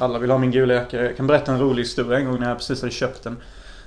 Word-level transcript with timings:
Alla 0.00 0.18
vill 0.18 0.30
ha 0.30 0.38
min 0.38 0.50
gula 0.50 0.74
jacka. 0.74 1.02
Jag 1.02 1.16
kan 1.16 1.26
berätta 1.26 1.52
en 1.52 1.60
rolig 1.60 1.82
historia 1.82 2.18
en 2.18 2.26
gång 2.26 2.40
när 2.40 2.48
jag 2.48 2.58
precis 2.58 2.80
hade 2.80 2.92
köpt 2.92 3.22
den. 3.22 3.36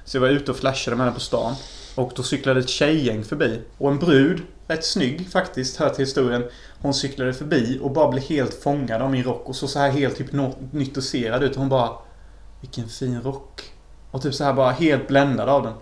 Så 0.05 0.17
jag 0.17 0.21
var 0.21 0.27
ute 0.27 0.51
och 0.51 0.57
flashade 0.57 0.97
med 0.97 1.07
den 1.07 1.13
på 1.13 1.19
stan. 1.19 1.55
Och 1.95 2.11
då 2.15 2.23
cyklade 2.23 2.59
ett 2.59 2.69
tjejgäng 2.69 3.23
förbi. 3.23 3.61
Och 3.77 3.91
en 3.91 3.99
brud, 3.99 4.41
rätt 4.67 4.85
snygg 4.85 5.31
faktiskt, 5.31 5.77
hör 5.77 5.89
till 5.89 6.05
historien. 6.05 6.43
Hon 6.81 6.93
cyklade 6.93 7.33
förbi 7.33 7.79
och 7.81 7.91
bara 7.91 8.11
blev 8.11 8.23
helt 8.23 8.53
fångad 8.53 9.01
av 9.01 9.11
min 9.11 9.23
rock 9.23 9.49
och 9.49 9.55
så, 9.55 9.67
så 9.67 9.79
här 9.79 9.89
helt 9.89 10.19
hypnotiserad 10.19 11.43
ut. 11.43 11.55
Hon 11.55 11.69
bara 11.69 11.89
Vilken 12.61 12.89
fin 12.89 13.21
rock. 13.21 13.61
Och 14.11 14.21
typ 14.21 14.33
så 14.33 14.43
här 14.43 14.53
bara 14.53 14.71
helt 14.71 15.07
bländad 15.07 15.49
av 15.49 15.63
den. 15.63 15.73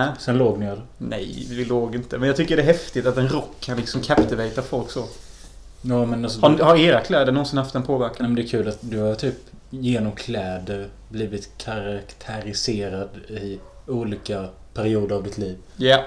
Äh? 0.00 0.08
Sen 0.18 0.38
låg 0.38 0.58
ni 0.58 0.66
eller? 0.66 0.86
Nej, 0.98 1.46
vi 1.50 1.64
låg 1.64 1.94
inte. 1.94 2.18
Men 2.18 2.26
jag 2.26 2.36
tycker 2.36 2.56
det 2.56 2.62
är 2.62 2.66
häftigt 2.66 3.06
att 3.06 3.16
en 3.16 3.28
rock 3.28 3.50
kan 3.60 3.76
liksom 3.76 4.00
captivata 4.00 4.62
folk 4.62 4.90
så. 4.90 5.04
Ja 5.82 6.06
men 6.06 6.24
alltså... 6.24 6.40
Har, 6.40 6.58
har 6.58 6.76
era 6.76 7.00
kläder 7.00 7.32
någonsin 7.32 7.58
haft 7.58 7.74
en 7.74 7.82
påverkan? 7.82 8.16
Nej, 8.18 8.28
men 8.28 8.34
det 8.34 8.42
är 8.42 8.48
kul 8.48 8.68
att 8.68 8.78
du 8.80 8.98
har 8.98 9.14
typ 9.14 9.34
genom 9.70 10.12
kläder 10.12 10.88
blivit 11.08 11.50
karaktäriserad 11.58 13.08
i 13.28 13.58
olika 13.86 14.48
perioder 14.74 15.16
av 15.16 15.22
ditt 15.22 15.38
liv. 15.38 15.56
Ja. 15.76 16.00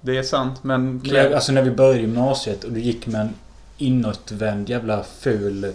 Det 0.00 0.18
är 0.18 0.22
sant, 0.22 0.64
men... 0.64 1.00
Kläder... 1.00 1.34
alltså 1.34 1.52
när 1.52 1.62
vi 1.62 1.70
började 1.70 2.00
gymnasiet 2.00 2.64
och 2.64 2.72
du 2.72 2.80
gick 2.80 3.06
med 3.06 3.20
en 3.20 3.34
inåtvänd 3.78 4.68
jävla 4.68 5.02
ful 5.02 5.64
eh, 5.64 5.70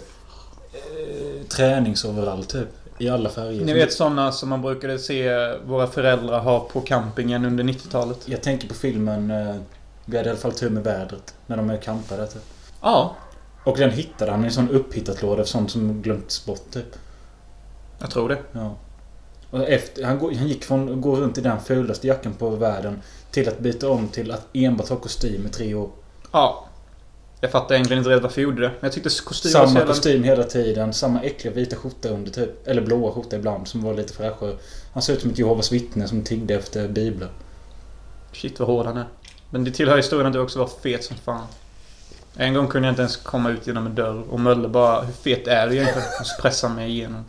träningsoverall 1.48 2.44
typ. 2.44 2.68
I 2.98 3.08
alla 3.08 3.28
färger. 3.28 3.64
Ni 3.64 3.72
vet 3.72 3.92
sådana 3.92 4.32
som 4.32 4.48
man 4.48 4.62
brukade 4.62 4.98
se 4.98 5.52
våra 5.64 5.86
föräldrar 5.86 6.40
ha 6.40 6.60
på 6.60 6.80
campingen 6.80 7.44
under 7.44 7.64
90-talet? 7.64 8.18
Jag 8.24 8.42
tänker 8.42 8.68
på 8.68 8.74
filmen 8.74 9.30
eh, 9.30 9.56
Vi 10.04 10.16
hade 10.16 10.28
i 10.28 10.30
alla 10.30 10.40
fall 10.40 10.52
tur 10.52 10.70
med 10.70 10.84
vädret. 10.84 11.34
När 11.46 11.56
de 11.56 11.70
är 11.70 11.76
campade 11.76 12.26
typ. 12.26 12.42
Ja. 12.80 13.16
Och 13.66 13.76
den 13.76 13.90
hittade 13.90 14.30
han 14.30 14.42
i 14.42 14.46
en 14.46 14.52
sån 14.52 14.70
upphittat 14.70 15.22
låda 15.22 15.42
för 15.42 15.50
sånt 15.50 15.70
som 15.70 16.02
glömts 16.02 16.46
bort 16.46 16.70
typ. 16.70 16.96
Jag 17.98 18.10
tror 18.10 18.28
det. 18.28 18.38
Ja. 18.52 18.76
Och 19.50 19.68
efter, 19.68 20.04
han, 20.04 20.18
går- 20.18 20.34
han 20.34 20.48
gick 20.48 20.64
från 20.64 20.92
att 20.92 21.00
gå 21.00 21.16
runt 21.16 21.38
i 21.38 21.40
den 21.40 21.60
fulaste 21.60 22.06
jackan 22.06 22.34
på 22.34 22.50
världen 22.50 23.02
till 23.30 23.48
att 23.48 23.58
byta 23.58 23.88
om 23.90 24.08
till 24.08 24.30
att 24.30 24.46
enbart 24.52 24.88
ha 24.88 24.96
kostym 24.96 25.46
i 25.46 25.48
tre 25.48 25.74
år. 25.74 25.90
Ja. 26.32 26.66
Jag 27.40 27.50
fattar 27.50 27.74
egentligen 27.74 27.98
inte 27.98 28.10
riktigt 28.10 28.22
varför 28.22 28.40
jag 28.40 28.50
gjorde 28.50 28.62
det. 28.62 28.68
Men 28.68 28.78
jag 28.80 28.92
tyckte 28.92 29.10
kostym 29.24 29.52
var 29.52 29.60
så 29.60 29.66
Samma 29.66 29.78
jävla... 29.78 29.94
kostym 29.94 30.24
hela 30.24 30.44
tiden. 30.44 30.92
Samma 30.92 31.22
äckliga 31.22 31.54
vita 31.54 31.76
skjorta 31.76 32.08
under 32.08 32.30
typ. 32.30 32.68
Eller 32.68 32.82
blåa 32.82 33.12
skjorta 33.12 33.36
ibland 33.36 33.68
som 33.68 33.82
var 33.82 33.94
lite 33.94 34.12
fräschare. 34.12 34.56
Han 34.92 35.02
ser 35.02 35.12
ut 35.12 35.20
som 35.20 35.30
ett 35.30 35.38
Jehovas 35.38 35.72
vittne 35.72 36.08
som 36.08 36.22
tiggde 36.22 36.54
efter 36.54 36.88
bibeln. 36.88 37.30
Shit 38.32 38.60
vad 38.60 38.68
hård 38.68 38.86
han 38.86 38.96
är. 38.96 39.06
Men 39.50 39.64
det 39.64 39.70
tillhör 39.70 39.96
historien 39.96 40.26
att 40.26 40.32
du 40.32 40.38
också 40.40 40.58
var 40.58 40.70
fet 40.82 41.04
som 41.04 41.16
fan. 41.16 41.46
En 42.38 42.54
gång 42.54 42.68
kunde 42.68 42.88
jag 42.88 42.92
inte 42.92 43.02
ens 43.02 43.16
komma 43.16 43.50
ut 43.50 43.66
genom 43.66 43.86
en 43.86 43.94
dörr 43.94 44.22
och 44.30 44.40
Mölle 44.40 44.68
bara 44.68 45.00
Hur 45.00 45.12
fet 45.12 45.46
är 45.46 45.66
du 45.68 45.74
egentligen? 45.74 46.08
Och 46.20 46.26
så 46.26 46.42
pressade 46.42 46.70
han 46.70 46.76
mig 46.76 46.90
igenom. 46.90 47.24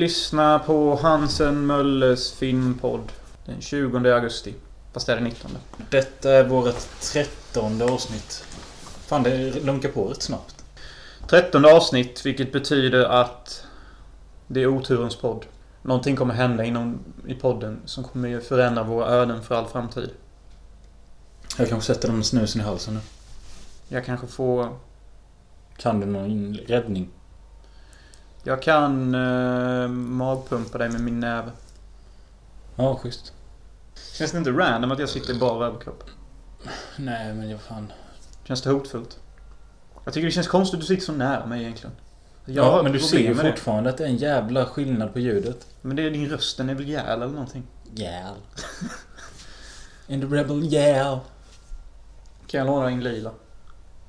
Ni 0.00 0.06
lyssnar 0.06 0.58
på 0.58 0.96
Hansen 0.96 1.66
Mölles 1.66 2.32
filmpodd 2.32 3.12
den 3.46 3.60
20 3.60 4.12
augusti. 4.12 4.54
Fast 4.92 5.06
det 5.06 5.12
är 5.12 5.16
det 5.16 5.22
19. 5.22 5.50
Detta 5.90 6.30
är 6.30 6.44
vårt 6.44 7.00
trettonde 7.00 7.84
avsnitt. 7.84 8.44
Fan, 9.06 9.22
det 9.22 9.64
lunkar 9.64 9.88
på 9.88 10.04
rätt 10.04 10.22
snabbt. 10.22 10.64
13 11.28 11.64
avsnitt, 11.64 12.26
vilket 12.26 12.52
betyder 12.52 13.04
att 13.04 13.64
det 14.46 14.62
är 14.62 14.66
oturens 14.66 15.16
podd. 15.16 15.46
Någonting 15.82 16.16
kommer 16.16 16.34
hända 16.34 16.64
inom, 16.64 16.98
i 17.26 17.34
podden 17.34 17.80
som 17.84 18.04
kommer 18.04 18.40
förändra 18.40 18.82
våra 18.82 19.06
öden 19.06 19.42
för 19.42 19.54
all 19.54 19.66
framtid. 19.66 20.10
Jag 21.58 21.68
kanske 21.68 21.94
sätter 21.94 22.08
den 22.08 22.24
snusen 22.24 22.60
i 22.60 22.64
halsen 22.64 22.94
nu. 22.94 23.00
Jag 23.88 24.04
kanske 24.04 24.26
får... 24.26 24.68
Kan 25.76 26.00
du 26.00 26.06
någon 26.06 26.54
räddning? 26.54 27.08
Jag 28.42 28.62
kan 28.62 29.14
eh, 29.14 29.88
magpumpa 29.88 30.78
dig 30.78 30.88
med 30.88 31.00
min 31.00 31.20
näve. 31.20 31.50
Ja, 32.76 32.96
schysst. 32.96 33.32
Känns 34.12 34.32
det 34.32 34.38
inte 34.38 34.50
random 34.50 34.90
att 34.92 34.98
jag 34.98 35.08
sitter 35.08 35.34
i 35.34 35.38
bara 35.38 35.66
överkropp? 35.66 36.04
Nej, 36.96 37.34
men 37.34 37.50
jag 37.50 37.60
fan... 37.60 37.92
Känns 38.44 38.62
det 38.62 38.70
hotfullt? 38.70 39.18
Jag 40.04 40.14
tycker 40.14 40.26
det 40.26 40.32
känns 40.32 40.48
konstigt 40.48 40.74
att 40.74 40.80
du 40.80 40.86
sitter 40.86 41.02
så 41.04 41.12
nära 41.12 41.46
mig 41.46 41.62
egentligen. 41.62 41.96
Jag 42.44 42.66
Ja, 42.66 42.82
men 42.82 42.92
du 42.92 43.00
ser 43.00 43.18
ju 43.18 43.34
med 43.34 43.44
det. 43.44 43.50
fortfarande 43.50 43.90
att 43.90 43.98
det 43.98 44.04
är 44.04 44.08
en 44.08 44.16
jävla 44.16 44.66
skillnad 44.66 45.12
på 45.12 45.18
ljudet. 45.18 45.66
Men 45.82 45.96
det 45.96 46.02
är 46.02 46.10
din 46.10 46.28
röst, 46.28 46.56
den 46.56 46.70
är 46.70 46.74
väl 46.74 46.88
jäl 46.88 47.22
eller 47.22 47.32
någonting? 47.32 47.66
Yeah. 47.96 48.32
In 50.06 50.20
the 50.20 50.26
rebel 50.26 50.74
yeah. 50.74 51.18
Kan 52.46 52.58
jag 52.58 52.66
låna 52.66 52.86
din 52.86 53.04
lila? 53.04 53.30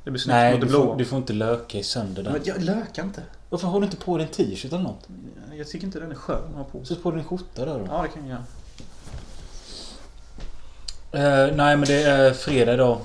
Det 0.04 0.12
blir 0.12 0.20
snyggt 0.20 0.36
Nej, 0.36 0.52
mot 0.52 0.62
det 0.62 0.68
du 0.68 0.74
får, 0.74 0.96
du 0.96 1.06
får 1.06 1.18
inte 1.18 1.34
löka 1.34 1.78
i 1.78 1.84
sönder 1.84 2.24
den. 2.24 2.34
Men 2.34 2.42
jag 2.46 2.62
lökar 2.62 3.04
inte. 3.04 3.22
Varför 3.50 3.68
har 3.68 3.80
du 3.80 3.86
inte 3.86 3.98
på 3.98 4.18
dig 4.18 4.28
en 4.28 4.34
t-shirt 4.34 4.74
eller 4.74 4.84
något? 4.84 5.08
Jag 5.54 5.68
tycker 5.68 5.86
inte 5.86 6.00
den 6.00 6.12
är 6.12 6.16
skön 6.16 6.48
att 6.50 6.56
ha 6.56 6.64
på 6.64 6.78
sig. 6.78 6.96
Sätt 6.96 7.04
på 7.04 7.12
dig 7.12 7.20
en 7.20 7.26
skjorta 7.26 7.66
då. 7.66 7.78
då. 7.78 7.86
Ja, 7.90 8.02
det 8.02 8.08
kan 8.08 8.28
jag 8.28 8.30
göra. 8.30 8.44
Eh, 11.12 11.56
nej, 11.56 11.78
men 11.78 11.88
det 11.88 12.04
är 12.04 12.34
fredag 12.34 12.74
idag. 12.74 12.98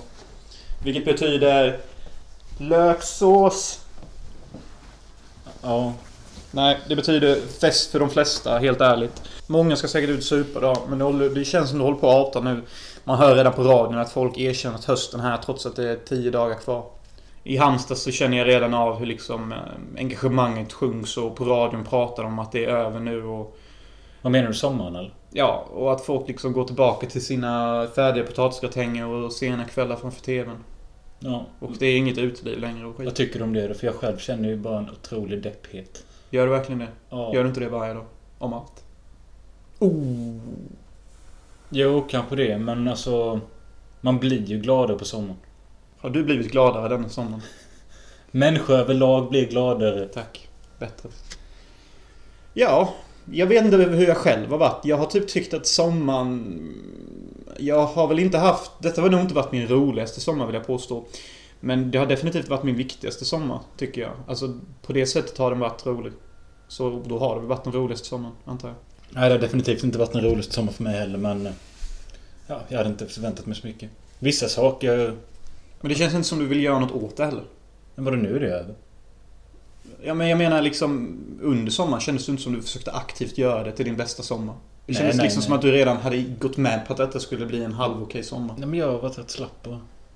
Vilket 0.84 1.04
betyder... 1.04 1.80
Löksås. 2.58 3.80
Ja. 5.62 5.92
Nej, 6.50 6.78
det 6.88 6.96
betyder 6.96 7.40
fest 7.60 7.90
för 7.90 7.98
de 7.98 8.10
flesta, 8.10 8.58
helt 8.58 8.80
ärligt. 8.80 9.22
Många 9.46 9.76
ska 9.76 9.88
säkert 9.88 10.10
ut 10.10 10.18
och 10.18 10.24
supa 10.24 10.60
då, 10.60 10.86
men 10.88 10.98
det, 10.98 11.04
håller, 11.04 11.30
det 11.30 11.44
känns 11.44 11.68
som 11.70 11.78
det 11.78 11.84
håller 11.84 11.98
på 11.98 12.10
att 12.10 12.26
avta 12.26 12.40
nu. 12.40 12.62
Man 13.08 13.18
hör 13.18 13.36
redan 13.36 13.52
på 13.52 13.62
radion 13.62 13.98
att 13.98 14.12
folk 14.12 14.38
erkänner 14.38 14.76
att 14.76 14.84
hösten 14.84 15.20
här 15.20 15.36
trots 15.36 15.66
att 15.66 15.76
det 15.76 15.90
är 15.90 15.96
tio 15.96 16.30
dagar 16.30 16.54
kvar. 16.54 16.84
I 17.44 17.56
Halmstad 17.56 17.98
så 17.98 18.10
känner 18.10 18.36
jag 18.36 18.48
redan 18.48 18.74
av 18.74 18.94
hur 18.98 19.06
liksom 19.06 19.52
eh, 19.52 19.58
engagemanget 19.96 20.72
sjungs 20.72 21.16
och 21.16 21.36
på 21.36 21.44
radion 21.44 21.84
pratar 21.84 22.22
de 22.22 22.32
om 22.32 22.38
att 22.38 22.52
det 22.52 22.64
är 22.64 22.68
över 22.68 23.00
nu 23.00 23.24
och... 23.24 23.56
Vad 24.22 24.32
menar 24.32 24.48
du? 24.48 24.54
Sommaren 24.54 24.96
eller? 24.96 25.14
Ja, 25.30 25.66
och 25.74 25.92
att 25.92 26.00
folk 26.00 26.28
liksom 26.28 26.52
går 26.52 26.64
tillbaka 26.64 27.06
till 27.06 27.24
sina 27.24 27.86
färdiga 27.94 28.24
potatisgratänger 28.24 29.06
och 29.06 29.32
sena 29.32 29.64
kvällar 29.64 29.96
framför 29.96 30.20
TVn. 30.20 30.56
Ja. 31.18 31.44
Och 31.60 31.70
det 31.78 31.86
är 31.86 31.96
inget 31.96 32.18
uteliv 32.18 32.58
längre 32.58 32.86
och 32.86 32.94
Vad 32.98 33.06
skit. 33.06 33.14
tycker 33.14 33.38
du 33.38 33.44
om 33.44 33.52
det 33.52 33.68
då? 33.68 33.74
För 33.74 33.86
jag 33.86 33.94
själv 33.96 34.18
känner 34.18 34.48
ju 34.48 34.56
bara 34.56 34.78
en 34.78 34.90
otrolig 34.90 35.42
deppighet. 35.42 36.06
Gör 36.30 36.46
du 36.46 36.52
verkligen 36.52 36.78
det? 36.78 36.88
Ja. 37.10 37.34
Gör 37.34 37.42
du 37.42 37.48
inte 37.48 37.60
det 37.60 37.68
varje 37.68 37.94
dag? 37.94 38.04
Om 38.38 38.52
allt? 38.52 38.84
Oh. 39.78 40.38
Jo, 41.69 42.06
kanske 42.10 42.37
det. 42.37 42.59
Men 42.59 42.88
alltså... 42.88 43.41
Man 44.00 44.19
blir 44.19 44.44
ju 44.47 44.59
gladare 44.59 44.99
på 44.99 45.04
sommaren. 45.04 45.37
Har 45.99 46.10
du 46.10 46.25
blivit 46.25 46.50
gladare 46.50 46.88
denna 46.88 47.09
sommaren? 47.09 47.43
Människor 48.31 48.75
överlag 48.75 49.31
blir 49.31 49.49
gladare. 49.49 50.09
Tack. 50.09 50.49
Bättre. 50.78 51.09
Ja, 52.54 52.94
jag 53.32 53.47
vet 53.47 53.65
inte 53.65 53.77
hur 53.77 54.06
jag 54.06 54.16
själv 54.16 54.50
har 54.50 54.59
varit. 54.59 54.84
Jag 54.84 54.97
har 54.97 55.06
typ 55.06 55.28
tyckt 55.28 55.54
att 55.54 55.66
sommaren... 55.66 56.60
Jag 57.59 57.87
har 57.87 58.09
väl 58.09 58.19
inte 58.19 58.38
haft... 58.38 58.71
Detta 58.83 59.03
har 59.03 59.10
nog 59.10 59.21
inte 59.21 59.34
varit 59.34 59.53
min 59.53 59.69
roligaste 59.69 60.21
sommar 60.21 60.47
vill 60.47 60.54
jag 60.54 60.66
påstå. 60.66 61.04
Men 61.60 61.91
det 61.91 61.98
har 61.98 62.06
definitivt 62.06 62.48
varit 62.48 62.62
min 62.62 62.77
viktigaste 62.77 63.25
sommar, 63.25 63.60
tycker 63.77 64.00
jag. 64.00 64.12
Alltså, 64.27 64.59
på 64.83 64.93
det 64.93 65.06
sättet 65.06 65.38
har 65.38 65.50
den 65.50 65.60
varit 65.60 65.87
rolig. 65.87 66.12
Så 66.69 67.03
då 67.06 67.19
har 67.19 67.34
det 67.34 67.41
väl 67.41 67.48
varit 67.48 67.65
den 67.65 67.72
roligaste 67.72 68.06
sommaren, 68.06 68.34
antar 68.44 68.69
jag. 68.69 68.77
Nej, 69.10 69.28
det 69.28 69.34
har 69.34 69.40
definitivt 69.40 69.84
inte 69.84 69.98
varit 69.98 70.12
den 70.12 70.24
roligaste 70.24 70.54
sommar 70.54 70.72
för 70.72 70.82
mig 70.82 70.98
heller, 70.98 71.18
men... 71.18 71.46
eh, 71.46 71.52
Ja, 72.48 72.60
jag 72.68 72.78
hade 72.78 72.90
inte 72.90 73.06
förväntat 73.06 73.46
mig 73.46 73.56
så 73.56 73.66
mycket. 73.66 73.90
Vissa 74.18 74.48
saker... 74.48 75.14
Men 75.80 75.88
det 75.88 75.94
känns 75.94 76.14
inte 76.14 76.28
som 76.28 76.38
du 76.38 76.47
vill 76.47 76.62
göra 76.62 76.78
något 76.78 76.92
åt 76.92 77.16
det 77.16 77.24
heller. 77.24 77.44
Men 77.94 78.04
vadå, 78.04 78.16
nu 78.16 78.36
är 78.36 78.41
det 78.41 78.47
över? 78.54 78.74
Ja, 80.03 80.14
men 80.14 80.28
jag 80.28 80.38
menar 80.38 80.62
liksom 80.62 81.18
under 81.42 81.72
sommaren 81.72 82.00
kändes 82.00 82.26
det 82.26 82.30
inte 82.30 82.42
som 82.42 82.53
du 82.53 82.62
försökte 82.62 82.92
aktivt 82.92 83.38
göra 83.38 83.64
det 83.64 83.72
till 83.72 83.84
din 83.84 83.97
bästa 83.97 84.22
sommar. 84.22 84.54
Det 84.54 84.92
Nej, 84.92 84.97
kändes 84.97 85.16
nej, 85.16 85.24
liksom 85.24 85.41
nej. 85.41 85.44
som 85.44 85.54
att 85.54 85.62
du 85.62 85.72
redan 85.72 85.97
hade 85.97 86.22
gått 86.22 86.56
med 86.56 86.86
på 86.86 86.92
att 86.92 86.97
detta 86.98 87.20
skulle 87.20 87.47
bli 87.47 87.64
en 87.64 87.72
halvokej 87.72 88.22
sommar. 88.22 88.54
Nej, 88.59 88.68
men 88.68 88.78
jag 88.78 88.92
har 88.92 88.98
varit 88.98 89.18
rätt 89.18 89.30
slapp 89.30 89.62
bara. 89.62 89.74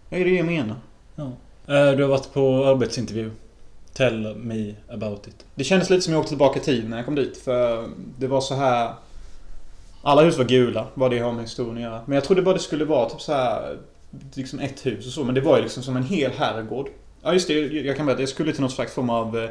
Ja, 0.08 0.16
det 0.16 0.20
är 0.20 0.24
det 0.24 0.30
jag 0.30 0.46
menar. 0.46 0.76
Ja. 1.16 1.24
Eh, 1.66 1.96
Du 1.96 2.02
har 2.02 2.08
varit 2.10 2.32
på 2.32 2.64
arbetsintervju. 2.66 3.30
Tell 3.92 4.36
me 4.36 4.74
about 4.88 5.26
it. 5.26 5.44
Det 5.54 5.64
kändes 5.64 5.90
lite 5.90 6.02
som 6.02 6.12
jag 6.12 6.20
åkte 6.20 6.30
tillbaka 6.30 6.60
i 6.60 6.62
tiden 6.62 6.90
när 6.90 6.96
jag 6.96 7.06
kom 7.06 7.14
dit. 7.14 7.36
För 7.36 7.88
det 8.18 8.26
var 8.26 8.40
så 8.40 8.54
här... 8.54 8.94
Alla 10.02 10.22
hus 10.22 10.38
var 10.38 10.44
gula, 10.44 10.86
vad 10.94 11.10
det 11.10 11.18
har 11.18 11.32
med 11.32 11.42
historien 11.42 11.76
att 11.76 11.82
göra. 11.82 12.02
Men 12.06 12.14
jag 12.14 12.24
trodde 12.24 12.42
bara 12.42 12.54
det 12.54 12.60
skulle 12.60 12.84
vara 12.84 13.08
typ 13.08 13.20
så 13.20 13.32
här 13.32 13.78
Liksom 14.34 14.58
ett 14.58 14.86
hus 14.86 15.06
och 15.06 15.12
så. 15.12 15.24
Men 15.24 15.34
det 15.34 15.40
var 15.40 15.56
ju 15.56 15.62
liksom 15.62 15.82
som 15.82 15.96
en 15.96 16.02
hel 16.02 16.30
herrgård. 16.30 16.88
Ja 17.22 17.32
just 17.32 17.48
det, 17.48 17.54
jag 17.54 17.96
kan 17.96 18.06
berätta. 18.06 18.22
Jag 18.22 18.28
skulle 18.28 18.52
till 18.52 18.60
någon 18.60 18.70
slags 18.70 18.92
form 18.92 19.10
av... 19.10 19.38
Eh, 19.38 19.50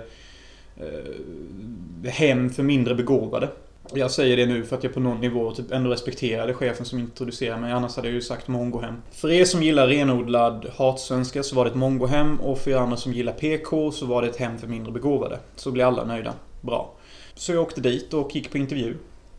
eh 2.04 2.12
hem 2.12 2.50
för 2.50 2.64
mindre 2.64 2.96
begåvade. 2.96 3.50
Jag 3.94 4.12
säger 4.12 4.38
det 4.38 4.46
nu 4.46 4.66
för 4.66 4.78
att 4.78 4.84
jag 4.84 4.94
på 4.94 5.00
någon 5.00 5.22
nivå 5.22 5.52
typ 5.52 5.72
ändå 5.72 5.90
respekterade 5.90 6.54
chefen 6.54 6.86
som 6.86 7.00
introducerade 7.00 7.62
mig. 7.62 7.72
Annars 7.72 7.96
hade 7.96 8.08
jag 8.08 8.16
ju 8.16 8.22
sagt 8.22 8.48
mongohem. 8.48 9.02
För 9.12 9.32
er 9.32 9.46
som 9.46 9.64
gillar 9.64 9.88
renodlad 9.88 10.72
hatsvenska 10.78 11.44
så 11.44 11.56
var 11.56 11.66
det 11.66 11.72
ett 11.72 11.78
mongohem. 11.78 12.40
Och 12.40 12.58
för 12.58 12.72
er 12.72 12.76
andra 12.76 12.98
som 12.98 13.14
gillar 13.14 13.34
PK 13.34 13.92
så 13.92 14.06
var 14.06 14.22
det 14.22 14.28
ett 14.28 14.38
hem 14.38 14.58
för 14.58 14.68
mindre 14.68 14.92
begåvade. 14.92 15.40
Så 15.56 15.72
blir 15.72 15.84
alla 15.84 16.04
nöjda. 16.04 16.34
Bra. 16.62 16.94
Så 17.36 17.52
jag 17.52 17.62
åkte 17.62 17.82
dit 17.82 18.14
och 18.14 18.36
gick 18.36 18.52
på 18.52 18.58
intervju. 18.58 18.96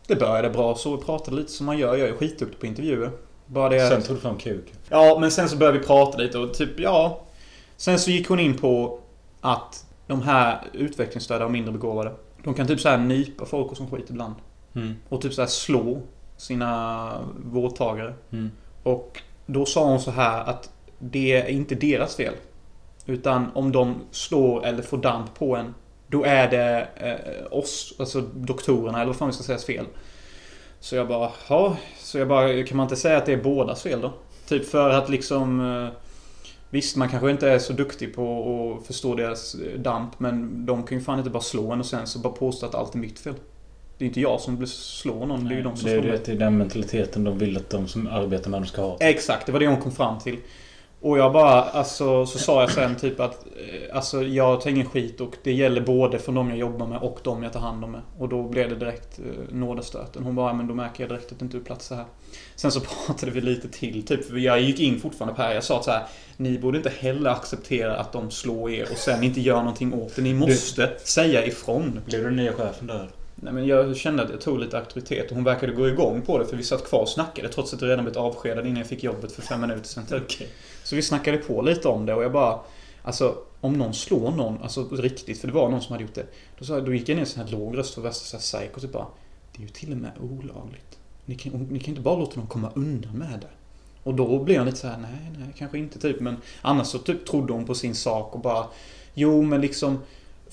Det 0.07 0.15
började 0.15 0.49
bra 0.49 0.75
så. 0.75 0.95
Vi 0.95 1.03
pratade 1.03 1.37
lite 1.37 1.51
som 1.51 1.65
man 1.65 1.77
gör. 1.77 1.95
Jag 1.95 2.09
är 2.09 2.13
skitduktig 2.13 2.59
på 2.59 2.65
intervjuer. 2.65 3.11
Bara 3.45 3.69
det... 3.69 3.87
Sen 3.87 4.01
tog 4.01 4.15
du 4.15 4.21
fram 4.21 4.37
kuk. 4.37 4.73
Ja, 4.89 5.17
men 5.19 5.31
sen 5.31 5.49
så 5.49 5.57
började 5.57 5.79
vi 5.79 5.85
prata 5.85 6.17
lite 6.17 6.37
och 6.37 6.53
typ, 6.53 6.79
ja. 6.79 7.21
Sen 7.77 7.99
så 7.99 8.11
gick 8.11 8.27
hon 8.27 8.39
in 8.39 8.57
på 8.57 8.99
att 9.41 9.85
de 10.07 10.21
här 10.21 10.61
utvecklingsstörda 10.73 11.45
och 11.45 11.51
mindre 11.51 11.71
begåvade. 11.71 12.11
De 12.43 12.53
kan 12.53 12.67
typ 12.67 12.79
så 12.79 12.89
här 12.89 12.97
nypa 12.97 13.45
folk 13.45 13.71
och 13.71 13.77
som 13.77 13.89
skit 13.89 14.09
ibland. 14.09 14.35
Mm. 14.75 14.95
Och 15.09 15.21
typ 15.21 15.33
så 15.33 15.41
här 15.41 15.47
slå 15.47 16.01
sina 16.37 17.11
vårdtagare. 17.43 18.13
Mm. 18.31 18.51
Och 18.83 19.21
då 19.45 19.65
sa 19.65 19.85
hon 19.85 19.99
så 19.99 20.11
här 20.11 20.43
att 20.43 20.69
det 20.99 21.31
är 21.31 21.47
inte 21.47 21.75
deras 21.75 22.15
fel. 22.15 22.33
Utan 23.05 23.51
om 23.53 23.71
de 23.71 23.95
slår 24.11 24.65
eller 24.65 24.83
får 24.83 24.97
damp 24.97 25.35
på 25.35 25.55
en. 25.55 25.73
Då 26.07 26.23
är 26.23 26.51
det 26.51 26.87
eh, 26.95 27.57
oss, 27.57 27.93
alltså 27.99 28.21
doktorerna 28.21 28.97
eller 28.97 29.07
vad 29.07 29.15
fan 29.15 29.27
vi 29.27 29.33
ska 29.33 29.43
säga 29.43 29.57
fel. 29.57 29.85
Så 30.79 30.95
jag 30.95 31.07
bara, 31.07 31.31
ja. 31.49 31.77
Så 31.97 32.17
jag 32.17 32.27
bara, 32.27 32.63
kan 32.63 32.77
man 32.77 32.83
inte 32.85 32.95
säga 32.95 33.17
att 33.17 33.25
det 33.25 33.33
är 33.33 33.43
bådas 33.43 33.83
fel 33.83 34.01
då? 34.01 34.13
Typ 34.47 34.69
för 34.69 34.89
att 34.89 35.09
liksom... 35.09 35.59
eh, 35.59 35.89
Visst, 36.73 36.95
man 36.95 37.09
kanske 37.09 37.31
inte 37.31 37.49
är 37.49 37.59
så 37.59 37.73
duktig 37.73 38.15
på 38.15 38.77
att 38.79 38.87
förstå 38.87 39.15
deras 39.15 39.55
eh, 39.55 39.79
damp. 39.79 40.19
Men 40.19 40.65
de 40.65 40.83
kan 40.83 40.97
ju 40.97 41.03
fan 41.03 41.17
inte 41.17 41.29
bara 41.29 41.43
slå 41.43 41.71
en 41.71 41.79
och 41.79 41.85
sen 41.85 42.07
så 42.07 42.19
bara 42.19 42.33
påstå 42.33 42.65
att 42.65 42.75
allt 42.75 42.95
är 42.95 42.99
mitt 42.99 43.19
fel. 43.19 43.33
Det 43.97 44.05
är 44.05 44.07
inte 44.07 44.21
jag 44.21 44.41
som 44.41 44.67
slår 44.67 45.25
någon, 45.25 45.47
det 45.47 45.53
är 45.53 45.57
ju 45.57 45.63
de 45.63 45.77
som 45.77 45.85
det 45.85 45.91
slår 45.91 46.05
ju 46.05 46.11
mig. 46.11 46.19
det, 46.19 46.25
det 46.25 46.31
är 46.31 46.39
den 46.39 46.57
mentaliteten 46.57 47.23
de 47.23 47.37
vill 47.37 47.57
att 47.57 47.69
de 47.69 47.87
som 47.87 48.07
arbetar 48.07 48.49
med 48.49 48.59
dem 48.59 48.67
ska 48.67 48.81
ha. 48.81 48.97
Exakt, 48.99 49.45
det 49.45 49.51
var 49.51 49.59
det 49.59 49.67
hon 49.67 49.81
kom 49.81 49.91
fram 49.91 50.19
till. 50.19 50.37
Och 51.01 51.17
jag 51.17 51.33
bara, 51.33 51.61
alltså, 51.61 52.25
så 52.25 52.39
sa 52.39 52.61
jag 52.61 52.71
sen 52.71 52.95
typ 52.95 53.19
att 53.19 53.45
eh, 53.45 53.95
Alltså 53.95 54.23
jag 54.23 54.61
tar 54.61 54.69
ingen 54.69 54.89
skit 54.89 55.21
och 55.21 55.35
det 55.43 55.53
gäller 55.53 55.81
både 55.81 56.19
för 56.19 56.31
de 56.31 56.49
jag 56.49 56.57
jobbar 56.57 56.87
med 56.87 56.97
och 57.01 57.19
de 57.23 57.43
jag 57.43 57.53
tar 57.53 57.59
hand 57.59 57.83
om 57.83 57.91
med. 57.91 58.01
Och 58.19 58.29
då 58.29 58.43
blev 58.43 58.69
det 58.69 58.75
direkt 58.75 59.19
eh, 59.19 59.55
nådastöten. 59.55 60.23
Hon 60.23 60.35
bara, 60.35 60.49
"Ja, 60.49 60.53
men 60.53 60.67
då 60.67 60.73
märker 60.73 61.03
jag 61.03 61.09
direkt 61.09 61.31
att 61.31 61.39
det 61.39 61.45
inte 61.45 61.57
är 61.57 61.61
plats 61.61 61.85
så 61.87 61.95
här. 61.95 62.05
Sen 62.55 62.71
så 62.71 62.79
pratade 63.07 63.31
vi 63.31 63.41
lite 63.41 63.67
till, 63.69 64.05
typ, 64.05 64.27
för 64.27 64.37
jag 64.37 64.61
gick 64.61 64.79
in 64.79 64.99
fortfarande 64.99 65.35
på 65.35 65.41
det 65.41 65.47
här. 65.47 65.53
Jag 65.55 65.63
sa 65.63 65.77
att 65.77 65.85
så 65.85 65.91
här, 65.91 66.03
ni 66.37 66.59
borde 66.59 66.77
inte 66.77 66.91
heller 66.99 67.29
acceptera 67.29 67.95
att 67.97 68.11
de 68.13 68.31
slår 68.31 68.71
er 68.71 68.87
och 68.91 68.97
sen 68.97 69.23
inte 69.23 69.41
gör 69.41 69.57
någonting 69.57 69.93
åt 69.93 70.15
det. 70.15 70.21
Ni 70.21 70.33
måste 70.33 70.91
säga 71.03 71.45
ifrån. 71.45 71.99
Blev 72.05 72.19
du 72.21 72.27
den 72.27 72.35
nya 72.35 72.53
chefen 72.53 72.87
där? 72.87 73.09
Nej 73.35 73.53
men 73.53 73.65
jag 73.67 73.97
kände 73.97 74.23
att 74.23 74.29
jag 74.29 74.41
tog 74.41 74.59
lite 74.59 74.77
auktoritet 74.77 75.29
och 75.29 75.35
hon 75.35 75.43
verkade 75.43 75.73
gå 75.73 75.87
igång 75.87 76.21
på 76.21 76.37
det 76.37 76.45
för 76.45 76.57
vi 76.57 76.63
satt 76.63 76.83
kvar 76.89 76.99
och 77.01 77.09
snackade 77.09 77.47
trots 77.49 77.73
att 77.73 77.81
jag 77.81 77.89
redan 77.89 78.03
blivit 78.05 78.17
avskedad 78.17 78.65
innan 78.65 78.77
jag 78.77 78.87
fick 78.87 79.03
jobbet 79.03 79.31
för 79.31 79.41
fem 79.41 79.61
minuter 79.61 79.83
sedan 79.87 80.05
typ. 80.05 80.21
Okej. 80.23 80.47
Så 80.91 80.95
vi 80.95 81.01
snackade 81.01 81.37
på 81.37 81.61
lite 81.61 81.87
om 81.87 82.05
det 82.05 82.13
och 82.13 82.23
jag 82.23 82.31
bara 82.31 82.59
Alltså 83.03 83.37
om 83.61 83.73
någon 83.73 83.93
slår 83.93 84.31
någon, 84.31 84.61
alltså 84.63 84.87
riktigt, 84.91 85.37
för 85.41 85.47
det 85.47 85.53
var 85.53 85.69
någon 85.69 85.81
som 85.81 85.91
hade 85.91 86.03
gjort 86.03 86.13
det. 86.13 86.25
Då, 86.59 86.65
sa, 86.65 86.73
jag- 86.73 86.85
då 86.85 86.93
gick 86.93 87.09
jag 87.09 87.15
ner 87.15 87.21
i 87.21 87.25
en 87.25 87.25
sån 87.25 87.43
här 87.45 87.51
låg 87.51 87.77
röst 87.77 87.93
för 87.93 88.01
värsta 88.01 88.37
psycho 88.37 88.79
typ 88.79 88.91
bara 88.91 89.07
Det 89.51 89.57
är 89.57 89.61
ju 89.61 89.67
till 89.67 89.91
och 89.91 89.97
med 89.97 90.11
olagligt. 90.21 90.99
Ni 91.25 91.35
kan, 91.35 91.51
ni 91.51 91.79
kan 91.79 91.89
inte 91.89 92.01
bara 92.01 92.15
låta 92.19 92.35
dem 92.35 92.47
komma 92.47 92.71
undan 92.75 93.13
med 93.17 93.39
det. 93.41 93.47
Och 94.03 94.13
då 94.13 94.43
blev 94.43 94.57
jag 94.57 94.65
lite 94.65 94.77
så 94.77 94.87
här: 94.87 94.97
nej, 94.97 95.31
nej, 95.39 95.47
kanske 95.57 95.77
inte 95.77 95.99
typ. 95.99 96.19
Men 96.19 96.35
annars 96.61 96.87
så 96.87 96.97
typ 96.99 97.25
trodde 97.25 97.53
hon 97.53 97.65
på 97.65 97.75
sin 97.75 97.95
sak 97.95 98.35
och 98.35 98.41
bara 98.41 98.65
Jo, 99.13 99.41
men 99.41 99.61
liksom 99.61 99.99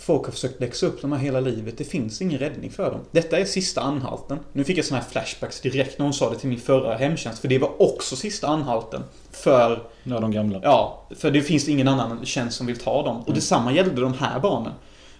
Folk 0.01 0.25
har 0.25 0.33
försökt 0.33 0.61
läxa 0.61 0.87
upp 0.87 1.03
dem 1.03 1.13
här 1.13 1.19
hela 1.19 1.41
livet. 1.41 1.79
Det 1.79 1.85
finns 1.85 2.23
ingen 2.23 2.39
räddning 2.39 2.71
för 2.71 2.91
dem. 2.91 3.01
Detta 3.11 3.39
är 3.39 3.45
sista 3.45 3.81
anhalten. 3.81 4.39
Nu 4.53 4.65
fick 4.65 4.79
jag 4.79 4.85
såna 4.85 5.01
här 5.01 5.09
flashbacks 5.09 5.61
direkt 5.61 5.99
när 5.99 6.05
hon 6.05 6.15
sa 6.15 6.31
det 6.31 6.39
till 6.39 6.49
min 6.49 6.61
förra 6.61 6.97
hemtjänst. 6.97 7.39
För 7.41 7.49
det 7.49 7.59
var 7.59 7.83
också 7.83 8.17
sista 8.17 8.47
anhalten. 8.47 9.03
För 9.31 9.83
Ja, 10.03 10.21
de 10.21 10.31
gamla. 10.31 10.61
Ja, 10.63 11.07
för 11.17 11.31
det 11.31 11.43
finns 11.43 11.69
ingen 11.69 11.89
annan 11.89 12.25
tjänst 12.27 12.57
som 12.57 12.67
vill 12.67 12.79
ta 12.79 13.03
dem. 13.03 13.17
Och 13.17 13.29
Mm. 13.29 13.35
detsamma 13.35 13.73
gällde 13.73 14.01
de 14.01 14.15
här 14.15 14.41
barnen. 14.41 14.73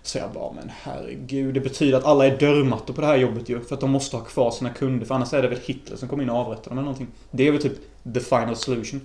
Så 0.03 0.19
jag 0.19 0.31
bara, 0.33 0.53
men 0.53 0.71
herregud. 0.83 1.55
Det 1.55 1.61
betyder 1.61 1.99
att 1.99 2.05
alla 2.05 2.27
är 2.27 2.39
dörrmattor 2.39 2.95
på 2.95 3.01
det 3.01 3.07
här 3.07 3.17
jobbet 3.17 3.49
ju. 3.49 3.61
För 3.61 3.75
att 3.75 3.81
de 3.81 3.91
måste 3.91 4.17
ha 4.17 4.25
kvar 4.25 4.51
sina 4.51 4.71
kunder. 4.71 5.07
För 5.07 5.15
annars 5.15 5.33
är 5.33 5.43
det 5.43 5.49
väl 5.49 5.59
Hitler 5.65 5.97
som 5.97 6.09
kommer 6.09 6.23
in 6.23 6.31
och 6.31 6.37
avrättar 6.37 6.69
dem 6.69 6.79
eller 6.79 6.83
någonting. 6.85 7.07
Det 7.31 7.49
är 7.49 7.53
väl 7.53 7.63
typ 7.63 7.73
the 8.15 8.21
final 8.21 8.57
solution. 8.57 9.01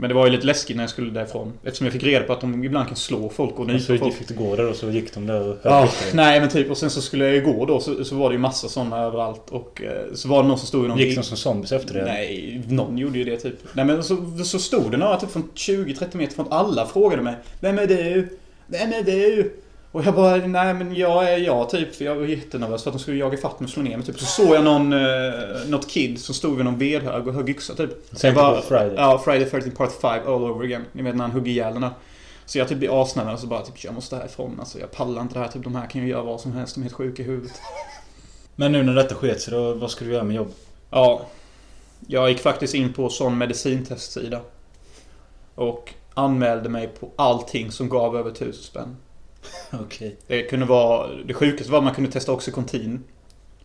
Men 0.00 0.08
det 0.08 0.14
var 0.14 0.26
ju 0.26 0.32
lite 0.32 0.46
läskigt 0.46 0.76
när 0.76 0.82
jag 0.82 0.90
skulle 0.90 1.10
därifrån. 1.10 1.52
Eftersom 1.64 1.86
jag 1.86 1.92
fick 1.92 2.02
reda 2.02 2.24
på 2.24 2.32
att 2.32 2.40
de 2.40 2.64
ibland 2.64 2.86
kan 2.86 2.96
slå 2.96 3.28
folk 3.28 3.58
och 3.58 3.66
nypa 3.66 3.78
så 3.78 3.98
folk. 3.98 4.14
fick 4.14 4.28
du 4.28 4.34
gå 4.34 4.56
där 4.56 4.70
och 4.70 4.76
så 4.76 4.90
gick 4.90 5.14
de 5.14 5.26
där 5.26 5.48
och 5.48 5.56
Ja, 5.62 5.88
nej 6.12 6.40
men 6.40 6.48
typ. 6.48 6.70
Och 6.70 6.76
sen 6.76 6.90
så 6.90 7.02
skulle 7.02 7.24
jag 7.24 7.34
ju 7.34 7.40
gå 7.40 7.66
då. 7.66 7.80
Så, 7.80 8.04
så 8.04 8.14
var 8.16 8.28
det 8.28 8.32
ju 8.32 8.38
massa 8.38 8.68
sådana 8.68 8.98
överallt. 8.98 9.50
Och 9.50 9.82
eh, 9.82 10.14
så 10.14 10.28
var 10.28 10.42
det 10.42 10.48
någon 10.48 10.58
som 10.58 10.66
stod 10.66 10.84
i 10.84 10.88
någon... 10.88 10.98
Gick 10.98 11.16
de 11.16 11.22
som 11.22 11.36
zombies 11.36 11.72
efter 11.72 11.94
det? 11.94 12.04
Nej, 12.04 12.62
någon 12.68 12.98
gjorde 12.98 13.18
ju 13.18 13.24
det 13.24 13.36
typ. 13.36 13.54
Nej 13.72 13.84
men 13.84 14.04
så, 14.04 14.16
så 14.44 14.58
stod 14.58 14.90
det 14.90 14.96
några 14.96 15.16
typ 15.16 15.30
från 15.30 15.50
20-30 15.54 16.16
meter 16.16 16.34
från 16.34 16.52
alla 16.52 16.86
frågade 16.86 17.22
mig 17.22 17.34
Vem 17.60 17.78
är 17.78 17.86
du? 17.86 18.38
Vem 18.66 18.92
är 18.92 19.02
du? 19.02 19.52
Och 19.92 20.04
jag 20.04 20.14
bara, 20.14 20.36
nej 20.36 20.74
men 20.74 20.94
jag 20.94 21.32
är 21.32 21.38
jag 21.38 21.70
typ. 21.70 21.94
För 21.94 22.04
jag 22.04 22.14
var 22.14 22.24
jättenervös 22.24 22.82
för 22.82 22.90
att 22.90 22.96
de 22.96 23.00
skulle 23.00 23.16
jaga 23.16 23.38
fatt 23.38 23.60
mig 23.60 23.64
och 23.64 23.70
slå 23.70 23.82
ner 23.82 23.96
mig 23.96 24.06
typ. 24.06 24.18
Så 24.18 24.26
såg 24.26 24.54
jag 24.54 24.64
någon, 24.64 24.92
eh, 24.92 25.68
något 25.68 25.88
kid 25.88 26.20
som 26.20 26.34
stod 26.34 26.56
vid 26.56 26.64
någon 26.64 26.78
vedhög 26.78 27.28
och 27.28 27.34
högg 27.34 27.48
yxa 27.48 27.74
typ. 27.74 28.10
Tänkte 28.10 28.42
på 28.42 28.62
Friday. 28.68 28.94
Ja, 28.96 29.22
Friday 29.24 29.50
13 29.50 29.70
Part 29.70 29.92
5 29.92 30.20
all 30.26 30.44
over 30.44 30.64
again. 30.64 30.84
Ni 30.92 31.02
vet 31.02 31.16
när 31.16 31.24
han 31.24 31.30
hugger 31.30 31.52
ihjäl 31.52 31.72
den 31.72 31.82
där. 31.82 31.90
Så 32.46 32.58
jag 32.58 32.68
typ 32.68 32.78
blir 32.78 33.02
asnervös 33.02 33.34
och 33.34 33.40
så 33.40 33.46
bara 33.46 33.62
typ, 33.62 33.84
jag 33.84 33.94
måste 33.94 34.16
härifrån. 34.16 34.56
Alltså 34.60 34.78
jag 34.78 34.90
pallar 34.90 35.22
inte 35.22 35.34
det 35.34 35.40
här. 35.40 35.48
Typ 35.48 35.64
de 35.64 35.74
här 35.74 35.86
kan 35.86 36.02
ju 36.02 36.08
göra 36.08 36.22
vad 36.22 36.40
som 36.40 36.52
helst. 36.52 36.74
De 36.74 36.80
är 36.80 36.82
helt 36.82 36.94
sjuka 36.94 37.22
i 37.22 37.26
huvudet. 37.26 37.52
Men 38.56 38.72
nu 38.72 38.82
när 38.82 38.94
detta 38.94 39.14
sket 39.14 39.40
sig 39.40 39.54
då, 39.54 39.74
vad 39.74 39.90
ska 39.90 40.04
du 40.04 40.12
göra 40.12 40.24
med 40.24 40.36
jobb? 40.36 40.52
Ja. 40.90 41.20
Jag 42.06 42.30
gick 42.30 42.40
faktiskt 42.40 42.74
in 42.74 42.92
på 42.92 43.08
sån 43.08 43.38
medicintestsida. 43.38 44.40
Och 45.54 45.94
anmälde 46.14 46.68
mig 46.68 46.88
på 47.00 47.10
allting 47.16 47.72
som 47.72 47.88
gav 47.88 48.16
över 48.16 48.30
1000 48.30 48.62
spänn. 48.62 48.96
Okej. 49.72 50.16
Det 50.26 50.42
kunde 50.42 50.66
vara... 50.66 51.08
Det 51.26 51.34
sjukaste 51.34 51.72
var 51.72 51.78
att 51.78 51.84
man 51.84 51.94
kunde 51.94 52.10
testa 52.10 52.32
Oxycontin. 52.32 53.04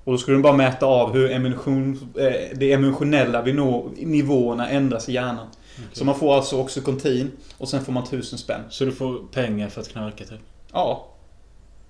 Och 0.03 0.11
då 0.11 0.17
skulle 0.17 0.37
de 0.37 0.41
bara 0.41 0.53
mäta 0.53 0.85
av 0.85 1.13
hur 1.13 1.31
emotion, 1.31 2.09
eh, 2.19 2.57
de 2.57 2.73
emotionella 2.73 3.41
vid 3.41 3.55
nå- 3.55 3.89
nivåerna 3.97 4.69
ändras 4.69 5.09
i 5.09 5.13
hjärnan. 5.13 5.47
Så 5.93 6.05
man 6.05 6.15
får 6.15 6.35
alltså 6.35 6.61
Oxycontin 6.61 7.31
och 7.57 7.69
sen 7.69 7.85
får 7.85 7.91
man 7.93 8.03
1000 8.03 8.39
spänn. 8.39 8.61
Så 8.69 8.85
du 8.85 8.91
får 8.91 9.19
pengar 9.31 9.69
för 9.69 9.81
att 9.81 9.89
knarka 9.89 10.23
typ? 10.25 10.39
Ja. 10.73 11.07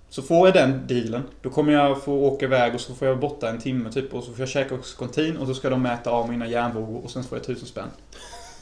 Så 0.10 0.22
får 0.22 0.48
jag 0.48 0.54
den 0.56 0.88
dealen, 0.88 1.24
då 1.42 1.50
kommer 1.50 1.74
jag 1.74 2.04
få 2.04 2.14
åka 2.14 2.46
iväg 2.46 2.76
och 2.76 2.82
så 2.82 2.94
får 2.94 3.08
jag 3.08 3.20
borta 3.20 3.50
en 3.50 3.60
timme 3.60 3.92
typ 3.92 4.14
och 4.14 4.24
så 4.24 4.32
får 4.32 4.40
jag 4.40 4.50
käka 4.50 4.76
Oxycontin 4.76 5.38
och 5.38 5.48
så 5.48 5.54
ska 5.54 5.70
de 5.70 5.82
mäta 5.82 6.10
av 6.12 6.30
mina 6.30 6.48
hjärnvågor 6.48 7.02
och 7.04 7.12
sen 7.12 7.24
får 7.24 7.38
jag 7.38 7.44
1000 7.44 7.68
spänn. 7.68 7.88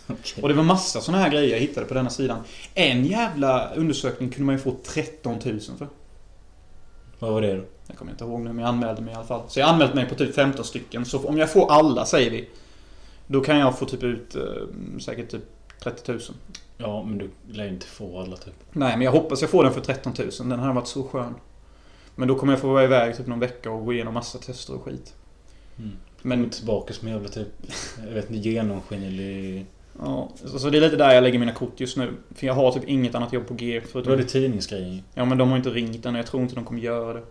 Okej. 0.08 0.42
Och 0.42 0.50
det 0.50 0.56
var 0.56 0.64
massa 0.64 1.02
såna 1.02 1.18
här 1.18 1.30
grejer 1.30 1.52
jag 1.52 1.60
hittade 1.60 1.86
på 1.86 1.94
denna 1.94 2.10
sidan. 2.10 2.44
En 2.74 3.06
jävla 3.06 3.74
undersökning 3.74 4.30
kunde 4.30 4.46
man 4.46 4.56
ju 4.56 4.62
få 4.62 4.76
13 4.84 5.40
000 5.46 5.60
för. 5.78 5.88
Vad 7.20 7.34
var 7.34 7.42
det 7.42 7.54
då? 7.56 7.64
Jag 7.88 7.98
kommer 7.98 8.12
inte 8.12 8.24
ihåg 8.24 8.42
nu, 8.42 8.54
men 8.54 8.60
jag 8.60 8.70
anmälde 8.70 9.02
mig 9.02 9.14
i 9.14 9.16
alla 9.16 9.26
fall. 9.26 9.42
Så 9.48 9.60
jag 9.60 9.70
anmält 9.70 9.94
mig 9.94 10.10
på 10.10 10.16
typ 10.16 10.36
15 10.36 10.66
stycken. 10.66 11.06
Så 11.06 11.28
om 11.28 11.38
jag 11.38 11.52
får 11.52 11.72
alla, 11.72 12.06
säger 12.06 12.32
vi. 12.32 12.50
Då 13.28 13.42
kan 13.42 13.58
jag 13.58 13.80
få 13.80 13.86
typ 13.86 14.04
ut 14.04 14.36
eh, 14.36 14.42
säkert 15.00 15.32
typ 15.32 15.44
30 15.80 16.12
000. 16.12 16.22
Ja, 16.78 17.04
men 17.04 17.18
du 17.18 17.30
lär 17.52 17.64
ju 17.64 17.70
inte 17.70 17.86
få 17.86 18.20
alla 18.20 18.38
typ. 18.38 18.54
Nej, 18.72 18.98
men 18.98 19.02
jag 19.02 19.12
hoppas 19.12 19.42
jag 19.42 19.50
får 19.50 19.64
den 19.64 19.74
för 19.74 19.82
13 19.82 20.14
000. 20.20 20.30
Den 20.50 20.60
har 20.60 20.74
varit 20.74 20.88
så 20.88 21.04
skön. 21.04 21.36
Men 22.16 22.28
då 22.28 22.36
kommer 22.36 22.54
jag 22.54 22.60
få 22.60 22.68
vara 22.68 22.84
iväg 22.84 23.18
typ 23.18 23.28
någon 23.28 23.40
vecka 23.40 23.72
och 23.72 23.86
gå 23.86 23.94
igenom 23.94 24.14
massa 24.14 24.38
tester 24.38 24.76
och 24.76 24.84
skit. 24.84 25.16
Mm. 25.78 25.92
Men 26.22 26.50
tillbaka 26.50 26.94
som 26.94 27.08
jävla 27.08 27.30
typ... 27.30 27.48
Jag 28.08 28.14
vet 28.14 28.30
inte, 28.30 28.50
genomskinlig... 28.50 29.66
ja, 30.00 30.30
så, 30.58 30.70
det 30.70 30.78
är 30.78 30.82
lite 30.82 30.96
där 30.96 31.14
jag 31.14 31.24
lägger 31.24 31.40
mina 31.40 31.52
kort 31.52 31.80
just 31.80 31.98
nu. 31.98 32.10
För 32.36 32.48
jag 32.48 32.54
har 32.54 32.72
typ 32.72 32.84
inget 32.90 33.16
annat 33.16 33.34
jobb 33.34 33.48
på 33.48 33.54
G. 33.54 33.80
Då 33.84 33.88
Förutom... 33.92 34.14
är 34.14 34.18
det 34.18 34.24
tidningsgrejen 34.24 35.04
Ja, 35.14 35.26
men 35.26 35.38
de 35.38 35.50
har 35.50 35.58
inte 35.58 35.70
ringt 35.70 36.06
än 36.06 36.14
och 36.16 36.20
jag 36.20 36.26
tror 36.28 36.44
inte 36.44 36.56
de 36.56 36.66
kommer 36.66 36.82
göra 36.82 37.14
det. 37.14 37.22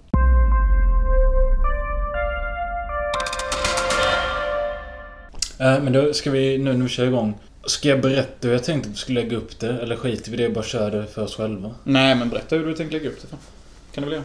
äh, 5.59 5.83
Men 5.83 5.93
då 5.93 6.13
ska 6.13 6.31
vi, 6.31 6.59
nu 6.59 6.73
när 6.73 6.83
vi 6.83 6.89
kör 6.89 7.07
igång. 7.07 7.35
Ska 7.65 7.89
jag 7.89 8.01
berätta 8.01 8.49
hur 8.49 8.53
jag 8.55 8.65
tänkte 8.65 8.89
att 8.89 8.95
vi 8.95 8.99
skulle 8.99 9.21
lägga 9.23 9.37
upp 9.37 9.59
det? 9.61 9.69
Eller 9.83 9.97
skiter 9.97 10.31
vi 10.31 10.37
det 10.37 10.47
och 10.47 10.53
bara 10.53 10.65
kör 10.65 10.91
det 10.91 11.07
för 11.07 11.23
oss 11.23 11.37
själva? 11.37 11.71
Nej, 11.85 12.15
men 12.15 12.29
berätta 12.29 12.57
hur 12.57 12.67
du 12.67 12.75
tänker 12.75 12.93
lägga 12.99 13.09
upp 13.11 13.21
det 13.23 13.27
för. 13.27 13.37
Kan 13.95 14.03
du 14.05 14.11
väl 14.11 14.13
göra? 14.13 14.25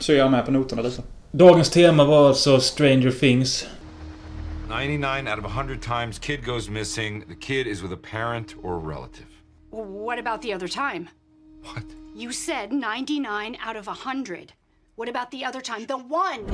Så 0.00 0.12
är 0.12 0.16
jag 0.16 0.30
med 0.30 0.44
på 0.44 0.50
noterna 0.50 0.82
lite. 0.82 1.02
Dagens 1.30 1.70
tema 1.70 2.04
var 2.04 2.28
alltså 2.28 2.60
Stranger 2.60 3.10
Things. 3.10 3.66
99 4.68 5.28
out 5.28 5.36
of 5.36 5.44
100 5.44 5.82
times, 5.82 6.18
kid 6.18 6.42
goes 6.42 6.70
missing. 6.70 7.22
The 7.28 7.34
kid 7.34 7.66
is 7.66 7.82
with 7.82 7.92
a 7.92 7.98
parent 7.98 8.54
or 8.62 8.74
a 8.74 8.78
relative. 8.78 9.26
What 9.70 10.18
about 10.18 10.40
the 10.40 10.54
other 10.54 10.68
time? 10.68 11.10
What? 11.62 11.84
You 12.14 12.32
said 12.32 12.72
99 12.72 13.58
out 13.60 13.76
of 13.76 13.86
100. 13.86 14.54
What 14.96 15.08
about 15.10 15.30
the 15.30 15.44
other 15.44 15.60
time? 15.60 15.84
The 15.84 15.98
one! 15.98 16.46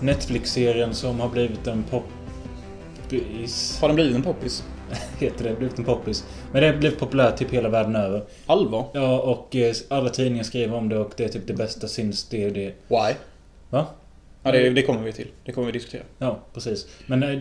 Netflix-serien 0.00 0.94
som 0.94 1.20
har 1.20 1.28
blivit 1.28 1.66
en 1.66 1.84
pop... 1.84 2.04
poppis. 3.02 3.78
Har 3.80 3.88
den 3.88 3.94
blivit 3.94 4.16
en 4.16 4.22
poppis? 4.22 4.64
Heter 5.18 5.44
det. 5.44 5.54
Blivit 5.54 5.78
en 5.78 5.84
poppis. 5.84 6.24
Men 6.52 6.62
det 6.62 6.68
har 6.68 6.76
blivit 6.76 6.98
populärt 6.98 7.36
typ 7.36 7.50
hela 7.50 7.68
världen 7.68 7.96
över. 7.96 8.24
Allvar? 8.46 8.86
Ja, 8.92 9.18
och 9.20 9.56
eh, 9.56 9.74
alla 9.88 10.08
tidningar 10.08 10.44
skriver 10.44 10.76
om 10.76 10.88
det 10.88 10.98
och 10.98 11.12
det 11.16 11.24
är 11.24 11.28
typ 11.28 11.46
det 11.46 11.54
bästa 11.54 11.88
sinns 11.88 12.28
det 12.28 12.46
och 12.46 12.52
det. 12.52 12.74
Why? 12.88 13.14
Va? 13.70 13.86
Ja, 14.42 14.52
det, 14.52 14.70
det 14.70 14.82
kommer 14.82 15.02
vi 15.02 15.12
till. 15.12 15.28
Det 15.44 15.52
kommer 15.52 15.66
vi 15.66 15.72
diskutera. 15.72 16.02
Ja, 16.18 16.38
precis. 16.54 16.86
Men 17.06 17.22
eh, 17.22 17.40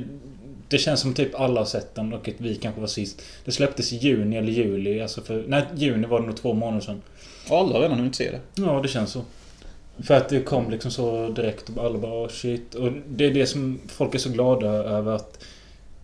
det 0.67 0.77
känns 0.77 0.99
som 0.99 1.13
typ 1.13 1.39
alla 1.39 1.61
har 1.61 1.65
sett 1.65 1.95
den 1.95 2.13
och 2.13 2.27
att 2.27 2.33
vi 2.37 2.55
kanske 2.55 2.81
var 2.81 2.87
sist. 2.87 3.21
Det 3.45 3.51
släpptes 3.51 3.93
i 3.93 3.95
juni 3.95 4.37
eller 4.37 4.51
juli. 4.51 5.01
Alltså 5.01 5.21
för... 5.21 5.43
Nej, 5.47 5.63
juni 5.75 6.07
var 6.07 6.19
det 6.19 6.25
nog 6.25 6.37
två 6.37 6.53
månader 6.53 6.81
sedan. 6.81 7.01
Och 7.49 7.57
alla 7.57 7.73
har 7.73 7.81
redan 7.81 7.97
hunnit 7.97 8.15
se 8.15 8.31
det. 8.31 8.39
Ja, 8.61 8.79
det 8.81 8.87
känns 8.87 9.11
så. 9.11 9.21
För 10.03 10.13
att 10.13 10.29
det 10.29 10.41
kom 10.41 10.71
liksom 10.71 10.91
så 10.91 11.29
direkt 11.29 11.69
och 11.69 11.85
alla 11.85 11.97
bara 11.97 12.25
oh, 12.25 12.29
shit. 12.29 12.75
Och 12.75 12.91
det 13.07 13.25
är 13.25 13.33
det 13.33 13.47
som 13.47 13.79
folk 13.87 14.15
är 14.15 14.19
så 14.19 14.29
glada 14.29 14.67
över 14.67 15.15
att 15.15 15.43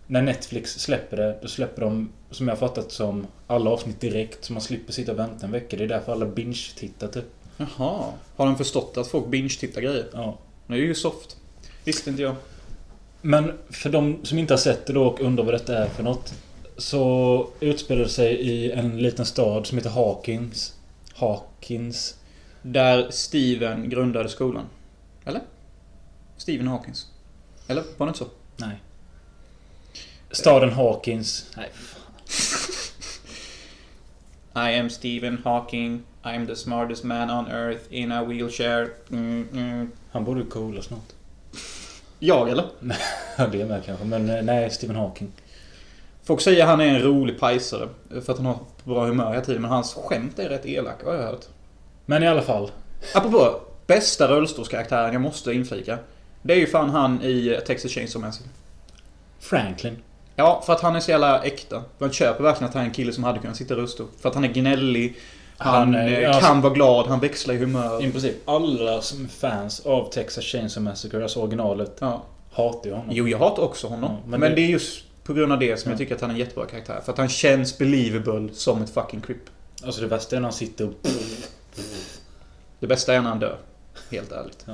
när 0.09 0.21
Netflix 0.21 0.79
släpper 0.79 1.17
det, 1.17 1.39
då 1.41 1.47
släpper 1.47 1.81
de, 1.81 2.09
som 2.31 2.47
jag 2.47 2.59
fattat 2.59 2.91
som, 2.91 3.27
alla 3.47 3.69
avsnitt 3.69 4.01
direkt. 4.01 4.45
Så 4.45 4.53
man 4.53 4.61
slipper 4.61 4.93
sitta 4.93 5.11
och 5.11 5.19
vänta 5.19 5.45
en 5.45 5.51
vecka. 5.51 5.77
Det 5.77 5.83
är 5.83 5.87
därför 5.87 6.11
alla 6.11 6.25
binge-tittar 6.25 7.07
typ. 7.07 7.25
Jaha. 7.57 8.13
Har 8.35 8.45
de 8.45 8.57
förstått 8.57 8.97
att 8.97 9.07
folk 9.07 9.27
binge-tittar 9.27 9.81
grejer? 9.81 10.05
Ja. 10.13 10.37
Det 10.67 10.73
är 10.73 10.77
ju 10.77 10.95
soft. 10.95 11.37
Visste 11.83 12.09
inte 12.09 12.21
jag. 12.21 12.35
Men 13.21 13.57
för 13.69 13.89
de 13.89 14.25
som 14.25 14.39
inte 14.39 14.53
har 14.53 14.59
sett 14.59 14.85
det 14.85 14.93
då 14.93 15.07
och 15.07 15.21
undrar 15.21 15.43
vad 15.43 15.53
detta 15.53 15.77
är 15.77 15.87
för 15.87 16.03
något. 16.03 16.33
Så 16.77 17.49
utspelar 17.59 18.01
det 18.01 18.09
sig 18.09 18.35
i 18.35 18.71
en 18.71 18.97
liten 18.97 19.25
stad 19.25 19.67
som 19.67 19.77
heter 19.77 19.89
Hawkins. 19.89 20.73
Hawkins. 21.13 22.17
Där 22.61 23.11
Steven 23.11 23.89
grundade 23.89 24.29
skolan. 24.29 24.65
Eller? 25.25 25.41
Stephen 26.37 26.67
Hawkins. 26.67 27.07
Eller? 27.67 27.83
Var 27.97 28.05
det 28.05 28.09
inte 28.09 28.19
så? 28.19 28.27
Nej. 28.57 28.79
Staden 30.31 30.71
Hawkins. 30.71 31.45
Nej. 31.57 31.69
I 34.55 34.79
am 34.79 34.89
Stephen 34.89 35.41
Hawking. 35.43 36.03
I 36.23 36.35
am 36.35 36.47
the 36.47 36.55
smartest 36.55 37.03
man 37.03 37.29
on 37.29 37.51
earth 37.51 37.81
in 37.89 38.11
a 38.11 38.23
wheelchair. 38.23 38.89
Mm, 39.11 39.47
mm. 39.53 39.91
Han 40.11 40.25
borde 40.25 40.43
coola 40.43 40.81
snart. 40.81 41.13
Jag 42.19 42.49
eller? 42.49 42.65
Ja, 43.37 43.47
det 43.47 43.65
med 43.65 43.85
kanske. 43.85 44.05
Men 44.05 44.29
eh, 44.29 44.43
nej, 44.43 44.69
Stephen 44.69 44.95
Hawking. 44.95 45.31
Folk 46.23 46.41
säger 46.41 46.63
att 46.63 46.69
han 46.69 46.81
är 46.81 46.85
en 46.85 47.01
rolig 47.01 47.39
pajsare. 47.39 47.89
För 48.09 48.31
att 48.31 48.37
han 48.37 48.45
har 48.45 48.59
bra 48.83 49.05
humör 49.05 49.31
hela 49.31 49.45
tiden. 49.45 49.61
Men 49.61 49.71
hans 49.71 49.93
skämt 49.93 50.39
är 50.39 50.49
rätt 50.49 50.65
elaka 50.65 51.05
har 51.05 51.15
jag 51.15 51.23
hört. 51.23 51.45
Men 52.05 52.23
i 52.23 52.27
alla 52.27 52.41
fall. 52.41 52.71
Apropå 53.15 53.61
bästa 53.87 54.27
rullstolskaraktären 54.27 55.13
jag 55.13 55.21
måste 55.21 55.51
inflika. 55.51 55.97
Det 56.41 56.53
är 56.53 56.57
ju 56.57 56.67
fan 56.67 56.89
han 56.89 57.21
i 57.21 57.59
Texas 57.67 57.91
Chainsaw 57.91 58.27
Massacre. 58.27 58.49
Franklin. 59.39 59.97
Ja, 60.39 60.61
för 60.65 60.73
att 60.73 60.81
han 60.81 60.95
är 60.95 60.99
så 60.99 61.11
jävla 61.11 61.43
äkta. 61.43 61.83
Man 61.97 62.11
köper 62.11 62.43
verkligen 62.43 62.67
att 62.69 62.73
han 62.73 62.83
är 62.83 62.87
en 62.87 62.93
kille 62.93 63.13
som 63.13 63.23
hade 63.23 63.39
kunnat 63.39 63.57
sitta 63.57 63.73
i 63.73 63.77
rullstol. 63.77 64.07
För 64.21 64.29
att 64.29 64.35
han 64.35 64.43
är 64.43 64.47
gnällig. 64.53 65.17
Han, 65.57 65.73
Han 65.75 65.95
eh, 65.95 66.13
ja, 66.19 66.31
kan 66.33 66.33
alltså- 66.43 66.53
vara 66.53 66.73
glad, 66.73 67.07
han 67.07 67.19
växlar 67.19 67.53
i 67.53 67.57
humör. 67.57 68.05
I 68.05 68.11
princip 68.11 68.49
alla 68.49 69.01
som 69.01 69.23
är 69.25 69.29
fans 69.29 69.79
av 69.85 70.09
Texas 70.11 70.43
Chainsaw 70.45 70.89
Massacre, 70.89 71.23
alltså 71.23 71.39
originalet, 71.39 71.97
Ja. 71.99 72.23
hatar 72.51 72.89
ju 72.89 72.95
honom. 72.95 73.09
Jo, 73.15 73.27
jag 73.27 73.37
hatar 73.39 73.63
också 73.63 73.87
honom. 73.87 74.11
Ja, 74.11 74.17
men 74.27 74.39
men 74.39 74.49
det... 74.49 74.55
det- 74.55 74.61
är 74.61 74.67
just 74.67 75.03
på 75.23 75.33
grund 75.33 75.51
av 75.51 75.59
det 75.59 75.77
som 75.79 75.89
Ja. 75.89 75.93
jag 75.93 75.97
tycker 75.99 76.15
att 76.15 76.21
han 76.21 76.29
är 76.29 76.33
en 76.33 76.39
jättebra 76.39 76.65
karaktär. 76.65 77.01
För 77.05 77.11
att 77.11 77.17
han 77.17 77.29
känns 77.29 77.77
believable 77.77 78.49
som 78.53 78.81
ett 78.81 78.89
fucking 78.89 79.21
crip. 79.21 79.43
Alltså 79.83 80.01
det 80.01 80.07
värsta 80.07 80.35
är 80.35 80.39
när 80.39 80.47
han 80.47 80.53
sitter 80.53 80.85
och... 80.87 80.93
Det 82.79 82.87
bästa 82.87 83.13
är 83.13 83.21
när 83.21 83.29
han 83.29 83.39
dör. 83.39 83.57
Helt 84.11 84.31
ärligt. 84.31 84.65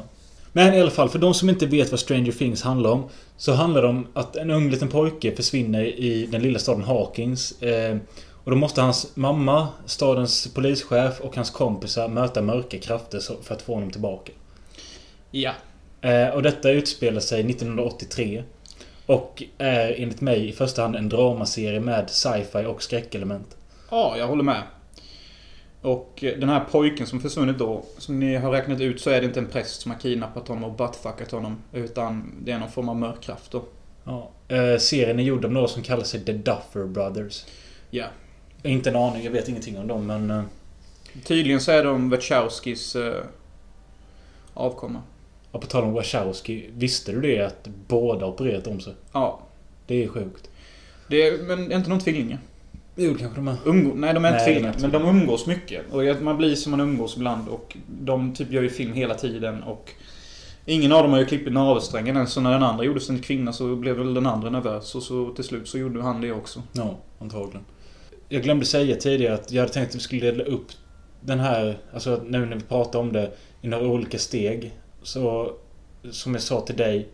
Men 0.52 0.74
i 0.74 0.82
alla 0.82 0.92
fall, 0.92 1.10
för 1.10 1.20
de 1.20 1.34
som 1.34 1.50
inte 1.50 1.66
vet 1.66 1.92
vad 1.92 2.00
Stranger 2.00 2.32
Things 2.32 2.62
handlar 2.64 2.90
om. 2.92 3.10
Så 3.38 3.54
handlar 3.54 3.82
det 3.82 3.88
om 3.88 4.08
att 4.14 4.36
en 4.36 4.52
ung 4.52 4.70
liten 4.70 4.88
pojke 4.88 5.36
försvinner 5.36 5.84
i 5.84 6.26
den 6.26 6.42
lilla 6.42 6.60
staden 6.60 6.84
Hawkins. 6.84 7.62
Eh, 7.62 7.98
och 8.44 8.52
då 8.52 8.58
måste 8.58 8.82
hans 8.82 9.16
mamma, 9.16 9.68
stadens 9.86 10.54
polischef 10.54 11.22
och 11.22 11.36
hans 11.36 11.50
kompisar 11.50 12.08
möta 12.08 12.42
mörka 12.42 12.78
krafter 12.80 13.44
för 13.44 13.56
att 13.56 13.62
få 13.62 13.74
honom 13.74 13.92
tillbaka. 13.92 14.32
Ja. 15.32 15.52
Eh, 16.02 16.30
och 16.30 16.44
detta 16.44 16.72
utspelar 16.72 17.20
sig 17.20 17.40
1983. 17.50 18.44
Och 19.06 19.44
är 19.58 19.96
enligt 19.98 20.22
mig 20.22 20.50
i 20.50 20.52
första 20.52 20.82
hand 20.82 20.96
en 20.96 21.10
dramaserie 21.10 21.80
med 21.80 22.10
sci-fi 22.10 22.66
och 22.66 22.84
skräckelement. 22.84 23.58
Ja, 23.92 24.18
jag 24.18 24.28
håller 24.28 24.44
med. 24.44 24.62
Och 25.86 26.24
eh, 26.24 26.40
den 26.40 26.50
här 26.50 26.60
pojken 26.72 27.08
som 27.08 27.22
försvunnit 27.22 27.58
då, 27.58 27.86
som 27.98 28.20
ni 28.20 28.36
har 28.36 28.52
räknat 28.52 28.82
ut 28.82 29.02
så 29.02 29.10
är 29.10 29.22
det 29.22 29.28
inte 29.28 29.40
en 29.40 29.46
präst 29.48 29.82
som 29.82 29.92
har 29.92 30.00
kidnappat 30.00 30.48
honom 30.48 30.64
och 30.64 30.72
buttfuckat 30.72 31.32
honom. 31.32 31.58
Utan 31.74 32.32
det 32.44 32.52
är 32.52 32.60
någon 32.60 32.72
form 32.72 32.90
av 32.90 32.96
mörkkraft 32.96 33.52
då. 33.52 33.64
Ja. 34.04 34.30
Eh, 34.48 34.78
serien 34.78 35.20
är 35.20 35.24
gjord 35.24 35.46
av 35.46 35.52
några 35.52 35.68
som 35.68 35.84
kallar 35.84 36.04
sig 36.04 36.26
The 36.26 36.34
Duffer 36.34 36.86
Brothers. 36.86 37.46
Ja. 37.90 38.06
Inte 38.64 38.90
en 38.90 38.96
aning, 38.96 39.24
jag 39.24 39.32
vet 39.32 39.50
ingenting 39.50 39.80
om 39.80 39.88
dem 39.88 40.08
men... 40.08 40.32
Eh, 40.32 40.44
Tydligen 41.24 41.62
så 41.62 41.72
är 41.72 41.84
de 41.84 42.10
Wachowskis 42.10 42.96
eh, 42.96 43.24
avkomma. 44.54 45.02
och 45.52 45.62
på 45.62 45.68
tal 45.68 45.84
om 45.84 45.94
Wachowski, 45.94 46.70
visste 46.74 47.12
du 47.12 47.22
det 47.22 47.42
att 47.42 47.68
båda 47.88 48.26
opererat 48.26 48.68
om 48.68 48.80
sig? 48.80 48.94
Ja. 49.12 49.40
Det 49.88 50.04
är 50.04 50.08
sjukt. 50.08 50.50
Det 51.08 51.28
är, 51.28 51.44
men 51.44 51.72
är 51.72 51.76
inte 51.76 51.90
någon 51.90 52.00
tvillingar? 52.00 52.40
Jo, 52.96 53.16
kanske 53.20 53.36
de 53.36 53.48
är. 53.48 53.58
Umgå, 53.66 53.94
nej, 53.96 54.14
de 54.14 54.26
är 54.26 54.30
inte 54.30 54.46
Nej, 54.46 54.76
är 54.78 54.82
Men 54.82 54.92
de 54.92 55.06
umgås 55.08 55.48
mycket. 55.48 55.94
Och 55.94 56.22
man 56.22 56.38
blir 56.38 56.56
som 56.56 56.72
man 56.72 56.80
umgås 56.80 57.18
ibland. 57.18 57.50
Och 57.50 57.78
de 57.88 58.34
typ 58.34 58.52
gör 58.52 58.62
ju 58.62 58.70
film 58.70 58.94
hela 58.94 59.14
tiden. 59.14 59.64
Och 59.64 59.92
ingen 60.66 60.92
av 60.92 61.04
dem 61.04 61.12
har 61.12 61.20
ju 61.20 61.26
klippt 61.26 61.52
navelsträngen 61.52 62.18
än. 62.18 62.28
Så 62.28 62.42
när 62.42 62.52
den 62.52 62.64
andra 62.64 62.84
gjordes 62.84 63.10
en 63.10 63.20
kvinna 63.20 63.54
så 63.54 63.76
blev 63.76 63.96
väl 63.96 64.14
den 64.14 64.26
andra 64.26 64.50
nervös. 64.50 64.96
Och 64.96 65.04
så 65.04 65.30
till 65.34 65.44
slut 65.44 65.68
så 65.68 65.78
gjorde 65.78 66.02
han 66.02 66.22
det 66.22 66.32
också. 66.32 66.62
Ja, 66.74 66.98
antagligen. 67.20 67.66
Jag 68.30 68.44
glömde 68.44 68.66
säga 68.66 68.96
tidigare 68.96 69.34
att 69.34 69.52
jag 69.52 69.62
hade 69.62 69.74
tänkt 69.74 69.90
att 69.90 69.96
vi 69.96 70.00
skulle 70.00 70.32
dela 70.32 70.44
upp 70.44 70.68
den 71.22 71.40
här, 71.40 71.78
alltså 71.94 72.22
nu 72.26 72.46
när 72.46 72.56
vi 72.56 72.64
pratar 72.64 73.00
om 73.00 73.14
det, 73.14 73.32
i 73.62 73.68
några 73.68 73.88
olika 73.88 74.18
steg. 74.18 74.72
Så, 75.04 75.52
som 76.12 76.34
jag 76.34 76.42
sa 76.42 76.62
till 76.62 76.78
dig, 76.78 77.08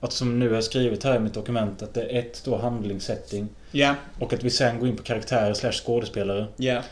att 0.00 0.12
som 0.12 0.38
nu 0.38 0.54
har 0.54 0.60
skrivit 0.60 1.04
här 1.04 1.16
i 1.16 1.18
mitt 1.18 1.34
dokument 1.34 1.82
att 1.82 1.94
det 1.94 2.02
är 2.02 2.18
ett 2.18 2.42
då 2.44 2.56
handlingssetting. 2.56 3.48
Ja. 3.70 3.94
Och 4.18 4.32
att 4.32 4.44
vi 4.44 4.50
sen 4.50 4.78
går 4.78 4.88
in 4.88 4.96
på 4.96 5.02
karaktärer 5.02 5.54
slash 5.54 5.72
skådespelare. 5.72 6.46
Ja. 6.56 6.82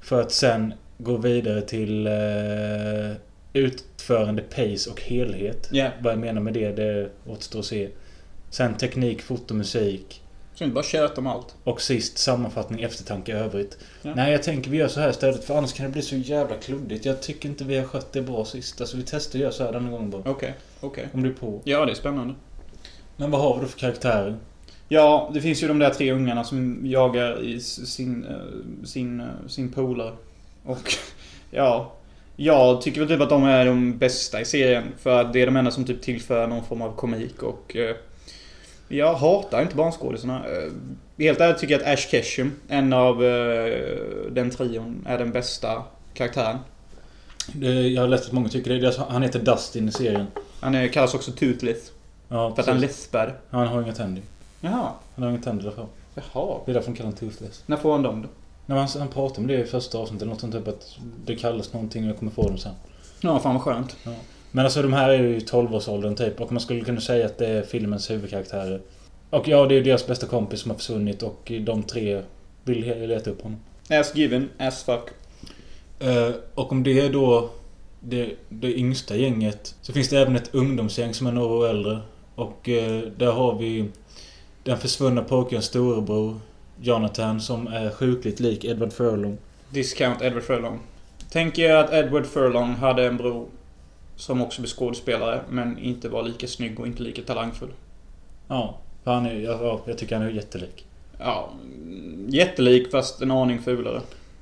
För 0.00 0.20
att 0.20 0.32
sen 0.32 0.74
gå 0.98 1.16
vidare 1.16 1.60
till 1.60 2.06
eh, 2.06 2.12
utförande, 3.52 4.42
pace 4.42 4.90
och 4.90 5.00
helhet. 5.00 5.68
Ja. 5.72 5.90
Vad 6.00 6.12
jag 6.12 6.20
menar 6.20 6.40
med 6.40 6.54
det, 6.54 6.72
det 6.72 7.08
återstår 7.26 7.58
att 7.58 7.66
se. 7.66 7.88
Sen 8.50 8.76
teknik, 8.76 9.22
foto, 9.22 9.54
musik. 9.54 10.22
Så 10.54 10.64
inte 10.64 10.74
bara 10.74 10.84
köta 10.84 11.20
om 11.20 11.26
allt. 11.26 11.54
Och 11.64 11.80
sist 11.80 12.18
sammanfattning, 12.18 12.82
eftertanke 12.82 13.32
i 13.32 13.34
övrigt. 13.34 13.78
Ja. 14.02 14.14
Nej, 14.14 14.32
jag 14.32 14.42
tänker 14.42 14.70
vi 14.70 14.76
gör 14.76 14.88
så 14.88 15.00
här 15.00 15.10
istället 15.10 15.44
för 15.44 15.58
annars 15.58 15.72
kan 15.72 15.86
det 15.86 15.92
bli 15.92 16.02
så 16.02 16.16
jävla 16.16 16.56
kluddigt. 16.56 17.04
Jag 17.04 17.22
tycker 17.22 17.48
inte 17.48 17.64
vi 17.64 17.78
har 17.78 17.84
skött 17.84 18.12
det 18.12 18.22
bra 18.22 18.44
sist. 18.44 18.80
Alltså 18.80 18.96
vi 18.96 19.02
testar 19.06 19.38
att 19.38 19.42
göra 19.42 19.52
så 19.52 19.64
här 19.64 19.72
denna 19.72 19.90
gången 19.90 20.10
bara. 20.10 20.22
Okej. 20.26 20.54
Okej. 20.80 21.08
Om 21.12 21.22
du 21.22 21.28
är 21.28 21.34
på. 21.34 21.60
Ja, 21.64 21.84
det 21.86 21.92
är 21.92 21.94
spännande. 21.94 22.34
Men 23.16 23.30
vad 23.30 23.40
har 23.40 23.54
vi 23.54 23.60
då 23.60 23.66
för 23.66 23.78
karaktärer? 23.78 24.36
Ja, 24.92 25.30
det 25.34 25.40
finns 25.40 25.62
ju 25.62 25.68
de 25.68 25.78
där 25.78 25.90
tre 25.90 26.12
ungarna 26.12 26.44
som 26.44 26.80
jagar 26.86 27.42
i 27.44 27.60
sin, 27.60 28.24
eh, 28.24 28.84
sin, 28.86 29.20
eh, 29.20 29.26
sin 29.46 29.72
polare. 29.72 30.12
Och 30.64 30.94
ja, 31.50 31.92
jag 32.36 32.82
tycker 32.82 33.00
väl 33.00 33.08
typ 33.08 33.20
att 33.20 33.28
de 33.28 33.44
är 33.44 33.66
de 33.66 33.98
bästa 33.98 34.40
i 34.40 34.44
serien. 34.44 34.84
För 34.98 35.20
att 35.20 35.32
det 35.32 35.42
är 35.42 35.46
de 35.46 35.56
enda 35.56 35.70
som 35.70 35.84
typ 35.84 36.02
tillför 36.02 36.46
någon 36.46 36.64
form 36.64 36.82
av 36.82 36.96
komik 36.96 37.42
och... 37.42 37.76
eh, 37.76 37.96
Jag 38.88 39.14
hatar 39.14 39.62
inte 39.62 39.76
barnskådisarna. 39.76 40.42
Helt 41.18 41.40
ärligt 41.40 41.58
tycker 41.58 41.74
jag 41.74 41.82
att 41.82 41.88
Ash 41.98 42.08
Ketchum, 42.10 42.52
en 42.68 42.92
av 42.92 43.18
den 44.30 44.50
trion, 44.50 45.06
är 45.08 45.18
den 45.18 45.30
bästa 45.32 45.82
karaktären. 46.14 46.56
Det, 47.52 47.88
jag 47.88 48.02
har 48.02 48.08
läst 48.08 48.26
att 48.26 48.32
många 48.32 48.48
tycker 48.48 48.80
det. 48.80 48.96
Han 49.08 49.22
heter 49.22 49.38
Dustin 49.38 49.88
i 49.88 49.92
serien. 49.92 50.26
Han 50.60 50.88
kallas 50.88 51.14
också 51.14 51.32
Toothless. 51.32 51.92
Ja, 52.28 52.54
För 52.54 52.62
att 52.62 52.68
han 52.68 52.80
läspar. 52.80 53.34
Han 53.50 53.66
har 53.66 53.82
inga 53.82 53.92
tänder. 53.92 54.22
Jaha. 54.64 54.92
Han 55.14 55.24
har 55.24 55.30
inga 55.30 55.40
tänder 55.40 55.70
fall. 55.70 55.86
Jaha. 56.14 56.58
Det 56.64 56.72
är 56.72 56.74
därför 56.74 56.90
de 56.90 56.96
kallar 56.96 57.10
honom 57.10 57.18
Toothless. 57.18 57.62
När 57.66 57.76
får 57.76 57.92
han 57.92 58.02
dem 58.02 58.22
då? 58.22 58.28
Nej, 58.66 58.78
han, 58.78 58.88
han 58.98 59.08
pratar 59.08 59.40
om 59.40 59.46
det 59.46 59.54
i 59.54 59.64
första 59.64 59.98
avsnittet. 59.98 60.28
Något 60.28 60.40
sånt 60.40 60.52
typ 60.52 60.68
att 60.68 60.98
det 61.24 61.36
kallas 61.36 61.72
någonting 61.72 62.04
och 62.04 62.10
jag 62.10 62.18
kommer 62.18 62.32
få 62.32 62.48
dem 62.48 62.58
sen. 62.58 62.72
Ja, 63.20 63.38
fan 63.38 63.54
vad 63.54 63.62
skönt. 63.62 63.96
Men 64.50 64.64
alltså 64.64 64.82
de 64.82 64.92
här 64.92 65.10
är 65.10 65.22
ju 65.22 65.38
12-årsåldern 65.38 66.14
typ. 66.14 66.40
Och 66.40 66.52
man 66.52 66.60
skulle 66.60 66.80
kunna 66.80 67.00
säga 67.00 67.26
att 67.26 67.38
det 67.38 67.46
är 67.46 67.62
filmens 67.62 68.10
huvudkaraktärer. 68.10 68.80
Och 69.30 69.48
ja, 69.48 69.66
det 69.66 69.74
är 69.74 69.76
ju 69.76 69.82
deras 69.82 70.06
bästa 70.06 70.26
kompis 70.26 70.60
som 70.60 70.70
har 70.70 70.78
försvunnit 70.78 71.22
och 71.22 71.52
de 71.60 71.82
tre 71.82 72.22
vill 72.64 73.06
leta 73.08 73.30
upp 73.30 73.42
honom. 73.42 73.60
As 73.90 74.14
given, 74.14 74.48
as 74.58 74.82
fuck. 74.82 75.08
Eh, 75.98 76.30
och 76.54 76.72
om 76.72 76.82
det 76.82 77.00
är 77.00 77.12
då 77.12 77.50
det, 78.00 78.34
det 78.48 78.78
yngsta 78.78 79.16
gänget 79.16 79.74
så 79.82 79.92
finns 79.92 80.08
det 80.08 80.18
även 80.18 80.36
ett 80.36 80.54
ungdomsgäng 80.54 81.14
som 81.14 81.26
är 81.26 81.32
några 81.32 81.54
år 81.54 81.68
äldre. 81.68 81.98
Och 82.34 82.68
eh, 82.68 83.02
där 83.16 83.32
har 83.32 83.58
vi 83.58 83.88
den 84.64 84.78
försvunna 84.78 85.22
pojkens 85.22 85.64
storebror 85.64 86.40
Jonathan 86.80 87.40
som 87.40 87.66
är 87.66 87.90
sjukligt 87.90 88.40
lik 88.40 88.64
Edward 88.64 88.92
Furlong. 88.92 89.38
Discount 89.70 90.24
Edward 90.24 90.42
Furlong. 90.42 90.80
Tänk 91.30 91.58
er 91.58 91.74
att 91.74 91.92
Edward 91.92 92.26
Furlong 92.26 92.74
hade 92.74 93.06
en 93.06 93.16
bror 93.16 93.46
som 94.16 94.42
också 94.42 94.60
blev 94.62 94.68
skådespelare 94.68 95.40
men 95.50 95.78
inte 95.78 96.08
var 96.08 96.22
lika 96.22 96.46
snygg 96.46 96.80
och 96.80 96.86
inte 96.86 97.02
lika 97.02 97.22
talangfull. 97.22 97.68
Ja. 98.48 98.78
Han 99.04 99.26
är, 99.26 99.34
ja, 99.34 99.58
ja, 99.62 99.80
jag 99.86 99.98
tycker 99.98 100.16
han 100.16 100.26
är 100.26 100.30
jättelik. 100.30 100.86
Ja, 101.18 101.50
jättelik 102.28 102.90
fast 102.90 103.22
en 103.22 103.30
aning 103.30 103.58
fulare. 103.62 104.00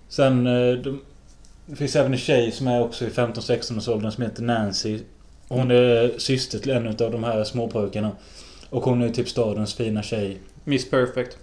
Sen... 0.08 0.46
eh, 0.46 0.72
de- 0.76 1.00
Det 1.66 1.76
finns 1.76 1.96
även 1.96 2.12
en 2.12 2.18
tjej 2.18 2.50
som 2.52 2.66
är 2.68 2.82
också 2.82 3.04
i 3.04 3.08
15-16 3.08 3.76
års 3.78 3.88
åldern 3.88 4.12
som 4.12 4.22
heter 4.24 4.42
Nancy. 4.42 4.98
Hon 5.48 5.70
är 5.70 6.18
syster 6.18 6.58
till 6.58 6.70
en 6.70 6.86
av 6.88 6.94
de 6.96 7.24
här 7.24 7.44
småpojkarna. 7.44 8.10
Och 8.70 8.82
hon 8.82 9.02
är 9.02 9.08
typ 9.08 9.28
stadens 9.28 9.74
fina 9.74 10.02
tjej. 10.02 10.38
Miss 10.64 10.90
Perfect. 10.90 11.38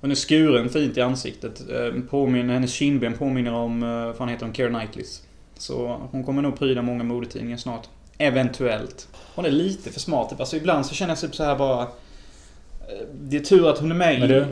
Hon 0.00 0.10
är 0.10 0.14
skuren 0.14 0.68
fint 0.68 0.96
i 0.96 1.00
ansiktet. 1.00 1.62
Eh, 1.70 2.00
Påminner, 2.10 2.54
hennes 2.54 2.72
kindben 2.72 3.12
påminner 3.14 3.52
om, 3.54 3.82
eh, 3.82 3.88
vad 3.88 4.16
fan 4.16 4.28
heter 4.28 4.44
hon, 4.46 4.54
Keira 4.54 4.70
Knightleys. 4.78 5.22
Så 5.58 6.00
hon 6.10 6.24
kommer 6.24 6.42
nog 6.42 6.58
pryda 6.58 6.82
många 6.82 7.04
modetidningar 7.04 7.56
snart. 7.56 7.88
Eventuellt. 8.18 9.08
Hon 9.34 9.44
är 9.44 9.50
lite 9.50 9.90
för 9.90 10.00
smart. 10.00 10.30
Typ. 10.30 10.40
Alltså 10.40 10.56
ibland 10.56 10.86
så 10.86 10.94
känner 10.94 11.10
jag 11.10 11.20
typ 11.20 11.34
så 11.34 11.44
här 11.44 11.56
bara... 11.56 11.82
eh, 11.82 11.88
Det 13.22 13.36
är 13.36 13.40
tur 13.40 13.68
att 13.70 13.78
hon 13.78 13.90
är 13.90 13.94
med 13.94 14.20
Men 14.20 14.28
du- 14.28 14.46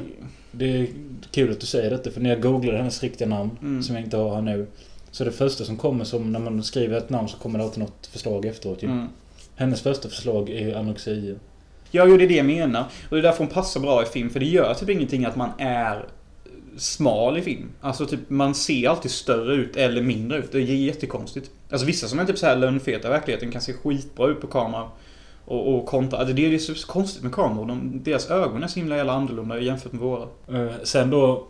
Det 0.53 0.65
är 0.79 0.87
kul 1.31 1.51
att 1.53 1.61
du 1.61 1.67
säger 1.67 1.91
detta 1.91 2.11
för 2.11 2.21
när 2.21 2.31
jag 2.31 2.41
googlade 2.43 2.79
hennes 2.79 3.03
riktiga 3.03 3.29
namn, 3.29 3.51
Mm. 3.63 3.83
som 3.83 3.95
jag 3.97 4.05
inte 4.05 4.17
har 4.17 4.35
här 4.35 4.43
nu. 4.43 4.67
Så 5.11 5.25
det 5.25 5.33
första 5.33 5.65
som 5.65 5.77
kommer 5.77 6.05
som 6.05 6.33
när 6.33 6.41
man 6.41 6.63
skriver 6.63 6.99
ett 6.99 7.11
namn 7.11 7.29
så 7.29 7.37
kommer 7.37 7.59
det 7.59 7.65
alltid 7.65 7.79
något 7.83 8.07
förslag 8.07 8.45
efteråt 8.47 8.83
ju. 8.83 8.87
Mm. 8.87 9.07
Hennes 9.57 9.81
första 9.81 10.09
förslag 10.09 10.51
är 10.51 10.75
anorexia. 10.77 11.35
Ja, 11.95 12.07
jo, 12.07 12.17
det 12.17 12.25
är 12.25 12.29
det 12.29 12.35
jag 12.35 12.47
menar. 12.47 12.81
Och 12.81 13.17
det 13.17 13.19
är 13.19 13.23
därför 13.23 13.39
hon 13.39 13.55
passar 13.55 13.81
bra 13.81 14.03
i 14.03 14.07
film. 14.07 14.31
För 14.31 14.41
det 14.41 14.47
gör 14.47 14.75
typ 14.75 14.89
ingenting 14.89 15.25
att 15.25 15.37
man 15.37 15.51
är 15.59 16.07
smal 16.77 17.39
i 17.39 17.43
film. 17.43 17.71
Alltså 17.81 18.07
typ, 18.07 18.21
man 18.31 18.55
ser 18.55 18.89
alltid 18.89 19.11
större 19.11 19.55
ut 19.55 19.77
eller 19.77 20.03
mindre 20.03 20.39
ut. 20.39 20.53
Det 20.53 20.59
är 20.59 20.63
jättekonstigt. 20.63 21.51
Alltså 21.71 21.87
vissa 21.87 22.09
som 22.09 22.19
är 22.19 22.25
typ 22.25 22.39
så 22.39 22.47
här 22.47 22.57
lönnfeta 22.57 23.09
i 23.09 23.11
verkligheten 23.11 23.51
kan 23.51 23.63
se 23.63 23.73
skitbra 23.73 24.29
ut 24.29 24.41
på 24.41 24.47
kamera. 24.47 24.89
Och, 25.45 25.75
och 25.75 25.87
kontra. 25.87 26.19
Alltså, 26.19 26.35
det 26.35 26.55
är 26.55 26.59
så 26.59 26.87
konstigt 26.87 27.23
med 27.23 27.33
kameror. 27.33 27.67
De, 27.67 28.01
deras 28.05 28.31
ögon 28.31 28.63
är 28.63 28.67
så 28.67 28.81
himla 28.81 28.97
jävla 28.97 29.13
annorlunda 29.13 29.61
jämfört 29.61 29.93
med 29.93 30.01
våra. 30.01 30.23
Eh, 30.49 30.73
sen 30.83 31.11
då... 31.11 31.49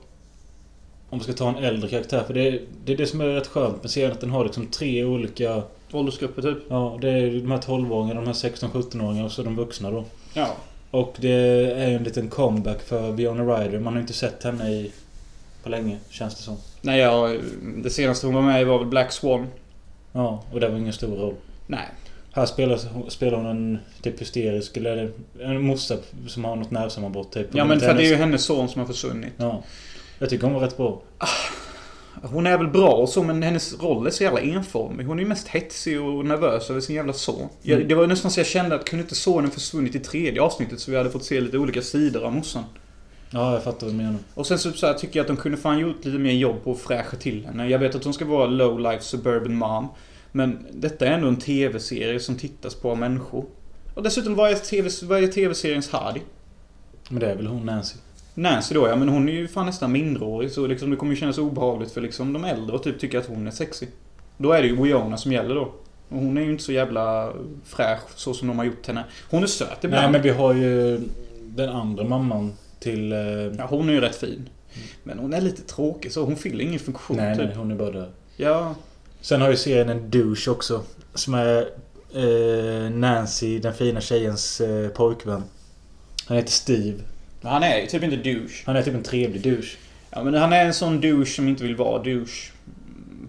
Om 1.11 1.19
vi 1.19 1.25
ska 1.25 1.33
ta 1.33 1.49
en 1.49 1.65
äldre 1.65 1.89
karaktär. 1.89 2.25
För 2.27 2.35
det 2.35 2.49
är, 2.49 2.61
det 2.85 2.93
är 2.93 2.97
det 2.97 3.07
som 3.07 3.21
är 3.21 3.27
rätt 3.27 3.47
skönt 3.47 3.83
med 3.83 3.91
serien. 3.91 4.13
Att 4.13 4.21
den 4.21 4.31
har 4.31 4.45
liksom 4.45 4.67
tre 4.67 5.05
olika... 5.05 5.63
Åldersgrupper 5.93 6.43
typ. 6.43 6.59
Ja, 6.69 6.99
det 7.01 7.09
är 7.11 7.31
de 7.31 7.51
här 7.51 7.59
12-åringarna, 7.59 8.15
de 8.15 8.27
här 8.27 8.33
16-17-åringarna 8.33 9.25
och 9.25 9.33
så 9.33 9.43
de 9.43 9.57
vuxna 9.57 9.91
då. 9.91 10.05
Ja. 10.35 10.57
Och 10.91 11.15
det 11.19 11.33
är 11.83 11.89
ju 11.89 11.97
en 11.97 12.05
liten 12.05 12.29
comeback 12.29 12.83
för 12.83 13.17
Fiona 13.17 13.43
Ryder. 13.43 13.79
Man 13.79 13.93
har 13.93 14.01
inte 14.01 14.13
sett 14.13 14.45
henne 14.45 14.71
i... 14.71 14.93
På 15.63 15.69
länge, 15.69 15.99
känns 16.11 16.35
det 16.35 16.43
som. 16.43 16.57
Nej, 16.81 17.01
jag, 17.01 17.41
det 17.77 17.91
senaste 17.91 18.27
hon 18.27 18.35
var 18.35 18.43
med 18.43 18.63
i 18.63 18.65
var 18.65 18.79
väl 18.79 18.87
Black 18.87 19.13
Swan. 19.13 19.47
Ja, 20.13 20.45
och 20.53 20.61
det 20.61 20.69
var 20.69 20.79
ingen 20.79 20.93
stor 20.93 21.17
roll. 21.17 21.35
Nej. 21.67 21.89
Här 22.33 22.47
spelar, 22.47 22.79
spelar 23.09 23.39
hon 23.39 23.47
en 23.47 23.79
typ 24.03 24.21
hysterisk, 24.21 24.77
eller 24.77 25.11
en 25.41 25.63
morsa 25.63 25.97
som 26.29 26.45
har 26.45 26.57
något 26.57 26.71
nervsammanbrott 26.71 27.33
typ. 27.33 27.47
Ja, 27.53 27.65
men 27.65 27.81
för 27.81 27.95
det 27.95 28.05
är 28.05 28.09
ju 28.09 28.17
hennes 28.17 28.45
son 28.45 28.69
som 28.69 28.81
har 28.81 28.87
försvunnit. 28.87 29.33
Ja. 29.37 29.63
Jag 30.19 30.31
tycker 30.31 30.45
hon 30.45 30.55
var 30.55 30.61
rätt 30.61 30.77
bra. 30.77 31.03
Hon 32.23 32.47
är 32.47 32.59
väl 32.59 32.69
bra 32.69 32.91
och 32.93 33.09
så, 33.09 33.23
men 33.23 33.43
hennes 33.43 33.81
roll 33.83 34.07
är 34.07 34.11
så 34.11 34.23
jävla 34.23 34.41
enformig. 34.41 35.05
Hon 35.05 35.19
är 35.19 35.23
ju 35.23 35.29
mest 35.29 35.49
hetsig 35.49 36.01
och 36.01 36.25
nervös 36.27 36.71
över 36.71 36.81
sin 36.81 36.97
jävla 36.97 37.13
son. 37.13 37.49
Jag, 37.63 37.77
Mm. 37.77 37.89
det 37.89 37.95
var 37.95 38.07
nästan 38.07 38.31
så 38.31 38.41
jag 38.41 38.47
kände 38.47 38.75
att 38.75 38.85
kunde 38.85 39.03
inte 39.03 39.15
sonen 39.15 39.51
försvunnit 39.51 39.95
i 39.95 39.99
tredje 39.99 40.43
avsnittet 40.43 40.81
så 40.81 40.91
vi 40.91 40.97
hade 40.97 41.11
fått 41.11 41.25
se 41.25 41.41
lite 41.41 41.59
olika 41.59 41.83
sidor 41.83 42.25
av 42.25 42.33
morsan. 42.33 42.65
Ja, 43.31 43.53
jag 43.53 43.63
fattar 43.65 43.87
vad 43.87 43.95
du 43.95 43.99
menar. 43.99 44.17
Och 44.35 44.47
sen 44.47 44.59
så, 44.59 44.73
så 44.73 44.87
här, 44.87 44.95
tycker 44.95 45.19
jag 45.19 45.25
att 45.25 45.29
de 45.29 45.37
kunde 45.37 45.59
fan 45.59 45.79
gjort 45.79 46.05
lite 46.05 46.19
mer 46.19 46.33
jobb 46.33 46.65
på 46.65 46.73
att 46.73 46.81
fräscha 46.81 47.17
till 47.17 47.47
henne. 47.47 47.69
Jag 47.69 47.79
vet 47.79 47.95
att 47.95 48.05
hon 48.05 48.15
ska 48.15 48.25
vara 48.25 48.47
low 48.47 48.81
life 48.81 49.03
suburban 49.05 49.55
mom. 49.55 49.89
Men 50.33 50.67
detta 50.73 51.07
är 51.07 51.11
ändå 51.11 51.29
en 51.29 51.37
TV-serie 51.37 52.21
som 52.21 52.37
tittas 52.37 52.75
på 52.75 52.91
av 52.91 52.99
människor. 52.99 53.45
Och 53.95 54.03
dessutom, 54.03 54.35
vad 54.35 54.51
är, 54.51 54.55
TV, 54.55 54.91
vad 55.03 55.23
är 55.25 55.27
TV-seriens 55.27 55.91
Hardy? 55.91 56.21
Men 57.09 57.21
det 57.21 57.31
är 57.31 57.37
väl 57.37 57.47
hon 57.47 57.67
Nancy. 57.67 57.97
Nancy 58.35 58.75
då 58.75 58.89
ja, 58.89 58.97
men 58.97 59.09
hon 59.09 59.29
är 59.29 59.33
ju 59.33 59.49
fan 59.49 59.67
nästan 59.67 59.93
minderårig 59.93 60.51
så 60.51 60.67
liksom 60.67 60.91
det 60.91 60.97
kommer 60.97 61.13
ju 61.13 61.21
kännas 61.21 61.39
obehagligt 61.39 61.93
för 61.93 62.01
liksom 62.01 62.33
de 62.33 62.45
äldre 62.45 62.77
och 62.77 62.83
typ 62.83 63.01
tycker 63.01 63.19
att 63.19 63.27
hon 63.27 63.47
är 63.47 63.51
sexig. 63.51 63.89
Då 64.37 64.53
är 64.53 64.63
det 64.63 64.69
ju 64.69 64.83
Wiona 64.83 65.17
som 65.17 65.33
gäller 65.33 65.55
då. 65.55 65.73
Och 66.09 66.19
hon 66.19 66.39
är 66.39 66.43
ju 66.43 66.51
inte 66.51 66.63
så 66.65 66.73
jävla 66.73 67.33
fräsch 67.65 68.01
så 68.17 68.35
som 68.35 68.49
de 68.49 68.59
har 68.59 68.65
gjort 68.65 68.87
henne. 68.87 69.05
Hon 69.31 69.43
är 69.43 69.47
söt 69.47 69.85
ibland. 69.85 70.03
Nej, 70.03 70.13
men 70.13 70.23
vi 70.23 70.31
har 70.31 70.55
ju 70.55 71.01
den 71.41 71.69
andra 71.69 72.05
mamman 72.05 72.53
till... 72.81 73.13
eh, 73.13 73.19
Ja, 73.59 73.67
hon 73.71 73.89
är 73.89 73.93
ju 73.93 74.01
rätt 74.01 74.17
fin. 74.17 74.49
Men 75.03 75.19
hon 75.19 75.35
är 75.35 75.41
lite 75.41 75.63
tråkig 75.63 76.13
så 76.13 76.25
hon 76.25 76.37
fyller 76.37 76.65
ingen 76.65 76.79
funktion 76.79 77.17
nej, 77.17 77.37
typ. 77.37 77.45
nej, 77.47 77.57
hon 77.57 77.71
är 77.71 77.75
bara 77.75 77.91
där. 77.91 78.11
Ja. 78.37 78.75
Sen 79.21 79.41
har 79.41 79.51
ju 79.51 79.57
serien 79.57 79.89
en 79.89 80.11
douche 80.11 80.49
också. 80.51 80.83
Som 81.15 81.35
är 81.35 81.69
eh, 82.15 82.91
Nancy, 82.91 83.59
den 83.59 83.75
fina 83.75 84.01
tjejens 84.01 84.61
eh, 84.61 84.89
pojkvän. 84.89 85.43
Han 86.27 86.37
heter 86.37 86.51
Steve. 86.51 86.99
Men 87.43 87.53
han 87.53 87.63
är 87.63 87.81
ju 87.81 87.87
typ 87.87 88.03
inte 88.03 88.17
douche. 88.17 88.63
Han 88.67 88.77
är 88.77 88.83
typ 88.83 88.95
en 88.95 89.03
trevlig 89.03 89.43
douche. 89.43 89.77
Ja 90.11 90.25
men 90.25 90.35
han 90.35 90.53
är 90.53 90.65
en 90.65 90.75
sån 90.75 91.01
douche 91.01 91.27
som 91.27 91.49
inte 91.49 91.65
vill 91.65 91.77
vara 91.77 92.03
douche. 92.03 92.53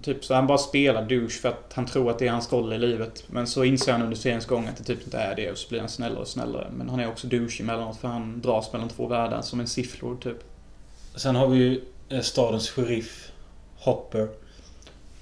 Typ 0.02 0.26
så 0.26 0.34
han 0.34 0.47
bara 0.47 0.58
spelar 0.58 1.06
douche 1.06 1.30
för 1.41 1.49
att 1.49 1.71
han 1.73 1.86
tror 1.86 2.10
att 2.10 2.19
det 2.19 2.28
är 2.28 2.32
hans 2.32 2.54
roll 2.54 2.73
i 2.73 2.78
livet. 2.78 3.23
Men 3.28 3.47
så 3.47 3.63
inser 3.63 3.91
han 3.91 4.02
under 4.02 4.15
seriens 4.15 4.45
gång 4.45 4.67
att 4.67 4.78
det 4.78 4.84
typ 4.84 5.04
inte 5.04 5.17
är 5.17 5.36
det 5.36 5.52
och 5.52 5.58
så 5.58 5.69
blir 5.69 5.80
han 5.80 5.89
snällare 5.89 6.19
och 6.19 6.28
snällare. 6.28 6.67
Men 6.78 6.89
han 6.89 6.99
är 6.99 7.08
också 7.08 7.28
douche 7.28 7.60
emellanåt 7.60 7.97
för 7.97 8.08
han 8.08 8.41
dras 8.41 8.73
mellan 8.73 8.89
två 8.89 9.08
världar 9.08 9.41
som 9.41 9.60
en 9.60 9.67
sifflor 9.67 10.17
typ. 10.17 10.38
Sen 11.15 11.36
har 11.36 11.47
vi 11.47 11.58
ju 11.58 11.82
eh, 12.10 12.21
stadens 12.21 12.69
sheriff 12.69 13.32
Hopper. 13.78 14.28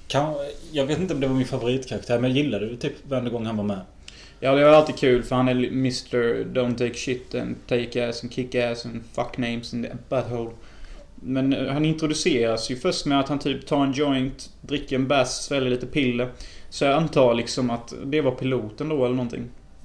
Kan, 0.08 0.34
jag 0.72 0.86
vet 0.86 1.00
inte 1.00 1.14
om 1.14 1.20
det 1.20 1.28
var 1.28 1.36
min 1.36 1.46
favoritkaraktär 1.46 2.20
men 2.20 2.30
jag 2.30 2.38
gillade 2.38 2.70
det 2.70 2.78
typ 2.78 2.94
varje 3.08 3.30
gång 3.30 3.46
han 3.46 3.58
var 3.58 3.64
med. 3.64 3.82
Ja 4.44 4.56
det 4.56 4.64
var 4.64 4.72
alltid 4.72 4.96
kul 4.96 5.24
för 5.24 5.36
han 5.36 5.48
är 5.48 5.52
Mr 5.52 6.44
Don't 6.44 6.78
take 6.78 6.94
shit 6.94 7.36
and 7.36 7.56
take 7.68 8.10
ass 8.10 8.24
and 8.24 8.34
kick 8.34 8.56
ass 8.56 8.86
and 8.86 9.02
fuck 9.14 9.38
names 9.38 9.74
and 9.74 9.88
butthole. 10.10 10.50
Men 11.16 11.54
eh, 11.54 11.74
han 11.74 11.86
introduceras 11.86 12.72
ju 12.72 12.76
först 12.76 13.06
med 13.06 13.20
att 13.20 13.30
han 13.30 13.40
typ 13.40 13.68
tar 13.68 13.84
en 13.84 13.92
joint, 13.92 14.50
dricker 14.62 14.96
en 14.96 15.08
bass, 15.08 15.44
sväljer 15.44 15.70
lite 15.70 15.86
piller. 15.86 16.30
Så 16.70 16.86
jag 16.86 16.94
antar 16.94 17.34
liksom 17.34 17.70
att 17.70 17.94
det 18.06 18.22
var 18.22 18.32
piloten 18.32 18.90
då 18.90 19.06
eller 19.06 19.16
någonting. 19.16 19.44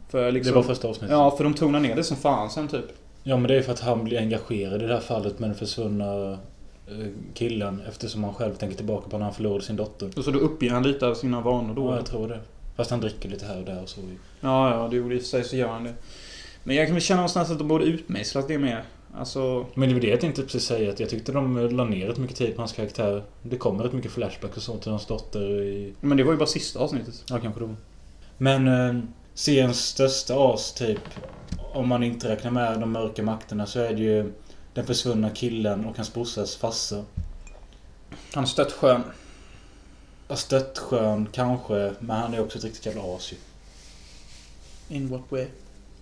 För 0.08 0.32
liksom, 0.32 0.52
Det 0.52 0.56
var 0.56 0.62
första 0.62 0.88
avsnittet. 0.88 1.10
Ja, 1.10 1.36
för 1.36 1.44
de 1.44 1.54
tonar 1.54 1.80
ner 1.80 1.96
det 1.96 2.04
som 2.04 2.16
fan 2.16 2.50
sen 2.50 2.68
typ. 2.68 2.84
Ja 3.22 3.36
men 3.36 3.48
det 3.48 3.56
är 3.56 3.62
för 3.62 3.72
att 3.72 3.80
han 3.80 4.04
blir 4.04 4.18
engagerad 4.18 4.82
i 4.82 4.86
det 4.86 4.94
här 4.94 5.00
fallet 5.00 5.38
med 5.38 5.50
den 5.50 5.56
försvunna 5.56 6.32
eh, 6.32 7.06
killen 7.34 7.82
eftersom 7.88 8.24
han 8.24 8.34
själv 8.34 8.54
tänker 8.54 8.76
tillbaka 8.76 9.10
på 9.10 9.18
när 9.18 9.24
han 9.24 9.34
förlorade 9.34 9.64
sin 9.64 9.76
dotter. 9.76 10.10
Och 10.16 10.24
så 10.24 10.30
då 10.30 10.38
uppger 10.38 10.70
han 10.70 10.82
lite 10.82 11.06
av 11.06 11.14
sina 11.14 11.40
vanor 11.40 11.74
då. 11.74 11.90
Ja, 11.90 11.96
jag 11.96 12.06
tror 12.06 12.28
det. 12.28 12.40
Fast 12.76 12.90
han 12.90 13.00
dricker 13.00 13.28
lite 13.28 13.46
här 13.46 13.58
och 13.58 13.64
där 13.64 13.82
och 13.82 13.88
så. 13.88 14.00
Ja, 14.40 14.74
ja, 14.74 14.88
det 14.88 14.96
gjorde 14.96 15.14
i 15.14 15.18
och 15.18 15.22
för 15.22 15.28
sig 15.28 15.44
så 15.44 15.56
gör 15.56 15.68
han 15.68 15.84
det. 15.84 15.94
Men 16.64 16.76
jag 16.76 16.86
kan 16.86 16.94
väl 16.94 17.02
känna 17.02 17.20
någonstans 17.20 17.50
att 17.50 17.58
de 17.58 17.68
borde 17.68 17.84
utmejslat 17.84 18.48
det 18.48 18.58
mer. 18.58 18.84
Alltså... 19.14 19.66
Men 19.74 19.88
det 19.88 19.94
var 19.94 20.00
det 20.00 20.08
jag 20.08 20.20
tänkte 20.20 20.42
precis 20.42 20.64
säga. 20.64 20.90
Att 20.90 21.00
jag 21.00 21.08
tyckte 21.08 21.32
de 21.32 21.68
la 21.70 21.84
ner 21.84 22.06
rätt 22.06 22.18
mycket 22.18 22.36
tid 22.36 22.56
på 22.56 22.62
hans 22.62 22.72
karaktär. 22.72 23.22
Det 23.42 23.56
kommer 23.56 23.84
rätt 23.84 23.92
mycket 23.92 24.12
flashback 24.12 24.56
och 24.56 24.62
så 24.62 24.76
till 24.76 24.90
hans 24.90 25.06
dotter 25.06 25.62
i... 25.62 25.94
Men 26.00 26.16
det 26.16 26.24
var 26.24 26.32
ju 26.32 26.38
bara 26.38 26.46
sista 26.46 26.78
avsnittet. 26.78 27.24
Ja, 27.28 27.38
kanske 27.38 27.60
då. 27.60 27.74
Men 28.38 28.68
eh, 28.68 29.02
seriens 29.34 29.86
största 29.86 30.34
as 30.34 30.72
typ. 30.72 31.00
Om 31.72 31.88
man 31.88 32.02
inte 32.02 32.28
räknar 32.28 32.50
med 32.50 32.80
de 32.80 32.92
mörka 32.92 33.22
makterna 33.22 33.66
så 33.66 33.80
är 33.80 33.92
det 33.92 34.02
ju 34.02 34.32
den 34.74 34.86
försvunna 34.86 35.30
killen 35.30 35.84
och 35.84 35.96
hans 35.96 36.14
brorsas 36.14 36.56
farsa. 36.56 37.04
Han 38.34 38.46
stött 38.46 38.72
skön. 38.72 39.02
Stöttskön 40.34 41.28
kanske, 41.32 41.92
men 42.00 42.16
han 42.16 42.34
är 42.34 42.40
också 42.40 42.58
ett 42.58 42.64
riktigt 42.64 42.86
jävla 42.86 43.16
as. 43.16 43.32
In 44.88 45.08
what 45.08 45.22
way? 45.28 45.46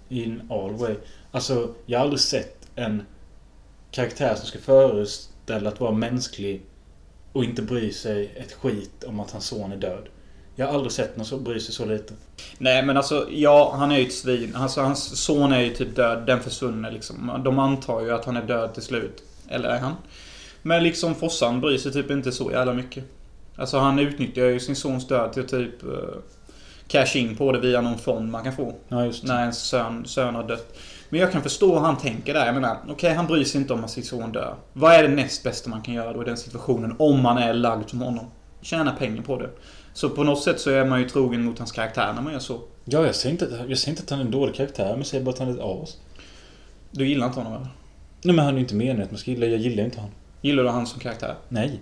In 0.08 0.42
all 0.50 0.72
way. 0.72 0.94
Alltså, 1.30 1.74
jag 1.86 1.98
har 1.98 2.04
aldrig 2.04 2.20
sett 2.20 2.66
en 2.74 3.02
karaktär 3.90 4.34
som 4.34 4.46
ska 4.46 4.58
föreställa 4.58 5.68
att 5.68 5.80
vara 5.80 5.92
mänsklig 5.92 6.62
och 7.32 7.44
inte 7.44 7.62
bry 7.62 7.92
sig 7.92 8.32
ett 8.36 8.52
skit 8.52 9.04
om 9.04 9.20
att 9.20 9.30
hans 9.30 9.46
son 9.46 9.72
är 9.72 9.76
död. 9.76 10.08
Jag 10.56 10.66
har 10.66 10.74
aldrig 10.74 10.92
sett 10.92 11.16
någon 11.16 11.26
som 11.26 11.44
bryr 11.44 11.58
sig 11.58 11.74
så 11.74 11.84
lite. 11.84 12.14
Nej 12.58 12.82
men 12.82 12.96
alltså, 12.96 13.28
ja 13.30 13.74
han 13.76 13.92
är 13.92 13.98
ju 13.98 14.06
ett 14.06 14.14
svin. 14.14 14.56
Alltså 14.56 14.80
hans 14.80 15.24
son 15.24 15.52
är 15.52 15.60
ju 15.60 15.74
typ 15.74 15.96
död. 15.96 16.26
Den 16.26 16.40
försvunne 16.42 16.90
liksom. 16.90 17.40
De 17.44 17.58
antar 17.58 18.00
ju 18.00 18.10
att 18.10 18.24
han 18.24 18.36
är 18.36 18.42
död 18.42 18.74
till 18.74 18.82
slut. 18.82 19.22
Eller 19.48 19.68
är 19.68 19.78
han? 19.78 19.94
Men 20.62 20.82
liksom 20.82 21.14
Fossan 21.14 21.60
bryr 21.60 21.78
sig 21.78 21.92
typ 21.92 22.10
inte 22.10 22.32
så 22.32 22.50
jävla 22.50 22.72
mycket. 22.72 23.04
Alltså 23.56 23.78
han 23.78 23.98
utnyttjar 23.98 24.44
ju 24.44 24.60
sin 24.60 24.76
sons 24.76 25.08
död 25.08 25.32
till 25.32 25.46
typ 25.46 25.84
uh, 25.84 25.90
cash 26.88 27.16
in 27.16 27.36
på 27.36 27.52
det 27.52 27.60
via 27.60 27.80
någon 27.80 27.98
fond 27.98 28.30
man 28.30 28.44
kan 28.44 28.52
få. 28.56 28.74
Ja, 28.88 29.04
just. 29.04 29.24
När 29.24 29.40
ens 29.40 29.58
son, 29.58 30.06
son 30.06 30.34
har 30.34 30.48
dött. 30.48 30.78
Men 31.08 31.20
jag 31.20 31.32
kan 31.32 31.42
förstå 31.42 31.74
hur 31.74 31.80
han 31.80 31.98
tänker 31.98 32.34
där. 32.34 32.46
Jag 32.46 32.54
menar, 32.54 32.76
okej 32.88 33.14
han 33.14 33.26
bryr 33.26 33.44
sig 33.44 33.60
inte 33.60 33.72
om 33.72 33.84
att 33.84 33.90
sin 33.90 34.04
son 34.04 34.32
dör. 34.32 34.54
Vad 34.72 34.92
är 34.92 35.02
det 35.02 35.08
näst 35.08 35.42
bästa 35.42 35.70
man 35.70 35.82
kan 35.82 35.94
göra 35.94 36.12
då 36.12 36.22
i 36.22 36.24
den 36.24 36.36
situationen? 36.36 36.94
Om 36.98 37.22
man 37.22 37.38
är 37.38 37.54
lagd 37.54 37.90
som 37.90 38.00
honom. 38.00 38.26
Tjäna 38.60 38.92
pengar 38.92 39.22
på 39.22 39.38
det. 39.38 39.50
Så 39.92 40.10
på 40.10 40.24
något 40.24 40.42
sätt 40.42 40.60
så 40.60 40.70
är 40.70 40.84
man 40.84 41.00
ju 41.00 41.08
trogen 41.08 41.44
mot 41.44 41.58
hans 41.58 41.72
karaktär 41.72 42.12
när 42.12 42.22
man 42.22 42.32
gör 42.32 42.40
så. 42.40 42.60
Ja, 42.84 43.06
jag 43.06 43.14
säger, 43.14 43.32
inte, 43.32 43.64
jag 43.68 43.78
säger 43.78 43.90
inte 43.90 44.02
att 44.02 44.10
han 44.10 44.20
är 44.20 44.24
en 44.24 44.30
dålig 44.30 44.54
karaktär, 44.54 44.88
men 44.88 44.96
jag 44.96 45.06
säger 45.06 45.24
bara 45.24 45.30
att 45.30 45.38
han 45.38 45.48
är 45.48 45.52
ett 45.52 45.60
as. 45.60 45.96
Du 46.90 47.08
gillar 47.08 47.26
inte 47.26 47.40
honom 47.40 47.52
eller? 47.52 47.68
Nej, 48.22 48.34
men 48.34 48.44
han 48.44 48.54
är 48.54 48.58
ju 48.58 48.60
inte 48.60 48.74
meningen 48.74 49.02
att 49.02 49.10
man 49.10 49.18
ska 49.18 49.30
gilla. 49.30 49.46
Jag 49.46 49.60
gillar 49.60 49.84
inte 49.84 50.00
han. 50.00 50.10
Gillar 50.40 50.62
du 50.62 50.68
han 50.68 50.86
som 50.86 51.00
karaktär? 51.00 51.34
Nej. 51.48 51.80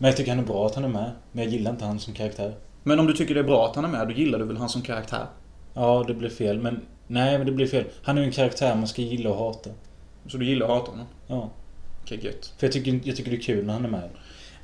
Men 0.00 0.08
jag 0.08 0.16
tycker 0.16 0.30
han 0.30 0.40
är 0.40 0.46
bra 0.46 0.66
att 0.66 0.74
han 0.74 0.84
är 0.84 0.88
med. 0.88 1.10
Men 1.32 1.44
jag 1.44 1.52
gillar 1.52 1.70
inte 1.70 1.84
han 1.84 2.00
som 2.00 2.14
karaktär. 2.14 2.54
Men 2.82 3.00
om 3.00 3.06
du 3.06 3.12
tycker 3.12 3.34
det 3.34 3.40
är 3.40 3.44
bra 3.44 3.66
att 3.66 3.76
han 3.76 3.84
är 3.84 3.88
med, 3.88 4.08
då 4.08 4.12
gillar 4.12 4.38
du 4.38 4.44
väl 4.44 4.56
han 4.56 4.68
som 4.68 4.82
karaktär? 4.82 5.26
Ja, 5.74 6.04
det 6.06 6.14
blev 6.14 6.30
fel. 6.30 6.58
Men 6.58 6.80
Nej, 7.12 7.38
men 7.38 7.46
det 7.46 7.52
blir 7.52 7.66
fel. 7.66 7.84
Han 8.02 8.18
är 8.18 8.22
ju 8.22 8.26
en 8.26 8.32
karaktär 8.32 8.74
man 8.74 8.88
ska 8.88 9.02
gilla 9.02 9.30
och 9.30 9.36
hata. 9.36 9.70
Så 10.26 10.36
du 10.36 10.46
gillar 10.46 10.66
att 10.66 10.72
hata 10.72 10.90
honom? 10.90 11.06
Ja. 11.26 11.50
Okej, 12.02 12.20
gött. 12.24 12.52
För 12.58 12.66
jag 12.66 12.72
tycker, 12.72 13.00
jag 13.04 13.16
tycker 13.16 13.30
det 13.30 13.36
är 13.36 13.40
kul 13.40 13.66
när 13.66 13.72
han 13.72 13.84
är 13.84 13.88
med. 13.88 14.10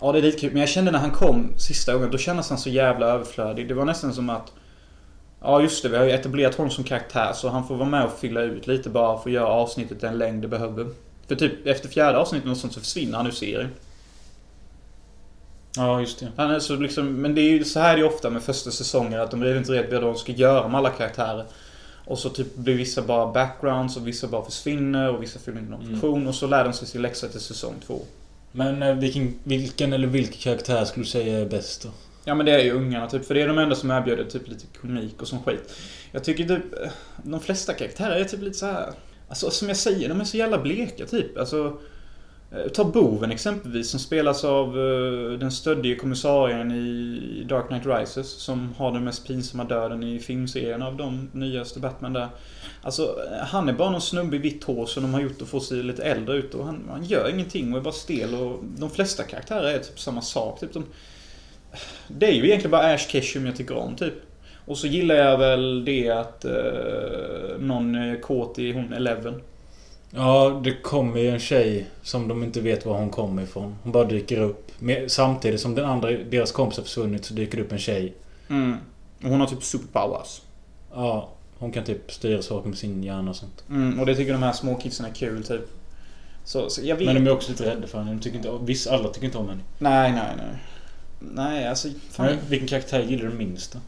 Ja, 0.01 0.13
det 0.13 0.19
är 0.19 0.23
lite 0.23 0.41
kul. 0.41 0.53
Men 0.53 0.61
jag 0.61 0.69
kände 0.69 0.91
när 0.91 0.99
han 0.99 1.11
kom 1.11 1.53
sista 1.57 1.93
gången, 1.93 2.11
då 2.11 2.19
kändes 2.19 2.49
han 2.49 2.59
så 2.59 2.71
jävla 2.71 3.07
överflödig. 3.07 3.69
Det 3.69 3.75
var 3.75 3.85
nästan 3.85 4.13
som 4.13 4.31
att... 4.31 4.53
Ja, 5.41 5.63
just 5.63 5.83
det. 5.83 5.89
Vi 5.89 5.97
har 5.97 6.05
ju 6.05 6.11
etablerat 6.11 6.55
honom 6.55 6.71
som 6.71 6.85
karaktär, 6.85 7.33
så 7.33 7.49
han 7.49 7.69
får 7.69 7.77
vara 7.77 7.89
med 7.89 8.05
och 8.05 8.19
fylla 8.19 8.43
ut 8.43 8.67
lite 8.67 8.91
bara 8.91 9.19
för 9.19 9.31
att 9.31 9.35
göra 9.35 9.49
avsnittet 9.49 10.01
den 10.01 10.19
längd 10.19 10.43
det 10.43 10.49
behöver. 10.49 10.87
För 11.29 11.35
typ 11.35 11.67
efter 11.67 11.89
fjärde 11.89 12.19
avsnittet 12.19 12.51
och 12.51 12.57
sånt 12.57 12.73
så 12.73 12.81
försvinner 12.81 13.17
han 13.17 13.27
ur 13.27 13.31
serien. 13.31 13.71
Ja, 15.77 16.01
just 16.01 16.19
det. 16.21 16.29
Han 16.37 16.51
är 16.51 16.61
så 16.61 16.77
liksom, 16.77 17.13
men 17.23 17.35
det 17.35 17.41
är 17.41 17.51
ju 17.51 17.65
så 17.65 17.81
här 17.81 17.93
är 17.93 17.97
det 17.97 18.05
ofta 18.05 18.31
med 18.31 18.43
första 18.43 18.71
säsonger 18.71 19.19
att 19.19 19.31
de 19.31 19.43
är 19.43 19.57
inte 19.57 19.73
rätt 19.73 19.93
vad 19.93 20.03
de 20.03 20.15
ska 20.17 20.33
göra 20.33 20.69
med 20.69 20.79
alla 20.79 20.91
karaktärer. 20.91 21.45
Och 22.05 22.19
så 22.19 22.29
typ 22.31 22.55
blir 22.57 22.75
vissa 22.75 23.03
bara 23.03 23.33
backgrounds 23.33 23.97
och 23.97 24.07
vissa 24.09 24.27
bara 24.27 24.45
försvinner 24.45 25.11
och 25.15 25.23
vissa 25.23 25.39
fyller 25.39 25.59
inte 25.59 25.71
någon 25.71 25.81
Mm. 25.81 25.93
funktion 25.93 26.27
och 26.27 26.35
så 26.35 26.47
lär 26.47 26.65
de 26.65 26.73
sig 26.73 26.89
sin 26.89 27.03
läxa 27.03 27.29
till 27.29 27.41
säsong 27.41 27.75
två. 27.87 28.01
Men 28.53 28.83
eh, 28.83 28.95
vilken, 28.95 29.35
vilken 29.45 29.93
eller 29.93 30.07
vilken 30.07 30.39
karaktär 30.41 30.85
skulle 30.85 31.05
du 31.05 31.11
säga 31.11 31.39
är 31.41 31.47
bäst 31.47 31.83
då? 31.83 31.89
Ja 32.25 32.35
men 32.35 32.47
det 32.47 32.53
är 32.53 32.65
ju 32.65 32.73
ungarna 32.73 33.07
typ, 33.07 33.27
för 33.27 33.35
det 33.35 33.43
är 33.43 33.49
de 33.49 33.59
enda 33.59 33.75
som 33.77 33.91
erbjuder 33.91 34.25
typ 34.25 34.49
lite 34.49 34.65
komik 34.81 35.23
och 35.23 35.29
sån 35.29 35.43
skit. 35.43 35.75
Jag 36.13 36.25
tycker 36.25 36.45
typ, 36.45 36.83
eh, 36.85 36.91
de 37.23 37.41
flesta 37.41 37.73
karaktärer 37.73 38.17
är 38.21 38.25
typ 38.25 38.43
lite 38.43 38.59
så 38.59 38.67
här. 38.67 38.93
Alltså 39.29 39.51
som 39.51 39.69
jag 39.69 39.77
säger, 39.77 40.09
de 40.09 40.21
är 40.21 40.25
så 40.25 40.37
jävla 40.37 40.59
bleka 40.59 41.07
typ. 41.07 41.39
Alltså, 41.39 41.79
Eh, 42.53 42.69
ta 42.69 42.85
boven 42.85 43.31
exempelvis 43.31 43.91
som 43.91 44.01
spelas 44.01 44.45
av 44.45 44.69
eh, 44.79 45.39
den 45.39 45.53
stöddige 45.53 45.97
kommissarien 45.97 46.73
i 46.73 47.45
Dark 47.49 47.69
Knight 47.69 47.87
Rises. 47.87 48.31
Som 48.31 48.75
har 48.79 48.93
den 48.93 49.05
mest 49.05 49.27
pinsamma 49.27 49.65
döden 49.65 50.03
i 50.03 50.19
filmserien 50.19 50.83
av 50.83 50.97
de 50.97 51.29
nyaste 51.33 51.81
Batman 51.81 52.13
där. 52.13 52.29
Alltså, 52.83 53.03
eh, 53.03 53.47
han 53.47 53.69
är 53.69 53.73
bara 53.73 53.91
någon 53.91 54.01
snubbe 54.01 54.37
i 54.37 54.39
vitt 54.39 54.65
hår 54.65 54.87
som 54.87 55.03
de 55.03 55.15
har 55.15 55.21
gjort 55.21 55.43
att 55.43 55.49
få 55.49 55.61
se 55.61 55.75
lite 55.75 56.05
äldre 56.05 56.37
ut 56.37 56.55
och 56.55 56.67
han, 56.67 56.89
han 56.91 57.05
gör 57.05 57.31
ingenting 57.31 57.73
och 57.73 57.79
är 57.79 57.83
bara 57.83 57.95
stel 57.95 58.35
och 58.35 58.65
de 58.79 58.91
flesta 58.91 59.23
karaktärer 59.23 59.75
är 59.75 59.79
typ 59.79 60.01
samma 60.01 60.23
sak. 60.23 60.61
Typ 60.61 60.73
de, 60.73 60.85
det 62.09 62.27
är 62.27 62.33
ju 62.33 62.45
egentligen 62.45 62.71
bara 62.71 62.95
Ash 62.95 63.09
Ketchum 63.09 63.47
jag 63.47 63.57
tycker 63.57 63.77
om 63.77 63.97
typ. 63.97 64.15
Och 64.67 64.79
så 64.79 64.87
gillar 64.87 65.15
jag 65.15 65.39
väl 65.39 65.85
det 65.85 66.11
att 66.11 66.45
eh, 66.45 67.59
någon 67.59 67.95
är 67.95 68.21
kåt 68.21 68.59
i 68.59 68.73
hon 68.73 68.93
Eleven. 68.93 69.43
Ja, 70.17 70.61
det 70.65 70.73
kommer 70.73 71.21
ju 71.21 71.31
en 71.31 71.39
tjej 71.39 71.87
som 72.03 72.29
de 72.29 72.43
inte 72.43 72.61
vet 72.61 72.87
var 72.87 72.99
hon 72.99 73.11
kommer 73.11 73.43
ifrån. 73.43 73.77
Hon 73.83 73.93
bara 73.93 74.05
dyker 74.05 74.41
upp. 74.41 74.73
Samtidigt 75.07 75.61
som 75.61 75.75
den 75.75 75.85
andra, 75.85 76.11
deras 76.11 76.53
kompis 76.53 76.79
har 76.79 76.85
försvunnit 76.85 77.25
så 77.25 77.35
dyker 77.35 77.59
det 77.59 77.65
upp 77.65 77.73
en 77.73 77.79
tjej. 77.79 78.15
Mm. 78.49 78.77
Hon 79.23 79.41
har 79.41 79.47
typ 79.47 79.63
superpowers. 79.63 80.43
Ja, 80.95 81.29
hon 81.59 81.73
kan 81.73 81.85
typ 81.85 82.13
styra 82.13 82.43
saker 82.43 82.69
med 82.69 82.79
sin 82.79 83.03
hjärna 83.05 83.31
och 83.31 83.37
sånt. 83.37 83.65
Mm, 83.69 84.01
och 84.01 84.07
det 84.07 84.15
tycker 84.15 84.33
de 84.33 84.43
här 84.43 84.53
små 84.53 84.75
kidsen 84.75 85.07
är 85.07 85.11
kul 85.11 85.45
typ. 85.45 85.69
Så, 86.45 86.71
så 86.71 86.81
Men 86.81 86.99
de 87.15 87.27
är 87.27 87.31
också 87.31 87.51
lite 87.51 87.71
rädda 87.71 87.87
för 87.87 87.99
henne. 87.99 88.11
De 88.11 88.21
tycker 88.21 88.37
inte, 88.37 88.59
vissa, 88.65 88.95
alla 88.95 89.09
tycker 89.09 89.27
inte 89.27 89.39
om 89.39 89.49
henne. 89.49 89.63
Nej, 89.79 90.13
nej, 90.13 90.33
nej. 90.37 90.47
Nej, 91.19 91.69
alltså... 91.69 91.89
Fan. 92.11 92.27
Men 92.27 92.39
vilken 92.49 92.69
karaktär 92.69 93.03
gillar 93.03 93.25
du 93.25 93.35
minst 93.35 93.73
då? 93.73 93.79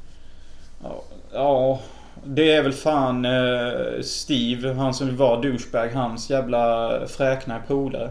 Ja, 0.82 1.02
ja, 1.32 1.80
det 2.24 2.52
är 2.52 2.62
väl 2.62 2.72
fan 2.72 3.24
eh, 3.24 4.02
Steve, 4.02 4.72
han 4.72 4.94
som 4.94 5.16
var 5.16 5.42
douchebag, 5.42 5.88
hans 5.88 6.30
jävla 6.30 6.90
fräkna 7.06 7.58
polare. 7.68 8.10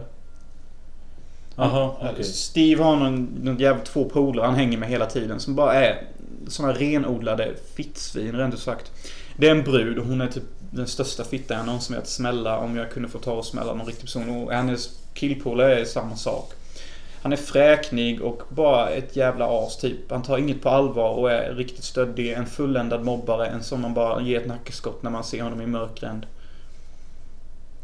Jaha, 1.56 1.94
Han- 2.00 2.10
okej. 2.12 2.24
Steve 2.24 2.82
har 2.82 2.96
någon, 2.96 3.24
någon 3.42 3.58
jävla 3.58 3.82
två 3.84 4.04
polare 4.04 4.46
han 4.46 4.54
hänger 4.54 4.78
med 4.78 4.88
hela 4.88 5.06
tiden 5.06 5.40
som 5.40 5.54
bara 5.54 5.74
är 5.74 6.02
såna 6.48 6.72
renodlade 6.72 7.54
fittsvin 7.76 8.36
rent 8.36 8.54
ut 8.54 8.60
sagt. 8.60 8.92
Det 9.36 9.46
är 9.46 9.50
en 9.50 9.62
brud 9.64 9.98
och 9.98 10.06
hon 10.06 10.20
är 10.20 10.26
typ 10.26 10.42
den 10.70 10.86
största 10.86 11.24
fittan 11.24 11.56
jag 11.56 11.66
någonsin 11.66 11.96
vet 11.96 12.06
smälla 12.08 12.58
om 12.58 12.76
jag 12.76 12.90
kunde 12.90 13.08
få 13.08 13.18
ta 13.18 13.32
och 13.32 13.44
smälla 13.44 13.74
någon 13.74 13.86
riktig 13.86 14.04
person. 14.04 14.30
Och 14.30 14.52
hennes 14.52 14.90
killpolare 15.14 15.80
är 15.80 15.84
samma 15.84 16.16
sak. 16.16 16.52
Han 17.22 17.32
är 17.32 17.36
fräknig 17.36 18.22
och 18.22 18.42
bara 18.48 18.88
ett 18.88 19.16
jävla 19.16 19.46
as 19.46 19.76
typ. 19.76 20.10
Han 20.10 20.22
tar 20.22 20.38
inget 20.38 20.62
på 20.62 20.68
allvar 20.68 21.10
och 21.10 21.30
är 21.30 21.54
riktigt 21.54 21.84
stöddig. 21.84 22.32
En 22.32 22.46
fulländad 22.46 23.04
mobbare. 23.04 23.46
En 23.46 23.62
som 23.62 23.80
man 23.80 23.94
bara 23.94 24.22
ger 24.22 24.40
ett 24.40 24.46
nackeskott 24.46 25.02
när 25.02 25.10
man 25.10 25.24
ser 25.24 25.42
honom 25.42 25.60
i 25.60 25.66
mörkränd. 25.66 26.26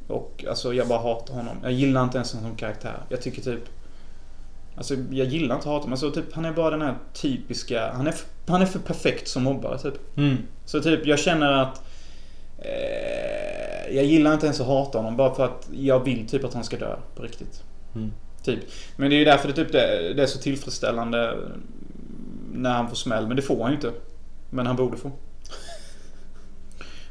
Och 0.07 0.44
alltså 0.49 0.75
jag 0.75 0.88
bara 0.88 0.99
hatar 0.99 1.35
honom. 1.35 1.57
Jag 1.62 1.73
gillar 1.73 2.05
inte 2.05 2.18
ens 2.18 2.33
honom 2.33 2.51
som 2.51 2.57
karaktär. 2.57 2.97
Jag 3.09 3.23
tycker 3.23 3.42
typ... 3.42 3.68
Alltså 4.77 4.94
jag 4.94 5.27
gillar 5.27 5.55
inte 5.55 5.68
honom. 5.68 5.92
Alltså 5.92 6.11
typ 6.11 6.35
han 6.35 6.44
är 6.44 6.53
bara 6.53 6.70
den 6.70 6.83
här 6.83 6.94
typiska... 7.12 7.92
Han 7.92 8.07
är, 8.07 8.12
för, 8.12 8.27
han 8.47 8.62
är 8.62 8.66
för 8.66 8.79
perfekt 8.79 9.29
som 9.29 9.42
mobbare 9.42 9.79
typ. 9.79 10.16
Mm. 10.16 10.37
Så 10.64 10.81
typ 10.81 11.07
jag 11.07 11.18
känner 11.18 11.53
att... 11.53 11.83
Eh, 12.59 13.94
jag 13.94 14.05
gillar 14.05 14.33
inte 14.33 14.47
ens 14.47 14.61
att 14.61 14.66
hata 14.66 14.99
honom 14.99 15.16
bara 15.16 15.35
för 15.35 15.44
att 15.44 15.68
jag 15.73 16.05
vill 16.05 16.29
typ 16.29 16.44
att 16.44 16.55
han 16.55 16.64
ska 16.64 16.77
dö 16.77 16.97
på 17.16 17.23
riktigt. 17.23 17.62
Mm. 17.94 18.12
Typ. 18.44 18.61
Men 18.96 19.11
det 19.11 19.16
är 19.16 19.18
ju 19.18 19.24
därför 19.24 19.48
det, 19.48 19.54
typ, 19.54 19.72
det, 19.72 20.14
det 20.14 20.22
är 20.22 20.26
så 20.26 20.38
tillfredsställande 20.38 21.37
när 22.52 22.70
han 22.70 22.88
får 22.88 22.96
smäll. 22.96 23.26
Men 23.26 23.37
det 23.37 23.42
får 23.42 23.62
han 23.62 23.70
ju 23.70 23.74
inte. 23.74 23.92
Men 24.50 24.66
han 24.66 24.76
borde 24.76 24.96
få. 24.96 25.11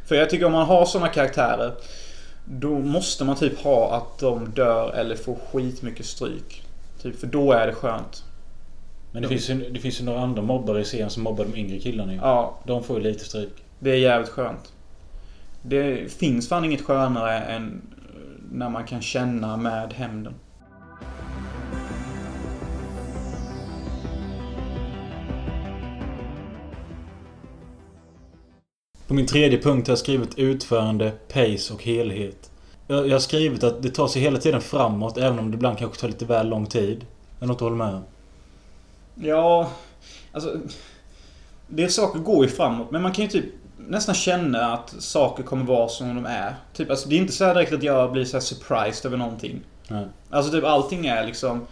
För 0.05 0.15
jag 0.15 0.29
tycker 0.29 0.45
om 0.45 0.51
man 0.51 0.67
har 0.67 0.85
såna 0.85 1.07
karaktärer. 1.07 1.73
Då 2.45 2.79
måste 2.79 3.25
man 3.25 3.35
typ 3.35 3.59
ha 3.59 3.95
att 3.97 4.19
de 4.19 4.49
dör 4.49 4.93
eller 4.93 5.15
får 5.15 5.37
skitmycket 5.51 6.05
stryk. 6.05 6.63
Typ, 7.01 7.19
för 7.19 7.27
då 7.27 7.51
är 7.51 7.67
det 7.67 7.73
skönt. 7.73 8.23
Men 9.11 9.21
det 9.21 9.27
finns, 9.27 9.49
ju, 9.49 9.69
det 9.69 9.79
finns 9.79 10.01
ju 10.01 10.05
några 10.05 10.21
andra 10.21 10.41
mobbare 10.41 10.81
i 10.81 10.85
serien 10.85 11.09
som 11.09 11.23
mobbar 11.23 11.45
de 11.45 11.59
yngre 11.59 11.79
killarna 11.79 12.13
ju. 12.13 12.19
Ja, 12.19 12.59
De 12.65 12.83
får 12.83 12.97
ju 12.97 13.03
lite 13.03 13.25
stryk. 13.25 13.53
det 13.79 13.91
är 13.91 13.95
jävligt 13.95 14.29
skönt. 14.29 14.73
Det 15.61 16.13
finns 16.13 16.49
fan 16.49 16.65
inget 16.65 16.81
skönare 16.81 17.39
än 17.39 17.81
när 18.51 18.69
man 18.69 18.83
kan 18.83 19.01
känna 19.01 19.57
med 19.57 19.93
hämnden. 19.93 20.33
På 29.13 29.15
min 29.15 29.26
tredje 29.26 29.62
punkt 29.62 29.88
har 29.88 29.91
jag 29.91 29.99
skrivit 29.99 30.38
utförande, 30.38 31.12
pace 31.34 31.73
och 31.73 31.84
helhet. 31.84 32.52
Jag, 32.88 33.08
jag 33.08 33.12
har 33.12 33.19
skrivit 33.19 33.63
att 33.63 33.84
det 33.84 33.89
tar 33.89 34.08
sig 34.08 34.21
hela 34.21 34.39
tiden 34.39 34.62
framåt 34.62 35.17
även 35.17 35.39
om 35.39 35.52
det 35.52 35.56
ibland 35.56 35.78
kanske 35.78 36.02
tar 36.02 36.08
lite 36.08 36.26
väl 36.26 36.49
lång 36.49 36.65
tid. 36.65 37.06
Är 37.39 37.45
något 37.45 37.60
du 37.60 37.65
håller 37.65 37.78
med 37.78 37.93
om? 37.93 38.04
Ja, 39.15 39.69
alltså... 40.32 40.58
Det 41.67 41.89
saker 41.89 42.19
går 42.19 42.45
ju 42.45 42.52
framåt, 42.52 42.91
men 42.91 43.02
man 43.02 43.12
kan 43.12 43.26
ju 43.26 43.32
typ 43.32 43.45
nästan 43.78 44.15
känna 44.15 44.73
att 44.73 44.95
saker 44.99 45.43
kommer 45.43 45.65
vara 45.65 45.88
som 45.88 46.15
de 46.15 46.26
är. 46.26 46.56
Typ, 46.73 46.89
alltså 46.89 47.10
det 47.10 47.15
är 47.15 47.19
inte 47.19 47.34
så 47.34 47.45
här 47.45 47.54
direkt 47.54 47.73
att 47.73 47.84
jag 47.84 48.12
blir 48.12 48.26
så 48.26 48.41
surprised 48.41 49.06
över 49.06 49.17
någonting. 49.17 49.62
Nej. 49.88 50.06
Alltså 50.30 50.52
typ 50.52 50.63
allting 50.63 51.06
är 51.06 51.26
liksom... 51.26 51.67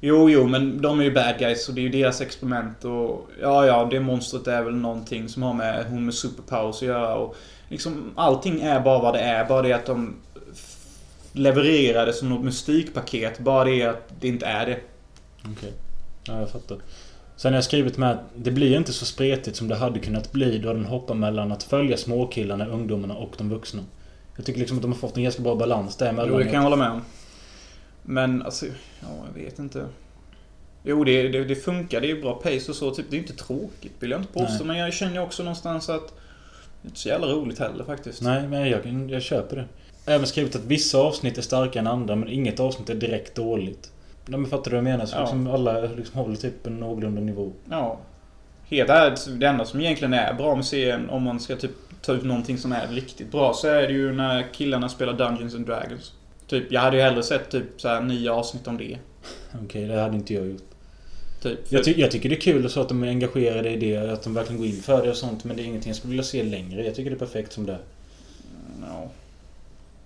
Jo, 0.00 0.30
jo, 0.30 0.46
men 0.46 0.82
de 0.82 1.00
är 1.00 1.04
ju 1.04 1.14
bad 1.14 1.38
guys 1.38 1.68
och 1.68 1.74
det 1.74 1.80
är 1.80 1.82
ju 1.82 1.88
deras 1.88 2.20
experiment 2.20 2.84
och... 2.84 3.28
Ja, 3.40 3.66
ja, 3.66 3.88
det 3.90 4.00
monstret 4.00 4.46
är 4.46 4.62
väl 4.62 4.74
någonting 4.74 5.28
som 5.28 5.42
har 5.42 5.54
med 5.54 5.84
hon 5.90 6.04
med 6.04 6.14
superpowers 6.14 6.76
att 6.76 6.82
göra 6.82 7.14
och... 7.14 7.36
Liksom 7.68 8.12
allting 8.16 8.60
är 8.60 8.80
bara 8.80 8.98
vad 8.98 9.14
det 9.14 9.20
är. 9.20 9.44
Bara 9.44 9.62
det 9.62 9.72
att 9.72 9.86
de 9.86 10.14
levererar 11.32 12.06
det 12.06 12.12
som 12.12 12.28
något 12.28 12.44
mystikpaket. 12.44 13.38
Bara 13.38 13.64
det 13.64 13.82
att 13.82 14.12
det 14.20 14.28
inte 14.28 14.46
är 14.46 14.66
det. 14.66 14.80
Okej. 15.52 15.72
Ja, 16.24 16.40
jag 16.40 16.50
fattar. 16.50 16.78
Sen 17.36 17.52
har 17.52 17.56
jag 17.56 17.64
skrivit 17.64 17.98
med 17.98 18.10
att 18.10 18.20
det 18.34 18.50
blir 18.50 18.76
inte 18.76 18.92
så 18.92 19.04
spretigt 19.04 19.56
som 19.56 19.68
det 19.68 19.76
hade 19.76 19.98
kunnat 19.98 20.32
bli 20.32 20.58
då 20.58 20.72
den 20.72 20.84
hoppar 20.84 21.14
mellan 21.14 21.52
att 21.52 21.62
följa 21.62 21.96
småkillarna, 21.96 22.66
ungdomarna 22.66 23.14
och 23.14 23.34
de 23.38 23.48
vuxna. 23.48 23.82
Jag 24.36 24.46
tycker 24.46 24.58
liksom 24.58 24.78
att 24.78 24.82
de 24.82 24.92
har 24.92 24.98
fått 24.98 25.16
en 25.16 25.22
ganska 25.22 25.42
bra 25.42 25.54
balans 25.54 25.96
där 25.96 26.26
Jo, 26.28 26.38
det 26.38 26.44
kan 26.44 26.54
jag 26.54 26.62
hålla 26.62 26.76
med 26.76 26.90
om. 26.90 27.02
Men 28.10 28.42
alltså, 28.42 28.66
ja, 29.00 29.08
jag 29.26 29.42
vet 29.42 29.58
inte. 29.58 29.86
Jo, 30.82 31.04
det, 31.04 31.28
det, 31.28 31.44
det 31.44 31.54
funkar. 31.54 32.00
Det 32.00 32.06
är 32.06 32.14
ju 32.14 32.22
bra 32.22 32.34
pace 32.34 32.70
och 32.70 32.76
så. 32.76 32.90
Typ, 32.90 33.06
det 33.10 33.16
är 33.16 33.18
inte 33.18 33.32
tråkigt 33.32 33.92
vill 33.98 34.10
jag 34.10 34.20
inte 34.20 34.32
påstå. 34.32 34.64
Men 34.64 34.76
jag 34.78 34.92
känner 34.92 35.22
också 35.22 35.42
någonstans 35.42 35.88
att 35.88 36.08
det 36.82 36.86
är 36.86 36.88
inte 36.88 36.98
så 37.00 37.08
jävla 37.08 37.26
roligt 37.26 37.58
heller 37.58 37.84
faktiskt. 37.84 38.22
Nej, 38.22 38.48
men 38.48 38.68
jag, 38.68 39.10
jag, 39.10 39.22
köper 39.22 39.56
det. 39.56 39.64
Har 40.06 40.12
även 40.12 40.26
skrivit 40.26 40.56
att 40.56 40.64
vissa 40.64 40.98
avsnitt 40.98 41.38
är 41.38 41.42
starkare 41.42 41.80
än 41.80 41.86
andra 41.86 42.16
men 42.16 42.28
inget 42.28 42.60
avsnitt 42.60 42.90
är 42.90 42.94
direkt 42.94 43.34
dåligt. 43.34 43.92
Nej, 44.26 44.40
men 44.40 44.50
fattar 44.50 44.70
du 44.70 44.76
vad 44.76 44.84
jag 44.84 44.84
menar? 44.84 45.06
Så 45.06 45.16
Ja. 45.16 45.20
liksom 45.20 45.46
alla 45.46 45.80
liksom 45.80 46.20
håller 46.20 46.36
typ 46.36 46.66
en 46.66 46.80
någorlunda 46.80 47.20
nivå. 47.20 47.52
Ja. 47.70 47.98
Helt 48.64 48.90
ärligt, 48.90 49.40
det 49.40 49.46
enda 49.46 49.64
som 49.64 49.80
egentligen 49.80 50.14
är 50.14 50.34
bra 50.34 50.54
med 50.54 50.64
serien 50.64 51.10
om 51.10 51.22
man 51.22 51.40
ska 51.40 51.56
typ 51.56 51.70
ta 52.02 52.12
ut 52.12 52.24
någonting 52.24 52.58
som 52.58 52.72
är 52.72 52.86
riktigt 52.88 53.30
bra 53.32 53.52
så 53.54 53.68
är 53.68 53.82
det 53.82 53.92
ju 53.92 54.12
när 54.12 54.52
killarna 54.52 54.88
spelar 54.88 55.12
Dungeons 55.12 55.54
and 55.54 55.66
Dragons. 55.66 56.12
Typ, 56.48 56.72
jag 56.72 56.80
hade 56.80 56.96
ju 56.96 57.02
hellre 57.02 57.22
sett 57.22 57.50
typ 57.50 57.64
så 57.76 57.88
här 57.88 58.00
nio 58.00 58.30
avsnitt 58.30 58.66
om 58.66 58.78
det. 58.78 58.98
Okej, 59.64 59.86
det 59.86 60.00
hade 60.00 60.16
inte 60.16 60.34
jag 60.34 60.46
gjort. 60.46 60.62
Typ. 61.42 61.58
Jag, 61.72 61.84
ty 61.84 61.94
jag 61.96 62.10
tycker 62.10 62.28
det 62.28 62.34
är 62.34 62.40
kul 62.40 62.70
så 62.70 62.80
att 62.80 62.88
de 62.88 63.02
är 63.02 63.08
engagerade 63.08 63.70
i 63.70 63.76
det, 63.76 64.12
att 64.12 64.22
de 64.22 64.34
verkligen 64.34 64.58
går 64.58 64.66
in 64.66 64.82
för 64.82 65.02
det 65.02 65.10
och 65.10 65.16
sånt. 65.16 65.44
Men 65.44 65.56
det 65.56 65.62
är 65.62 65.64
ingenting 65.64 65.90
jag 65.90 65.96
skulle 65.96 66.10
vilja 66.10 66.24
se 66.24 66.42
längre. 66.42 66.84
Jag 66.84 66.94
tycker 66.94 67.10
det 67.10 67.16
är 67.16 67.18
perfekt 67.18 67.52
som 67.52 67.66
det 67.66 67.72
är. 67.72 67.78
Ja, 68.80 69.10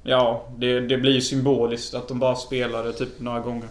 ja 0.02 0.48
det, 0.56 0.80
det 0.80 0.98
blir 0.98 1.12
ju 1.12 1.20
symboliskt 1.20 1.94
att 1.94 2.08
de 2.08 2.18
bara 2.18 2.36
spelar 2.36 2.84
det 2.84 2.92
typ 2.92 3.20
några 3.20 3.40
gånger. 3.40 3.68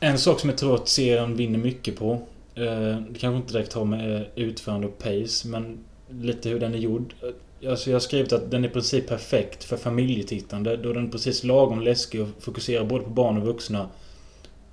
En 0.00 0.18
sak 0.18 0.40
som 0.40 0.50
jag 0.50 0.58
tror 0.58 0.74
att 0.74 0.88
serien 0.88 1.36
vinner 1.36 1.58
mycket 1.58 1.98
på. 1.98 2.12
Eh, 2.54 2.98
det 3.10 3.18
kanske 3.18 3.36
inte 3.36 3.52
direkt 3.52 3.72
har 3.72 3.84
med 3.84 4.16
eh, 4.16 4.22
utförande 4.34 4.86
och 4.86 4.98
pace, 4.98 5.48
men 5.48 5.78
lite 6.10 6.48
hur 6.48 6.60
den 6.60 6.74
är 6.74 6.78
gjord. 6.78 7.14
Alltså 7.70 7.90
jag 7.90 7.94
har 7.94 8.00
skrivit 8.00 8.32
att 8.32 8.50
den 8.50 8.64
är 8.64 8.68
i 8.68 8.72
princip 8.72 9.08
perfekt 9.08 9.64
för 9.64 9.76
familjetittande. 9.76 10.76
Då 10.76 10.92
den 10.92 11.06
är 11.06 11.10
precis 11.10 11.44
lagom 11.44 11.80
läskig 11.80 12.22
och 12.22 12.28
fokuserar 12.40 12.84
både 12.84 13.04
på 13.04 13.10
barn 13.10 13.36
och 13.36 13.46
vuxna. 13.46 13.88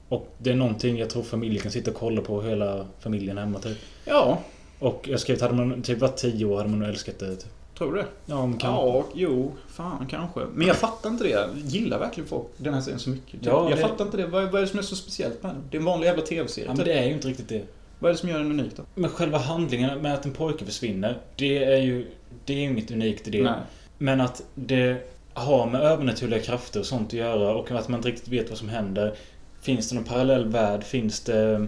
Och 0.10 0.28
det 0.38 0.50
är 0.52 0.56
någonting 0.56 0.98
jag 0.98 1.10
tror 1.10 1.24
familjen 1.24 1.62
kan 1.62 1.72
sitta 1.72 1.92
och 1.92 1.98
kolla 1.98 2.22
på 2.22 2.42
hela 2.42 2.86
familjen 3.00 3.38
hemma 3.38 3.60
typ. 3.60 3.78
Ja, 4.06 4.40
Och 4.80 5.08
jag 5.10 5.20
skrev 5.20 5.36
att 5.36 5.42
hade 5.42 5.54
man 5.54 5.82
typ 5.82 6.00
varit 6.00 6.18
10 6.18 6.46
år 6.46 6.58
hade 6.58 6.70
man 6.70 6.80
nog 6.80 6.90
älskat 6.90 7.20
det. 7.20 7.36
Typ. 7.36 7.50
tror 7.78 7.94
du 7.94 8.00
det? 8.02 8.06
Ja, 8.26 8.46
men 8.48 8.58
kan... 8.58 8.74
Ja, 8.74 9.06
jo, 9.14 9.52
fan 9.68 10.08
kanske. 10.10 10.40
Men 10.54 10.68
jag 10.68 10.76
fattar 10.76 11.10
inte 11.10 11.24
det. 11.24 11.48
Gillar 11.66 12.00
verkligen 12.00 12.30
folk 12.30 12.48
den 12.58 12.74
här 12.74 12.82
serien 12.82 13.00
så 13.00 13.10
mycket? 13.10 13.40
Ja, 13.46 13.70
jag 13.70 13.78
det- 13.78 13.82
fattar 13.82 14.06
inte 14.06 14.18
det. 14.18 14.26
Vad, 14.28 14.44
vad 14.44 14.56
är 14.56 14.62
det 14.62 14.68
som 14.68 14.80
är 14.80 14.84
så 14.84 14.96
speciellt 14.96 15.44
med 15.44 15.52
den? 15.56 15.64
Det 15.72 15.78
är 15.78 15.80
en 15.80 15.86
vanlig 15.86 16.08
jävla 16.08 16.24
TV-serie. 16.24 16.66
Ja, 16.66 16.70
men 16.70 16.78
typ. 16.78 16.86
det 16.86 16.94
är 17.00 17.06
ju 17.06 17.14
inte 17.14 17.28
riktigt 17.28 17.50
det. 17.50 17.64
Vad 18.02 18.10
är 18.10 18.14
det 18.14 18.20
som 18.20 18.30
gör 18.30 18.40
den 18.40 18.52
unik 18.52 18.76
då? 18.76 18.84
Men 18.96 19.10
själva 19.10 19.38
handlingen 19.38 20.02
med 20.02 20.14
att 20.14 20.26
en 20.26 20.34
pojke 20.34 20.66
försvinner. 20.66 21.18
Det 21.36 21.64
är 21.64 21.82
ju... 21.82 22.12
Det 22.46 22.54
är 22.54 22.58
inget 22.58 22.92
unikt 22.92 23.28
i 23.28 23.32
det. 23.32 23.44
Nej. 23.44 23.60
Men 23.98 24.22
att 24.22 24.44
det 24.56 25.12
har 25.34 25.66
med 25.66 25.82
övernaturliga 25.82 26.40
krafter 26.40 26.80
och 26.80 26.86
sånt 26.86 27.08
att 27.08 27.14
göra 27.14 27.56
och 27.56 27.72
att 27.72 27.88
man 27.88 28.00
inte 28.00 28.10
riktigt 28.10 28.28
vet 28.28 28.50
vad 28.50 28.58
som 28.58 28.70
händer. 28.70 29.16
Finns 29.62 29.90
det 29.90 29.96
någon 29.96 30.04
parallell 30.04 30.48
värld? 30.48 30.84
Finns 30.84 31.20
det... 31.20 31.68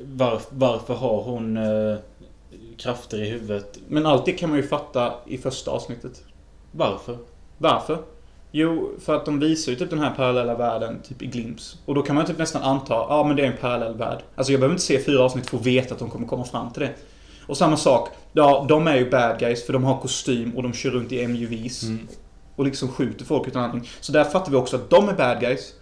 Var, 0.00 0.40
varför 0.50 0.94
har 0.94 1.22
hon 1.22 1.56
eh, 1.56 1.98
krafter 2.76 3.22
i 3.22 3.30
huvudet? 3.30 3.78
Men 3.88 4.06
allt 4.06 4.24
det 4.24 4.32
kan 4.32 4.48
man 4.48 4.58
ju 4.58 4.66
fatta 4.66 5.14
i 5.26 5.38
första 5.38 5.70
avsnittet. 5.70 6.24
Varför? 6.72 7.18
Varför? 7.58 7.98
Jo, 8.52 8.90
för 9.00 9.16
att 9.16 9.24
de 9.24 9.38
visar 9.38 9.72
ju 9.72 9.78
typ 9.78 9.90
den 9.90 9.98
här 9.98 10.10
parallella 10.10 10.54
världen 10.54 11.00
typ 11.08 11.22
i 11.22 11.26
glimps. 11.26 11.76
Och 11.84 11.94
då 11.94 12.02
kan 12.02 12.16
man 12.16 12.26
typ 12.26 12.38
nästan 12.38 12.62
anta, 12.62 12.94
ja 12.94 13.24
men 13.26 13.36
det 13.36 13.42
är 13.42 13.46
en 13.46 13.56
parallell 13.60 13.94
värld. 13.94 14.18
Alltså 14.34 14.52
jag 14.52 14.60
behöver 14.60 14.74
inte 14.74 14.84
se 14.84 14.98
fyra 14.98 15.22
avsnitt 15.22 15.50
för 15.50 15.56
att 15.56 15.66
veta 15.66 15.94
att 15.94 16.00
de 16.00 16.10
kommer 16.10 16.26
komma 16.26 16.44
fram 16.44 16.70
till 16.70 16.82
det. 16.82 16.94
Och 17.46 17.56
samma 17.56 17.76
sak, 17.76 18.08
ja 18.32 18.66
de 18.68 18.86
är 18.86 18.96
ju 18.96 19.10
bad 19.10 19.38
guys 19.38 19.66
för 19.66 19.72
de 19.72 19.84
har 19.84 20.00
kostym 20.00 20.56
och 20.56 20.62
de 20.62 20.72
kör 20.72 20.90
runt 20.90 21.12
i 21.12 21.28
MUVs. 21.28 21.82
Mm. 21.82 22.08
Och 22.56 22.64
liksom 22.64 22.88
skjuter 22.88 23.24
folk 23.24 23.48
utan 23.48 23.62
anledning. 23.62 23.90
Så 24.00 24.12
där 24.12 24.24
fattar 24.24 24.50
vi 24.50 24.56
också 24.56 24.76
att 24.76 24.90
de 24.90 25.08
är 25.08 25.12
bad 25.12 25.40
guys. 25.40 25.74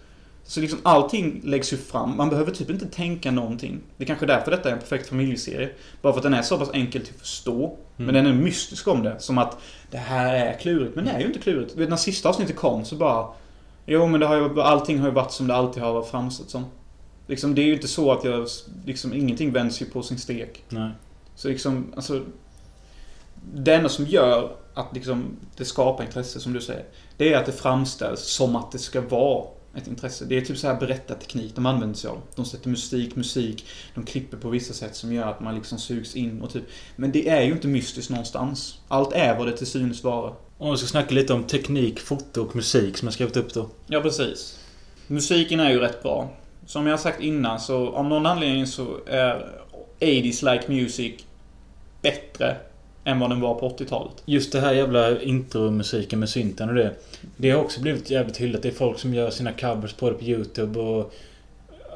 Så 0.49 0.59
liksom 0.61 0.79
allting 0.83 1.41
läggs 1.43 1.73
ju 1.73 1.77
fram. 1.77 2.17
Man 2.17 2.29
behöver 2.29 2.51
typ 2.51 2.69
inte 2.69 2.85
tänka 2.85 3.31
någonting. 3.31 3.79
Det 3.97 4.03
är 4.03 4.07
kanske 4.07 4.25
är 4.25 4.27
därför 4.27 4.51
detta 4.51 4.69
är 4.69 4.73
en 4.73 4.79
perfekt 4.79 5.09
familjeserie. 5.09 5.69
Bara 6.01 6.13
för 6.13 6.19
att 6.19 6.23
den 6.23 6.33
är 6.33 6.41
så 6.41 6.57
pass 6.57 6.69
enkel 6.73 7.01
att 7.01 7.19
förstå. 7.19 7.77
Men 7.97 8.13
den 8.13 8.25
är 8.25 8.33
mystisk 8.33 8.87
om 8.87 9.03
det. 9.03 9.19
Som 9.19 9.37
att 9.37 9.57
det 9.91 9.97
här 9.97 10.35
är 10.35 10.59
klurigt. 10.59 10.95
Men 10.95 11.05
det 11.05 11.11
är 11.11 11.19
ju 11.19 11.25
inte 11.25 11.39
klurigt. 11.39 11.75
Vet, 11.75 11.89
När 11.89 11.97
sista 11.97 12.29
avsnittet 12.29 12.55
kom 12.55 12.85
så 12.85 12.95
bara... 12.95 13.27
Jo 13.85 14.07
men 14.07 14.19
det 14.19 14.25
har 14.25 14.35
ju, 14.35 14.61
allting 14.61 14.99
har 14.99 15.07
ju 15.07 15.13
varit 15.13 15.31
som 15.31 15.47
det 15.47 15.55
alltid 15.55 15.83
har 15.83 15.93
varit 15.93 16.09
framstått 16.09 16.49
som. 16.49 16.65
Liksom, 17.27 17.55
det 17.55 17.61
är 17.61 17.65
ju 17.65 17.73
inte 17.73 17.87
så 17.87 18.11
att 18.11 18.23
jag... 18.23 18.47
Liksom, 18.85 19.13
ingenting 19.13 19.51
vänds 19.51 19.81
ju 19.81 19.85
på 19.85 20.03
sin 20.03 20.17
stek. 20.17 20.63
Nej. 20.69 20.91
Så 21.35 21.47
liksom, 21.47 21.93
alltså... 21.95 22.21
Det 23.53 23.75
enda 23.75 23.89
som 23.89 24.05
gör 24.05 24.51
att 24.73 24.93
liksom, 24.93 25.25
det 25.57 25.65
skapar 25.65 26.03
intresse, 26.03 26.39
som 26.39 26.53
du 26.53 26.61
säger. 26.61 26.85
Det 27.17 27.33
är 27.33 27.37
att 27.37 27.45
det 27.45 27.51
framställs 27.51 28.21
som 28.21 28.55
att 28.55 28.71
det 28.71 28.79
ska 28.79 29.01
vara 29.01 29.45
ett 29.75 29.87
intresse. 29.87 30.25
Det 30.25 30.37
är 30.37 30.41
typ 30.41 30.57
så 30.57 30.67
här 30.67 30.79
berättarteknik 30.79 31.55
de 31.55 31.65
använder 31.65 31.95
sig 31.95 32.09
av. 32.09 32.21
De 32.35 32.45
sätter 32.45 32.69
musik, 32.69 33.15
musik, 33.15 33.65
de 33.95 34.05
klipper 34.05 34.37
på 34.37 34.49
vissa 34.49 34.73
sätt 34.73 34.95
som 34.95 35.13
gör 35.13 35.27
att 35.27 35.39
man 35.39 35.55
liksom 35.55 35.77
sugs 35.77 36.15
in 36.15 36.41
och 36.41 36.53
typ... 36.53 36.63
Men 36.95 37.11
det 37.11 37.29
är 37.29 37.41
ju 37.41 37.51
inte 37.51 37.67
mystiskt 37.67 38.09
någonstans. 38.09 38.79
Allt 38.87 39.13
är 39.13 39.37
vad 39.37 39.47
det 39.47 39.57
till 39.57 39.67
synes 39.67 40.03
vara. 40.03 40.33
Om 40.57 40.71
vi 40.71 40.77
ska 40.77 40.87
snacka 40.87 41.15
lite 41.15 41.33
om 41.33 41.43
teknik, 41.43 41.99
foto 41.99 42.41
och 42.41 42.55
musik 42.55 42.97
som 42.97 43.05
jag 43.05 43.13
skrivit 43.13 43.37
upp 43.37 43.53
då. 43.53 43.69
Ja, 43.87 44.01
precis. 44.01 44.59
Musiken 45.07 45.59
är 45.59 45.69
ju 45.69 45.79
rätt 45.79 46.03
bra. 46.03 46.31
Som 46.65 46.85
jag 46.85 46.93
har 46.93 46.97
sagt 46.97 47.21
innan 47.21 47.59
så 47.59 47.89
av 47.89 48.05
någon 48.05 48.25
anledning 48.25 48.67
så 48.67 48.97
är 49.07 49.61
80s 49.99 50.53
like 50.53 50.71
music 50.71 51.13
bättre 52.01 52.57
än 53.09 53.19
vad 53.19 53.29
den 53.29 53.41
var 53.41 53.55
på 53.55 53.69
80-talet. 53.69 54.13
Just 54.25 54.51
det 54.51 54.59
här 54.59 54.73
jävla 54.73 55.21
intromusiken 55.21 56.19
med 56.19 56.29
synten 56.29 56.69
och 56.69 56.75
det. 56.75 56.91
Det 57.37 57.51
har 57.51 57.61
också 57.61 57.81
blivit 57.81 58.09
jävligt 58.09 58.37
hyllat. 58.37 58.61
Det 58.61 58.67
är 58.67 58.73
folk 58.73 58.99
som 58.99 59.13
gör 59.13 59.29
sina 59.29 59.51
covers 59.51 59.93
på 59.93 60.09
det 60.09 60.15
på 60.15 60.23
YouTube 60.23 60.79
och 60.79 61.13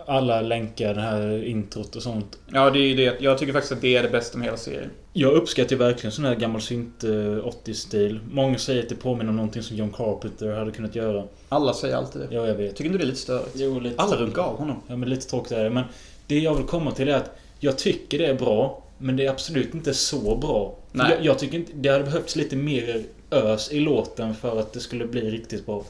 alla 0.05 0.41
länkar 0.41 0.93
det 0.93 1.01
här 1.01 1.43
introt 1.43 1.95
och 1.95 2.03
sånt. 2.03 2.37
Ja, 2.53 2.69
det 2.69 2.79
är 2.79 2.87
ju 2.87 2.95
det. 2.95 3.21
Jag 3.21 3.37
tycker 3.37 3.53
faktiskt 3.53 3.73
att 3.73 3.81
det 3.81 3.95
är 3.95 4.03
det 4.03 4.09
bästa 4.09 4.37
med 4.37 4.45
hela 4.45 4.57
serien. 4.57 4.89
Jag 5.13 5.33
uppskattar 5.33 5.75
verkligen 5.75 6.11
sån 6.11 6.25
här 6.25 6.35
gammal 6.35 6.61
synt 6.61 7.03
eh, 7.03 7.09
80-stil. 7.09 8.19
Många 8.31 8.57
säger 8.57 8.83
att 8.83 8.89
det 8.89 8.95
påminner 8.95 9.29
om 9.29 9.35
någonting 9.35 9.63
som 9.63 9.77
John 9.77 9.91
Carpenter 9.91 10.51
hade 10.51 10.71
kunnat 10.71 10.95
göra. 10.95 11.23
Alla 11.49 11.73
säger 11.73 11.95
alltid 11.95 12.21
det. 12.21 12.27
Ja, 12.35 12.47
jag 12.47 12.55
vet. 12.55 12.75
Tycker 12.75 12.85
inte 12.85 12.97
det 12.97 13.03
är 13.03 13.07
lite 13.07 13.19
störigt? 13.19 13.51
Jo, 13.55 13.79
lite. 13.79 14.01
Alla 14.01 14.15
runkar 14.15 14.41
av 14.41 14.57
honom. 14.57 14.81
Ja, 14.87 14.95
men 14.95 15.09
lite 15.09 15.27
tråkigt 15.27 15.51
är 15.51 15.63
det. 15.63 15.69
Men 15.69 15.83
det 16.27 16.39
jag 16.39 16.55
vill 16.55 16.65
komma 16.65 16.91
till 16.91 17.09
är 17.09 17.15
att 17.15 17.35
jag 17.59 17.77
tycker 17.77 18.17
det 18.17 18.25
är 18.25 18.33
bra. 18.33 18.82
Men 19.03 19.15
det 19.15 19.25
är 19.25 19.29
absolut 19.29 19.73
inte 19.73 19.93
så 19.93 20.35
bra. 20.35 20.75
Nej. 20.91 21.11
Jag, 21.11 21.25
jag 21.25 21.39
tycker 21.39 21.57
inte... 21.57 21.71
Det 21.75 21.89
hade 21.89 22.03
behövts 22.03 22.35
lite 22.35 22.55
mer 22.55 23.03
ös 23.31 23.71
i 23.71 23.79
låten 23.79 24.35
för 24.35 24.59
att 24.59 24.73
det 24.73 24.79
skulle 24.79 25.05
bli 25.05 25.31
riktigt 25.31 25.65
bra. 25.65 25.85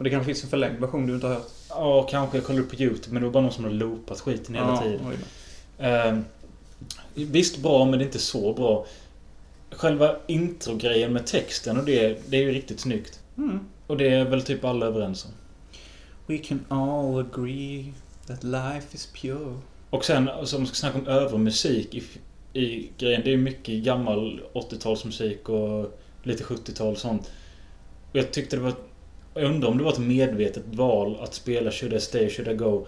Det 0.00 0.10
kanske 0.10 0.26
finns 0.26 0.44
en 0.44 0.50
förlängd 0.50 0.80
version 0.80 1.06
du 1.06 1.14
inte 1.14 1.26
har 1.26 1.34
hört. 1.34 1.50
Ja, 1.68 2.02
kanske. 2.02 2.36
Jag 2.36 2.44
kollade 2.44 2.64
upp 2.64 2.70
på 2.70 2.76
YouTube, 2.76 3.12
men 3.12 3.22
det 3.22 3.28
var 3.28 3.32
bara 3.32 3.42
någon 3.42 3.52
som 3.52 3.64
hade 3.64 3.76
loopat 3.76 4.20
skiten 4.20 4.54
hela 4.54 4.66
Ja, 4.66 4.82
tiden. 4.82 5.18
Eh, 5.78 6.18
visst 7.14 7.58
bra, 7.58 7.84
men 7.84 7.98
det 7.98 8.04
är 8.04 8.06
inte 8.06 8.18
så 8.18 8.52
bra. 8.52 8.86
Själva 9.70 10.16
introgrejen 10.26 11.12
med 11.12 11.26
texten 11.26 11.78
och 11.78 11.84
det, 11.84 12.30
det 12.30 12.36
är 12.36 12.42
ju 12.42 12.52
riktigt 12.52 12.80
snyggt. 12.80 13.20
Mm. 13.38 13.60
Och 13.86 13.96
det 13.96 14.08
är 14.08 14.24
väl 14.24 14.42
typ 14.42 14.64
alla 14.64 14.86
överens 14.86 15.24
om. 15.24 15.30
We 16.26 16.38
can 16.38 16.64
all 16.68 17.18
agree 17.18 17.92
that 18.26 18.44
life 18.44 18.86
is 18.92 19.06
pure. 19.06 19.54
Och 19.90 20.04
sen, 20.04 20.28
om 20.28 20.36
man 20.36 20.66
ska 20.66 20.74
snacka 20.74 20.98
om 20.98 21.06
övrig 21.06 21.40
musik 21.40 21.94
i, 21.94 22.02
i 22.60 22.90
grejen. 22.98 23.22
Det 23.24 23.32
är 23.32 23.36
mycket 23.36 23.74
gammal 23.74 24.40
80-talsmusik 24.54 25.48
och 25.48 25.98
lite 26.22 26.44
70-tal 26.44 26.92
och 26.92 26.98
sånt. 26.98 27.30
Och 28.10 28.16
jag 28.16 28.32
tyckte 28.32 28.56
det 28.56 28.62
var... 28.62 28.72
Jag 29.34 29.44
undrar 29.44 29.68
om 29.68 29.78
det 29.78 29.84
var 29.84 29.92
ett 29.92 29.98
medvetet 29.98 30.62
val 30.66 31.16
att 31.20 31.34
spela 31.34 31.70
Should 31.70 31.92
I 31.94 32.00
Stay, 32.00 32.30
Should 32.30 32.48
I 32.48 32.54
Go? 32.54 32.86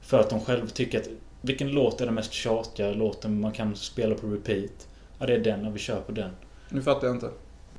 För 0.00 0.20
att 0.20 0.30
de 0.30 0.40
själva 0.40 0.66
tycker 0.66 1.00
att 1.00 1.08
vilken 1.40 1.68
låt 1.68 2.00
är 2.00 2.06
den 2.06 2.14
mest 2.14 2.32
tjatiga 2.32 2.92
låten 2.92 3.40
man 3.40 3.52
kan 3.52 3.76
spela 3.76 4.14
på 4.14 4.26
repeat? 4.26 4.88
Ja, 5.18 5.26
det 5.26 5.34
är 5.34 5.38
den 5.38 5.66
och 5.66 5.74
vi 5.74 5.78
kör 5.78 6.00
på 6.00 6.12
den. 6.12 6.30
Nu 6.68 6.82
fattar 6.82 7.06
jag 7.06 7.16
inte. 7.16 7.30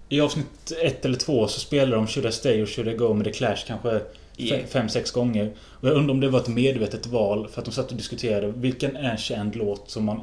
I 0.10 0.22
avsnitt 0.22 0.72
ett 0.82 1.06
eller 1.06 1.18
två 1.18 1.48
så 1.48 1.60
spelar 1.60 1.98
de 1.98 2.08
Should 2.08 2.30
I 2.30 2.32
Stay 2.32 2.62
och 2.62 2.70
Should 2.70 2.88
I 2.88 2.94
Go 2.94 3.14
med 3.14 3.26
The 3.26 3.34
Clash 3.34 3.58
kanske 3.68 4.02
Yeah. 4.38 4.62
fe- 4.62 4.68
fem, 4.68 4.90
sex 4.90 5.12
gånger. 5.12 5.54
Och 5.60 5.88
jag 5.88 5.96
undrar 5.96 6.14
om 6.14 6.20
det 6.20 6.30
var 6.30 6.40
ett 6.40 6.48
medvetet 6.48 7.06
val 7.06 7.48
för 7.48 7.62
att 7.62 7.66
de 7.66 7.72
satt 7.72 7.92
och 7.92 7.98
diskuterade 7.98 8.48
vilken 8.48 8.96
är 8.96 9.18
känd 9.18 9.56
låt 9.56 9.90
som 9.90 10.06
man... 10.06 10.22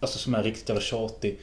Alltså 0.00 0.18
som 0.18 0.34
är 0.34 0.42
riktigt 0.42 0.68
jävla 0.68 0.82
tjatig. 0.82 1.38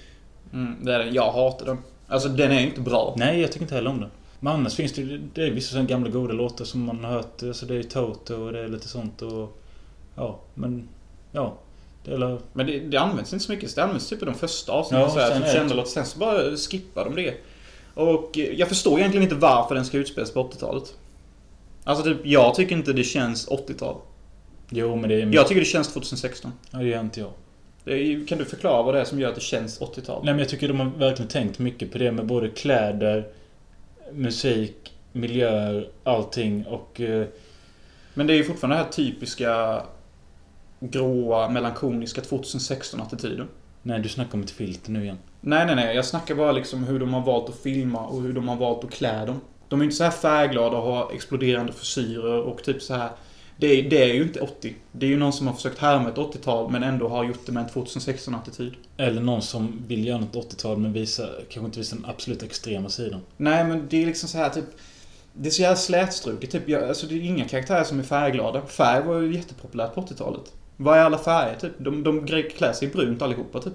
Mm, 0.54 0.76
det 0.86 0.94
är 0.94 1.00
den. 1.00 1.14
Jag 1.14 1.32
hatar 1.32 1.66
den. 1.66 1.78
Alltså 2.08 2.30
den 2.30 2.52
är 2.52 2.60
inte 2.60 2.82
bra. 2.82 3.16
Nej, 3.18 3.42
jag 3.42 3.52
tycker 3.52 3.64
inte 3.64 3.76
heller 3.76 3.90
om 3.90 4.02
den. 4.02 4.10
Men 4.40 4.54
annars 4.54 4.76
finns 4.76 4.94
det 4.94 5.02
ju... 5.02 5.22
Det 5.34 5.44
är 5.44 5.52
vissa 5.52 5.72
sådana 5.72 5.88
gamla 5.90 6.10
goda 6.10 6.34
låtar 6.34 6.66
som 6.66 6.82
man 6.84 7.04
har 7.04 7.12
hört. 7.12 7.44
Alltså 7.44 7.66
det 7.66 7.76
är 7.76 7.84
Toto 7.84 8.36
och 8.36 8.54
det 8.54 8.60
är 8.60 8.68
lite 8.68 8.88
sånt 8.88 9.22
och... 9.22 9.58
Ja, 10.16 10.40
men... 10.54 10.88
Ja. 11.32 11.58
Det 12.06 12.14
är 12.14 12.38
Men 12.54 12.66
det, 12.68 12.80
det 12.80 12.98
används 12.98 13.34
inte 13.34 13.46
så 13.46 13.52
mycket. 13.52 13.76
Det 13.76 13.84
används 13.84 14.10
typ 14.10 14.22
i 14.22 14.26
de 14.26 14.36
första 14.36 14.72
avsnitten. 14.72 15.02
Ja, 15.02 15.10
så 15.10 15.20
här, 15.20 15.32
sen 15.32 15.42
typ 15.42 15.52
kända 15.52 15.76
låtar. 15.76 15.90
Sen 15.90 16.06
så 16.06 16.20
bara 16.20 16.56
skippar 16.56 17.06
de 17.06 17.16
det. 17.16 17.34
Och 17.94 18.38
eh, 18.38 18.44
jag 18.54 18.68
förstår 18.70 19.00
egentligen 19.00 19.24
inte 19.24 19.36
varför 19.36 19.76
den 19.76 19.86
ska 19.86 19.98
utspelas 19.98 20.32
på 20.32 20.44
80-talet. 20.44 20.94
Alltså 21.88 22.04
typ, 22.04 22.18
jag 22.24 22.56
tycker 22.56 22.76
inte 22.76 22.94
det 22.94 23.04
känns 23.04 23.48
80-tal. 23.50 23.96
Jo, 24.70 24.96
men 24.96 25.10
det 25.10 25.22
är... 25.22 25.34
Jag 25.34 25.48
tycker 25.48 25.62
det 25.62 25.66
känns 25.66 25.94
2016. 25.94 26.52
Ja, 26.72 26.78
det 26.78 26.86
gör 26.88 27.00
inte 27.00 27.20
jag. 27.20 27.32
Är, 27.86 28.28
kan 28.28 28.38
du 28.38 28.46
förklara 28.46 28.84
vad 28.84 28.94
det 28.96 29.02
är 29.02 29.06
som 29.06 29.20
gör 29.20 29.30
att 29.30 29.36
det 29.36 29.42
känns 29.42 29.82
80-tal? 29.82 30.26
Nej 30.26 30.34
men 30.34 30.40
jag 30.40 30.50
tycker 30.50 30.68
de 30.68 30.80
har 30.80 30.86
verkligen 30.98 31.30
tänkt 31.30 31.60
mycket 31.60 31.92
på 31.92 31.98
det 31.98 32.12
med 32.12 32.26
både 32.26 32.50
kläder, 32.50 33.28
musik, 34.14 34.94
miljöer, 35.12 35.90
allting 36.04 36.66
och... 36.66 37.02
eh, 37.02 37.26
Men 38.14 38.28
det 38.28 38.34
är 38.34 38.38
ju 38.38 38.44
fortfarande 38.44 38.76
den 38.76 38.86
här 38.86 38.92
typiska 38.92 39.82
gråa, 40.80 41.50
melankoliska 41.50 42.22
2016-attityden. 42.22 43.46
Nej, 43.82 44.00
du 44.00 44.10
snackar 44.10 44.34
om 44.34 44.42
ett 44.44 44.52
filter 44.52 44.92
nu 44.92 45.04
igen. 45.04 45.18
Nej, 45.42 45.66
nej, 45.66 45.76
nej. 45.76 45.96
Jag 45.96 46.06
snackar 46.06 46.36
bara 46.36 46.52
liksom 46.52 46.84
hur 46.84 47.00
de 47.00 47.14
har 47.14 47.22
valt 47.22 47.50
att 47.50 47.56
filma 47.56 48.06
och 48.08 48.22
hur 48.22 48.34
de 48.34 48.48
har 48.48 48.56
valt 48.56 48.84
att 48.84 48.92
klä 48.92 49.26
dem. 49.26 49.42
De 49.76 49.82
är 49.82 49.84
inte 49.84 49.96
så 49.96 50.04
här 50.04 50.12
färgglada 50.12 50.78
och 50.78 50.84
har 50.84 51.12
exploderande 51.14 51.74
frisyrer 51.74 52.42
och 52.42 52.64
typ 52.64 52.82
så 52.82 52.94
här. 52.94 53.10
Det 53.58 53.68
är, 53.68 53.90
det 53.90 54.04
är 54.04 54.14
ju 54.14 54.24
inte 54.24 54.40
80. 54.40 54.76
Det 54.92 55.06
är 55.06 55.10
ju 55.10 55.18
någon 55.18 55.34
som 55.34 55.48
har 55.48 55.54
försökt 55.54 55.80
härma 55.80 56.10
ett 56.10 56.16
80-tal 56.16 56.72
men 56.72 56.84
ändå 56.84 57.08
har 57.08 57.24
gjort 57.24 57.46
det 57.46 57.52
med 57.52 57.64
en 57.64 57.70
2016-attityd. 57.70 58.74
Eller 58.98 59.22
någon 59.22 59.42
som 59.42 59.84
vill 59.88 60.08
göra 60.08 60.20
något 60.20 60.34
80-tal 60.34 60.78
men 60.78 60.94
visa, 60.94 61.28
kanske 61.50 61.66
inte 61.66 61.80
visa 61.80 61.96
den 61.96 62.06
absolut 62.06 62.44
extrema 62.44 62.90
sidan. 62.90 63.22
Nej, 63.38 63.64
men 63.64 63.88
det 63.90 64.02
är 64.02 64.06
liksom 64.06 64.30
så 64.30 64.38
här 64.38 64.50
typ... 64.50 64.66
Det 65.34 65.50
är 65.50 65.52
så 65.52 65.62
jävla 65.62 65.76
slätstruket. 65.76 66.52
Typ, 66.52 66.70
jag, 66.70 66.84
alltså, 66.84 67.08
det 67.08 67.16
är 67.16 67.22
inga 67.22 67.48
karaktärer 67.48 67.84
som 67.84 68.00
är 68.00 68.04
färgglada. 68.04 68.62
Färg 68.62 69.06
var 69.06 69.20
ju 69.20 69.36
jättepopulärt 69.36 69.96
på 69.96 70.02
80-talet. 70.02 70.54
Vad 70.78 70.98
är 70.98 71.02
alla 71.02 71.18
färger 71.18 71.56
typ? 71.56 71.74
De, 71.78 72.04
de 72.04 72.28
klär 72.28 72.74
sig 72.74 72.88
i 72.88 72.92
brunt 72.92 73.22
allihopa 73.22 73.62
typ. 73.62 73.74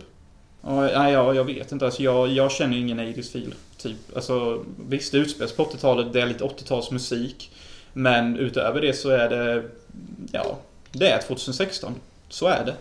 Och, 0.61 0.83
nej, 0.83 1.13
jag, 1.13 1.45
vet 1.45 1.73
inte. 1.73 1.85
Alltså, 1.85 2.03
jag, 2.03 2.29
jag 2.29 2.53
känner 2.53 2.77
ingen 2.77 3.01
80s 3.01 3.33
feel. 3.33 3.55
Typ. 3.77 3.97
Alltså, 4.15 4.65
visst, 4.89 5.13
det 5.13 5.19
utspelas 5.19 5.53
på 5.53 5.65
80-talet. 5.65 6.13
Det 6.13 6.21
är 6.21 6.27
lite 6.27 6.45
80-talsmusik. 6.45 7.49
Men 7.93 8.37
utöver 8.37 8.81
det 8.81 8.93
så 8.93 9.11
är 9.11 9.29
det... 9.29 9.63
Ja, 10.33 10.59
det 10.93 11.09
är 11.09 11.23
2016. 11.23 11.95
Så 12.29 12.47
är 12.47 12.65
det. 12.65 12.75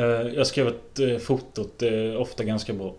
Eh, 0.00 0.34
Jag 0.34 0.46
skrev 0.46 0.68
att 0.68 0.98
eh, 0.98 1.18
fotot 1.18 1.82
är 1.82 2.16
ofta 2.16 2.44
ganska 2.44 2.72
bra. 2.72 2.94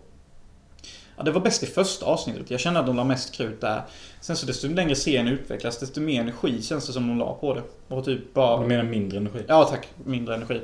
Ja, 1.16 1.22
det 1.22 1.30
var 1.30 1.40
bäst 1.40 1.62
i 1.62 1.66
första 1.66 2.06
avsnittet. 2.06 2.50
Jag 2.50 2.60
kände 2.60 2.80
att 2.80 2.86
de 2.86 2.96
la 2.96 3.04
mest 3.04 3.34
krut 3.34 3.60
där. 3.60 3.82
Sen 4.20 4.36
så 4.36 4.46
desto 4.46 4.68
längre 4.68 4.94
serien 4.96 5.28
utvecklas, 5.28 5.78
desto 5.78 6.00
mer 6.00 6.20
energi 6.20 6.62
känns 6.62 6.86
det 6.86 6.92
som 6.92 7.08
de 7.08 7.18
la 7.18 7.34
på 7.34 7.54
det. 7.54 7.62
Och 7.88 8.04
typ 8.04 8.34
bara... 8.34 8.60
Du 8.62 8.66
menar 8.66 8.84
mindre 8.84 9.18
energi? 9.18 9.44
Ja, 9.48 9.64
tack. 9.64 9.88
Mindre 10.04 10.34
energi. 10.34 10.60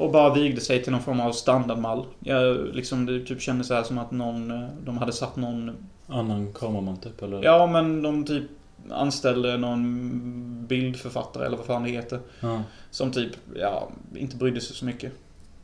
Och 0.00 0.10
bara 0.10 0.34
vigde 0.34 0.60
sig 0.60 0.82
till 0.82 0.92
någon 0.92 1.02
form 1.02 1.20
av 1.20 1.32
standardmall. 1.32 2.06
Jag, 2.20 2.74
liksom, 2.74 3.06
det 3.06 3.20
typ 3.24 3.40
kändes 3.40 3.66
så 3.66 3.74
här 3.74 3.82
som 3.82 3.98
att 3.98 4.10
någon... 4.10 4.50
eh, 4.50 4.68
De 4.84 4.98
hade 4.98 5.12
satt 5.12 5.36
någon... 5.36 5.76
Annan 6.06 6.52
kameraman 6.52 6.96
typ, 6.96 7.22
eller? 7.22 7.42
Ja, 7.44 7.66
men 7.66 8.02
de 8.02 8.24
typ 8.24 8.42
anställde 8.90 9.56
någon 9.56 10.66
bildförfattare 10.66 11.46
eller 11.46 11.56
vad 11.56 11.66
fan 11.66 11.82
det 11.82 11.90
heter. 11.90 12.20
Ja. 12.40 12.62
Som 12.90 13.12
typ, 13.12 13.32
ja, 13.54 13.88
inte 14.14 14.36
brydde 14.36 14.60
sig 14.60 14.76
så 14.76 14.84
mycket. 14.84 15.12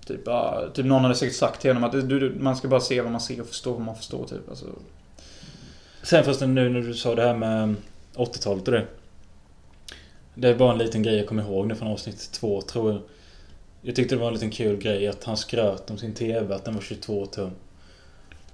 Typ, 0.06 0.24
bara, 0.24 0.70
typ 0.70 0.86
någon 0.86 1.02
hade 1.02 1.14
säkert 1.14 1.36
sagt 1.36 1.60
till 1.60 1.70
honom 1.70 1.84
att 1.84 1.92
du, 1.92 2.02
du, 2.02 2.34
man 2.40 2.56
ska 2.56 2.68
bara 2.68 2.80
se 2.80 3.00
vad 3.00 3.12
man 3.12 3.20
ser 3.20 3.40
och 3.40 3.46
förstå 3.46 3.72
vad 3.72 3.82
man 3.82 3.96
förstår 3.96 4.24
typ. 4.24 4.48
Alltså, 4.48 4.66
Sen 6.02 6.24
förresten 6.24 6.54
nu 6.54 6.68
när 6.68 6.80
du 6.80 6.94
sa 6.94 7.14
det 7.14 7.22
här 7.22 7.34
med 7.34 7.74
80-talet 8.14 8.68
och 8.68 8.74
det. 8.74 8.86
Det 10.34 10.48
är 10.48 10.54
bara 10.54 10.72
en 10.72 10.78
liten 10.78 11.02
grej 11.02 11.16
jag 11.16 11.26
kommer 11.28 11.42
ihåg 11.42 11.66
nu 11.66 11.74
från 11.74 11.88
avsnitt 11.88 12.30
två 12.32 12.62
tror 12.62 12.92
jag. 12.92 13.00
Jag 13.86 13.96
tyckte 13.96 14.14
det 14.14 14.20
var 14.20 14.28
en 14.28 14.34
liten 14.34 14.50
kul 14.50 14.76
grej 14.76 15.08
att 15.08 15.24
han 15.24 15.36
skröt 15.36 15.90
om 15.90 15.98
sin 15.98 16.14
TV 16.14 16.54
att 16.54 16.64
den 16.64 16.74
var 16.74 16.80
22 16.80 17.26
tum. 17.26 17.50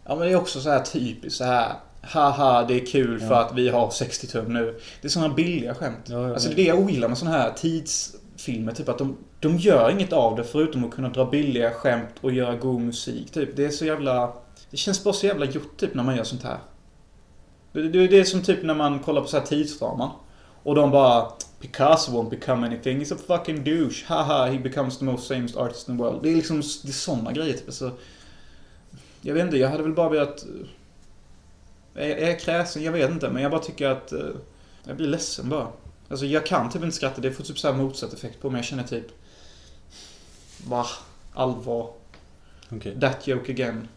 ja 0.04 0.14
men 0.14 0.18
det 0.26 0.32
är 0.32 0.36
också 0.36 0.60
så 0.60 0.70
här 0.70 0.80
typiskt 0.82 1.38
så 1.38 1.44
här. 1.44 1.72
Haha, 2.02 2.64
det 2.68 2.74
är 2.74 2.86
kul 2.86 3.18
för 3.20 3.26
Ja. 3.34 3.40
att 3.44 3.54
vi 3.54 3.68
har 3.68 3.90
60 3.90 4.26
tum 4.26 4.52
nu. 4.52 4.80
Det 5.00 5.08
är 5.08 5.10
såna 5.10 5.28
billiga 5.28 5.74
skämt. 5.74 5.98
Ja, 6.04 6.26
ja, 6.28 6.32
Alltså 6.32 6.48
det 6.48 6.54
är 6.54 6.56
det 6.56 6.62
jag 6.62 6.78
ogillar 6.78 7.08
med 7.08 7.18
såna 7.18 7.30
här 7.30 7.52
tidsfilmer. 7.52 8.72
Typ 8.72 8.88
att 8.88 8.98
de, 8.98 9.16
de 9.40 9.56
gör 9.58 9.90
inget 9.90 10.12
av 10.12 10.36
det 10.36 10.44
förutom 10.44 10.84
att 10.84 10.90
kunna 10.90 11.08
dra 11.08 11.24
billiga 11.24 11.70
skämt 11.70 12.14
och 12.20 12.32
göra 12.32 12.56
god 12.56 12.80
musik. 12.80 13.30
Typ. 13.30 13.56
Det 13.56 13.64
är 13.64 13.70
så 13.70 13.84
jävla... 13.84 14.32
Det 14.70 14.76
känns 14.76 15.04
bara 15.04 15.14
så 15.14 15.26
jävla 15.26 15.46
gjort 15.46 15.76
typ 15.76 15.94
när 15.94 16.02
man 16.02 16.16
gör 16.16 16.24
sånt 16.24 16.42
här. 16.42 16.58
Det, 17.72 17.82
det, 17.88 18.06
det 18.08 18.20
är 18.20 18.24
som 18.24 18.42
typ 18.42 18.62
när 18.62 18.74
man 18.74 18.98
kollar 18.98 19.20
på 19.20 19.26
så 19.28 19.38
här 19.38 19.46
tidsdraman. 19.46 20.10
Och 20.62 20.74
de 20.74 20.90
bara 20.90 21.28
Picasso 21.62 22.12
won't 22.12 22.31
become 22.31 22.66
anything. 22.66 22.98
He's 23.01 23.14
a 23.14 23.18
fucking 23.27 23.64
douche. 23.64 24.05
Haha, 24.07 24.46
he 24.46 24.59
becomes 24.59 24.98
the 24.98 25.05
most 25.05 25.29
famous 25.29 25.57
artist 25.57 25.88
in 25.88 25.96
the 25.96 26.03
world. 26.03 26.22
Det 26.22 26.29
är 26.31 26.35
liksom 26.37 26.57
det 26.83 26.88
är 26.88 26.92
såna 26.92 27.33
grejer 27.33 27.53
typ. 27.55 27.66
Alltså, 27.66 27.92
jag 29.20 29.35
vet 29.35 29.44
inte, 29.44 29.57
jag 29.57 29.68
hade 29.68 29.83
väl 29.83 29.92
bara 29.92 30.09
velat... 30.09 30.44
Är 31.94 32.09
är 32.16 32.29
jag 32.29 32.40
kräsen? 32.40 32.83
Jag 32.83 32.92
vet 32.92 33.11
inte, 33.11 33.31
men 33.31 33.42
jag 33.42 33.51
bara 33.51 33.61
tycker 33.62 33.87
att... 33.88 34.12
eh, 34.12 34.18
Jag 34.85 34.96
blir 34.96 35.07
ledsen 35.09 35.48
bara. 35.48 35.68
Alltså 36.09 36.27
jag 36.27 36.46
kan 36.46 36.70
typ 36.70 36.83
inte 36.83 36.96
skratta, 36.96 37.20
det 37.20 37.33
får 37.33 37.44
typ 37.44 37.59
så 37.59 37.68
här 37.68 37.75
motsatt 37.75 38.12
effekt 38.12 38.40
på 38.40 38.51
mig. 38.51 38.59
Jag 38.59 38.64
känner 38.64 38.83
typ... 38.83 39.07
Va? 40.66 40.87
Allvar? 41.35 41.90
Okej. 42.70 43.01
That 43.01 43.27
joke 43.27 43.53
again. 43.53 43.88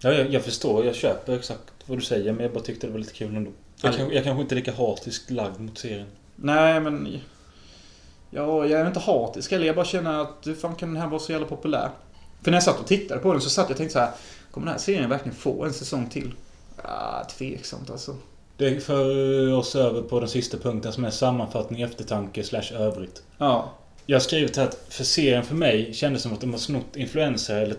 Ja, 0.00 0.12
jag, 0.12 0.30
jag 0.32 0.42
förstår. 0.44 0.84
Jag 0.86 0.94
köper 0.94 1.36
exakt 1.38 1.62
vad 1.86 1.98
du 1.98 2.02
säger. 2.02 2.32
Men 2.32 2.42
jag 2.42 2.52
bara 2.52 2.64
tyckte 2.64 2.86
det 2.86 2.92
var 2.92 2.98
lite 3.00 3.12
kul 3.14 3.36
ändå. 3.36 3.50
Jag, 3.82 3.92
Ja. 3.92 3.96
kan, 3.96 4.10
jag 4.10 4.24
kanske 4.24 4.42
inte 4.42 4.54
är 4.54 4.56
lika 4.56 4.72
hatiskt 4.74 5.30
lagd 5.30 5.60
mot 5.60 5.78
serien. 5.78 6.06
Nej, 6.36 6.80
men... 6.80 7.18
Ja, 8.30 8.66
jag 8.66 8.80
är 8.80 8.86
inte 8.86 9.00
hatisk 9.00 9.50
heller. 9.50 9.66
Jag 9.66 9.76
bara 9.76 9.84
känner 9.84 10.20
att 10.20 10.46
hur 10.46 10.54
fan 10.54 10.74
kan 10.74 10.88
den 10.92 11.02
här 11.02 11.08
vara 11.08 11.20
så 11.20 11.32
jävla 11.32 11.46
populär? 11.46 11.90
För 12.42 12.50
när 12.50 12.56
jag 12.56 12.62
satt 12.62 12.80
och 12.80 12.86
tittade 12.86 13.20
på 13.20 13.32
den 13.32 13.40
så 13.40 13.50
satt 13.50 13.64
jag 13.64 13.70
och 13.70 13.76
tänkte 13.76 13.92
så 13.92 13.98
här. 13.98 14.10
Kommer 14.50 14.66
den 14.66 14.72
här 14.72 14.80
serien 14.80 15.10
verkligen 15.10 15.36
få 15.36 15.64
en 15.64 15.72
säsong 15.72 16.08
till? 16.08 16.34
Ah, 16.82 17.24
tveksamt 17.24 17.90
alltså. 17.90 18.16
Det 18.56 18.80
för 18.80 19.52
oss 19.52 19.76
över 19.76 20.02
på 20.02 20.20
den 20.20 20.28
sista 20.28 20.58
punkten 20.58 20.92
som 20.92 21.04
är 21.04 21.10
sammanfattning, 21.10 21.82
eftertanke 21.82 22.44
slash 22.44 22.72
övrigt. 22.72 23.22
Ja. 23.38 23.72
Jag 24.06 24.16
har 24.16 24.20
skrivit 24.20 24.56
här 24.56 24.64
att 24.64 24.86
för 24.88 25.04
serien 25.04 25.44
för 25.44 25.54
mig 25.54 25.94
kändes 25.94 26.22
som 26.22 26.32
att 26.32 26.40
de 26.40 26.50
har 26.50 26.58
snott 26.58 26.96
influenser 26.96 27.62
eller 27.62 27.76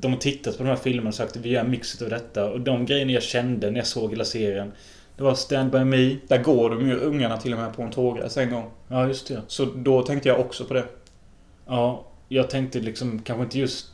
de 0.00 0.12
har 0.12 0.18
tittat 0.18 0.56
på 0.58 0.62
de 0.62 0.68
här 0.68 0.76
filmerna 0.76 1.08
och 1.08 1.14
sagt 1.14 1.36
att 1.36 1.42
vi 1.42 1.48
gör 1.48 1.60
en 1.60 1.70
mix 1.70 2.02
av 2.02 2.08
detta. 2.08 2.50
Och 2.50 2.60
de 2.60 2.86
grejerna 2.86 3.12
jag 3.12 3.22
kände 3.22 3.70
när 3.70 3.78
jag 3.78 3.86
såg 3.86 4.10
hela 4.10 4.24
serien. 4.24 4.72
Det 5.20 5.24
var 5.24 5.34
Stand 5.34 5.70
By 5.72 5.78
Me. 5.84 6.16
Där 6.28 6.42
går 6.42 6.70
de 6.70 6.88
ju 6.88 6.96
ungarna 7.00 7.36
till 7.36 7.52
och 7.52 7.58
med 7.58 7.76
på 7.76 7.82
en 7.82 7.90
tågresa 7.90 8.42
en 8.42 8.50
gång. 8.50 8.70
Ja, 8.88 9.06
just 9.06 9.28
det. 9.28 9.42
Så 9.46 9.64
då 9.64 10.02
tänkte 10.02 10.28
jag 10.28 10.40
också 10.40 10.64
på 10.64 10.74
det. 10.74 10.84
Ja, 11.66 12.04
jag 12.28 12.50
tänkte 12.50 12.80
liksom 12.80 13.22
kanske 13.22 13.42
inte 13.44 13.58
just 13.58 13.86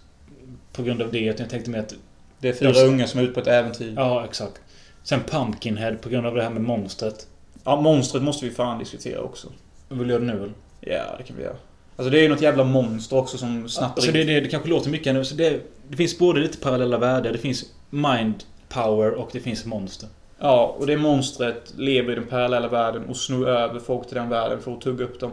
på 0.73 0.83
grund 0.83 1.03
av 1.03 1.13
det. 1.13 1.19
utan 1.19 1.37
Jag 1.45 1.51
tänkte 1.51 1.71
mer 1.71 1.79
att... 1.79 1.95
Det 2.39 2.49
är 2.49 2.53
fyra 2.53 2.73
De- 2.73 2.85
unga 2.89 3.07
som 3.07 3.21
är 3.21 3.25
ute 3.25 3.33
på 3.35 3.41
ett 3.41 3.47
äventyr. 3.47 3.93
Ja. 3.97 4.09
Ja, 4.09 4.25
exakt. 4.25 4.61
Sen 5.03 5.21
Pumpkinhead 5.31 5.95
på 5.95 6.09
grund 6.09 6.27
av 6.27 6.35
det 6.35 6.43
här 6.43 6.51
med 6.51 6.63
monstret. 6.63 7.27
monstret 7.65 8.23
måste 8.23 8.45
vi 8.47 8.51
fan 8.55 8.79
diskutera 8.79 9.21
också. 9.21 9.49
Vill 9.89 9.99
du 9.99 10.15
göra 10.15 10.19
det 10.25 10.27
nu 10.33 10.39
väl? 10.39 10.51
Ja, 10.81 11.03
det 11.19 11.25
kan 11.25 11.37
vi 11.37 11.43
göra. 11.43 11.57
Alltså 11.97 12.11
det 12.11 12.19
är 12.19 12.23
ju 12.23 12.29
något 12.29 12.41
jävla 12.43 12.65
monster 12.65 13.17
också 13.19 13.39
som 13.39 13.69
snappar 13.69 13.93
Alltså 13.95 14.07
in. 14.09 14.13
det, 14.13 14.25
det, 14.25 14.41
det 14.41 14.49
kanske 14.49 14.69
låter 14.69 14.91
mycket 14.91 15.15
nu. 15.15 15.25
Så 15.25 15.35
det, 15.35 15.61
det 15.89 15.97
finns 15.97 16.19
både 16.19 16.41
lite 16.41 16.59
parallella 16.59 16.99
världar. 16.99 17.33
Det 17.33 17.39
finns 17.39 17.65
mind 17.91 18.45
power 18.69 19.11
och 19.15 19.29
det 19.33 19.41
finns 19.41 19.65
monster. 19.65 20.09
Ja, 20.39 20.77
och 20.79 20.87
det 20.87 20.97
monstret 20.97 21.73
lever 21.77 22.13
i 22.13 22.15
den 22.15 22.27
parallella 22.27 22.69
världen 22.69 23.05
och 23.05 23.17
snor 23.17 23.49
över 23.49 23.81
folk 23.81 24.07
till 24.09 24.17
den 24.17 24.29
världen 24.29 24.63
för 24.63 24.73
att 24.73 24.81
tugga 24.81 25.05
upp 25.05 25.21
dem. 25.21 25.31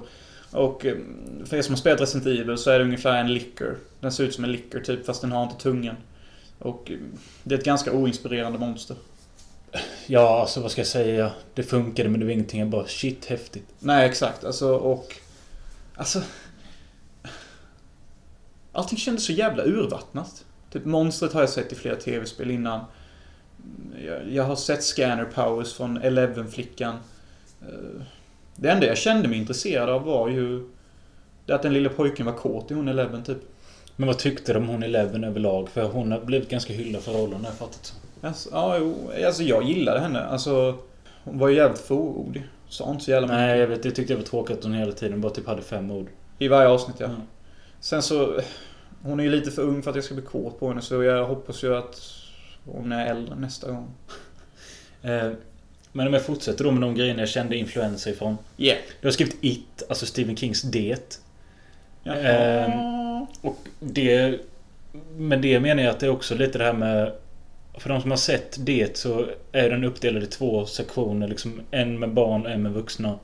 Och 0.52 0.86
eh, 0.86 0.96
för 1.46 1.58
er 1.58 1.62
som 1.62 1.74
har 1.74 1.80
spelat 1.80 2.02
Resident 2.02 2.28
Evil 2.28 2.58
så 2.58 2.72
är 2.72 2.80
det 2.80 2.86
ungefär 2.86 3.18
en 3.18 3.34
licker. 3.34 3.78
Den 4.00 4.12
ser 4.12 4.24
ut 4.24 4.34
som 4.34 4.44
en 4.44 4.52
licker 4.52 4.80
typ, 4.80 5.06
fast 5.06 5.22
den 5.22 5.32
har 5.32 5.44
inte 5.44 5.64
tungan. 5.64 5.96
Och 6.60 6.92
eh, 6.92 6.98
det 7.44 7.56
är 7.56 7.60
ett 7.60 7.66
ganska 7.66 7.92
oinspirerande 7.92 8.60
monster. 8.60 8.98
Ja, 10.08 10.42
alltså 10.42 10.62
vad 10.62 10.72
ska 10.72 10.82
jag 10.82 10.88
säga? 10.88 11.32
Det 11.54 11.64
funkade 11.64 12.10
men 12.10 12.20
det 12.20 12.26
var 12.26 12.34
ingenting. 12.34 12.60
Jag 12.60 12.70
bara 12.70 12.88
shit 12.88 13.26
häftigt. 13.26 13.68
Nej, 13.80 14.10
exakt. 14.10 14.44
Alltså, 14.44 14.76
och... 14.76 15.16
Alltså... 15.96 16.22
Allting 18.72 18.98
kändes 18.98 19.26
så 19.26 19.32
jävla 19.32 19.64
urvattnat. 19.64 20.46
Typ 20.72 20.86
monstret 20.86 21.34
har 21.34 21.42
jag 21.42 21.50
sett 21.50 21.72
i 21.72 21.76
flera 21.76 21.96
tv-spel 21.96 22.52
innan. 22.52 22.80
Jag, 24.06 24.32
jag 24.32 24.44
har 24.44 24.56
sett 24.56 24.84
scanner 24.84 25.26
powers 25.26 25.74
från 25.74 25.98
Eleven-flickan. 25.98 26.96
Eh, 27.62 28.02
Det 28.56 28.70
enda 28.70 28.86
jag 28.86 28.98
kände 28.98 29.28
mig 29.28 29.38
intresserad 29.38 29.90
av 29.90 30.04
var 30.04 30.30
ju... 30.30 30.70
Det 31.46 31.54
att 31.54 31.62
den 31.62 31.74
lilla 31.74 31.90
pojken 31.90 32.26
var 32.26 32.34
kåt 32.34 32.72
i 32.72 32.74
hon 32.74 32.88
Eleven, 32.88 33.24
typ. 33.24 33.38
Men 33.96 34.08
vad 34.08 34.18
tyckte 34.18 34.54
du 34.54 34.60
om 34.60 34.68
hon 34.68 34.84
Eleven 34.84 35.24
överlag? 35.24 35.70
För 35.70 35.84
hon 35.84 36.12
har 36.12 36.20
blivit 36.20 36.50
ganska 36.50 36.74
hyllad 36.74 37.02
för 37.02 37.12
rollen 37.14 37.40
har 37.40 37.46
jag 37.46 37.54
fattat. 37.54 37.94
Alltså, 38.22 38.50
ja, 38.52 38.78
jo, 38.78 39.12
alltså 39.26 39.44
jag 39.44 39.64
gillade 39.64 40.00
henne. 40.00 40.26
Alltså... 40.26 40.78
Hon 41.24 41.40
var 41.40 41.48
ju 41.50 41.56
jävligt 41.56 41.80
fåordig. 41.82 42.48
Sa 42.70 42.92
inte 42.92 43.04
så 43.04 43.12
jävla 43.12 43.28
mycket. 43.28 43.40
Nej, 43.40 43.60
jag 43.60 43.68
vet. 43.68 43.86
Jag 43.86 43.96
tyckte 43.96 44.14
det 44.14 44.18
var 44.18 44.26
tråkigt 44.26 44.58
att 44.58 44.64
hon 44.64 44.74
hela 44.74 44.92
tiden 44.92 45.22
bara 45.22 45.34
typ 45.34 45.48
hade 45.48 45.62
fem 45.62 45.92
ord. 45.92 46.08
I 46.40 46.48
varje 46.48 46.68
avsnitt, 46.70 46.96
ja. 47.00 47.06
Mm. 47.06 47.22
Sen 47.80 48.02
så... 48.02 48.40
Hon 49.02 49.20
är 49.20 49.24
ju 49.24 49.30
lite 49.30 49.52
för 49.52 49.62
ung 49.62 49.84
för 49.84 49.90
att 49.90 49.96
jag 49.96 50.06
ska 50.06 50.14
bli 50.14 50.24
kåt 50.24 50.60
på 50.60 50.68
henne 50.70 50.82
så 50.82 51.04
jag 51.04 51.26
hoppas 51.26 51.64
ju 51.64 51.76
att 51.76 52.02
hon 52.66 52.92
är 52.92 53.06
äldre 53.06 53.36
nästa 53.36 53.72
gång. 53.72 53.88
Eh, 55.06 55.32
men 55.92 56.08
om 56.08 56.14
jag 56.14 56.26
fortsätter 56.26 56.64
då 56.64 56.72
med 56.72 56.82
de 56.82 56.96
grejerna 56.96 57.20
jag 57.20 57.30
kände 57.30 57.56
influenser 57.58 58.12
ifrån. 58.12 58.38
Yeah. 58.58 58.78
Du 59.02 59.08
har 59.08 59.12
skrivit 59.12 59.38
It, 59.42 59.84
alltså 59.90 60.06
Stephen 60.06 60.36
Kings 60.38 60.62
Det. 60.62 61.20
Jaha. 62.04 62.16
Ehm, 62.18 63.26
Och 63.42 63.58
det... 63.80 64.40
Men 65.18 65.42
det 65.42 65.60
menar 65.60 65.84
jag 65.84 65.90
att 65.92 66.00
det 66.00 66.06
är 66.06 66.10
också 66.10 66.36
lite 66.36 66.58
det 66.58 66.64
här 66.64 66.74
med... 66.74 67.12
För 67.78 67.90
de 67.90 68.02
som 68.02 68.12
har 68.12 68.18
sett 68.18 68.58
det 68.66 68.98
så 68.98 69.26
är 69.52 69.70
den 69.70 69.84
uppdelad 69.84 70.24
i 70.24 70.28
två 70.28 70.66
sektioner. 70.66 71.28
Liksom 71.28 71.62
en 71.72 72.00
med 72.00 72.14
barn 72.14 72.46
och 72.46 72.52
en 72.52 72.62
med 72.64 72.72
vuxna. 72.72 73.20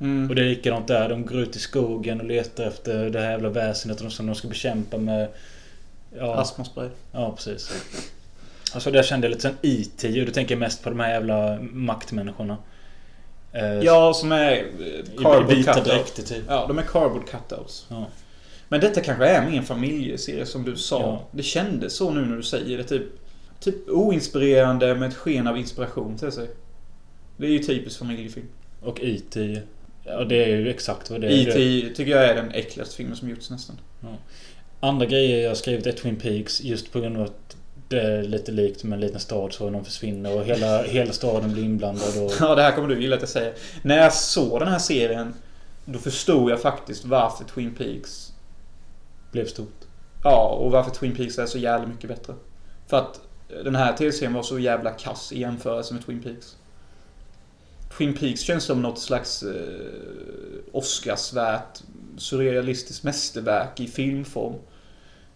mm. 0.00 0.28
Och 0.28 0.34
det 0.34 0.42
är 0.42 0.46
likadant 0.46 0.88
där. 0.88 1.08
De 1.08 1.26
går 1.26 1.38
ut 1.40 1.56
i 1.56 1.58
skogen 1.58 2.20
och 2.20 2.26
letar 2.26 2.64
efter 2.64 3.10
det 3.10 3.20
här 3.20 3.30
jävla 3.30 3.48
väsendet 3.48 4.12
som 4.12 4.26
de 4.26 4.34
ska 4.34 4.48
bekämpa 4.48 4.98
med... 4.98 5.28
Ja, 6.16 6.34
Astmaspray. 6.34 6.88
ja 7.12 7.32
precis. 7.36 7.70
Alltså 8.74 8.90
där 8.90 9.02
kände 9.02 9.26
jag 9.26 9.30
lite 9.30 9.42
sen 9.42 9.56
IT 9.62 10.04
och 10.04 10.26
då 10.26 10.32
tänker 10.32 10.56
mest 10.56 10.82
på 10.82 10.90
de 10.90 11.00
här 11.00 11.10
jävla 11.12 11.58
maktmänniskorna. 11.62 12.56
Eh, 13.52 13.64
Ja, 13.80 14.14
som 14.14 14.32
är 14.32 14.52
eh, 14.52 15.22
cardboard 15.22 15.64
cutouts. 15.64 16.12
typ. 16.14 16.44
Ja, 16.48 16.64
de 16.68 16.78
är 16.78 16.82
cardboard 16.82 17.28
cutouts. 17.28 17.86
Ja. 17.88 18.06
Men 18.68 18.80
detta 18.80 19.00
kanske 19.00 19.26
är 19.26 19.50
min 19.50 19.62
familjeserie 19.62 20.46
som 20.46 20.64
du 20.64 20.76
sa. 20.76 21.00
Ja. 21.00 21.28
Det 21.32 21.42
kändes 21.42 21.96
så 21.96 22.10
nu 22.10 22.20
när 22.26 22.36
du 22.36 22.42
säger 22.42 22.78
det. 22.78 22.84
Typ, 22.84 23.02
typ 23.60 23.88
oinspirerande 23.88 24.94
med 24.94 25.08
ett 25.08 25.14
sken 25.16 25.46
av 25.46 25.58
inspiration 25.58 26.18
till 26.18 26.32
sig. 26.32 26.48
Det 27.36 27.46
är 27.46 27.50
ju 27.50 27.58
typiskt 27.58 27.98
familjefilm. 27.98 28.46
Och 28.80 29.00
IT. 29.02 29.36
Ja 30.04 30.24
det 30.24 30.44
är 30.44 30.48
ju 30.48 30.70
exakt 30.70 31.10
vad 31.10 31.20
det 31.20 31.26
är. 31.26 31.48
E.T. 31.48 31.88
tycker 31.94 32.10
jag 32.12 32.24
är 32.24 32.34
den 32.34 32.50
äckligaste 32.50 32.96
filmen 32.96 33.16
som 33.16 33.30
gjorts 33.30 33.50
nästan. 33.50 33.76
Andra 34.80 35.06
grejer 35.06 35.44
jag 35.48 35.56
skrivit 35.56 35.86
är 35.86 35.92
Twin 35.92 36.16
Peaks 36.16 36.60
just 36.62 36.92
på 36.92 37.00
grund 37.00 37.16
av 37.16 37.22
att 37.22 37.56
lite 38.22 38.52
likt 38.52 38.84
med 38.84 38.96
en 38.96 39.00
liten 39.00 39.20
stad 39.20 39.52
så 39.52 39.70
någon 39.70 39.84
försvinner 39.84 40.38
och 40.38 40.44
hela, 40.44 40.82
hela 40.82 41.12
staden 41.12 41.52
blir 41.52 41.64
inblandad 41.64 42.24
och... 42.24 42.32
Ja, 42.40 42.54
det 42.54 42.62
här 42.62 42.72
kommer 42.72 42.88
du 42.88 43.00
gilla 43.00 43.16
att 43.16 43.22
jag 43.22 43.28
säger. 43.28 43.54
När 43.82 43.98
jag 43.98 44.12
såg 44.12 44.60
den 44.60 44.68
här 44.68 44.78
serien 44.78 45.34
Då 45.84 45.98
förstod 45.98 46.50
jag 46.50 46.60
faktiskt 46.60 47.04
varför 47.04 47.44
Twin 47.44 47.74
Peaks 47.74 48.32
Blev 49.32 49.46
stort. 49.46 49.80
Ja, 50.24 50.48
och 50.48 50.70
varför 50.70 50.90
Twin 50.90 51.16
Peaks 51.16 51.38
är 51.38 51.46
så 51.46 51.58
jävla 51.58 51.86
mycket 51.86 52.08
bättre. 52.10 52.34
För 52.86 52.96
att 52.96 53.20
den 53.64 53.76
här 53.76 53.96
tv-serien 53.96 54.34
var 54.34 54.42
så 54.42 54.58
jävla 54.58 54.90
kass 54.90 55.32
i 55.32 55.40
jämförelse 55.40 55.94
med 55.94 56.06
Twin 56.06 56.22
Peaks. 56.22 56.56
Twin 57.98 58.14
Peaks 58.14 58.40
känns 58.40 58.64
som 58.64 58.82
något 58.82 58.98
slags 58.98 59.42
eh, 59.42 59.50
Oscarsvärt 60.72 61.82
surrealistiskt 62.16 63.04
mästerverk 63.04 63.80
i 63.80 63.86
filmform. 63.86 64.54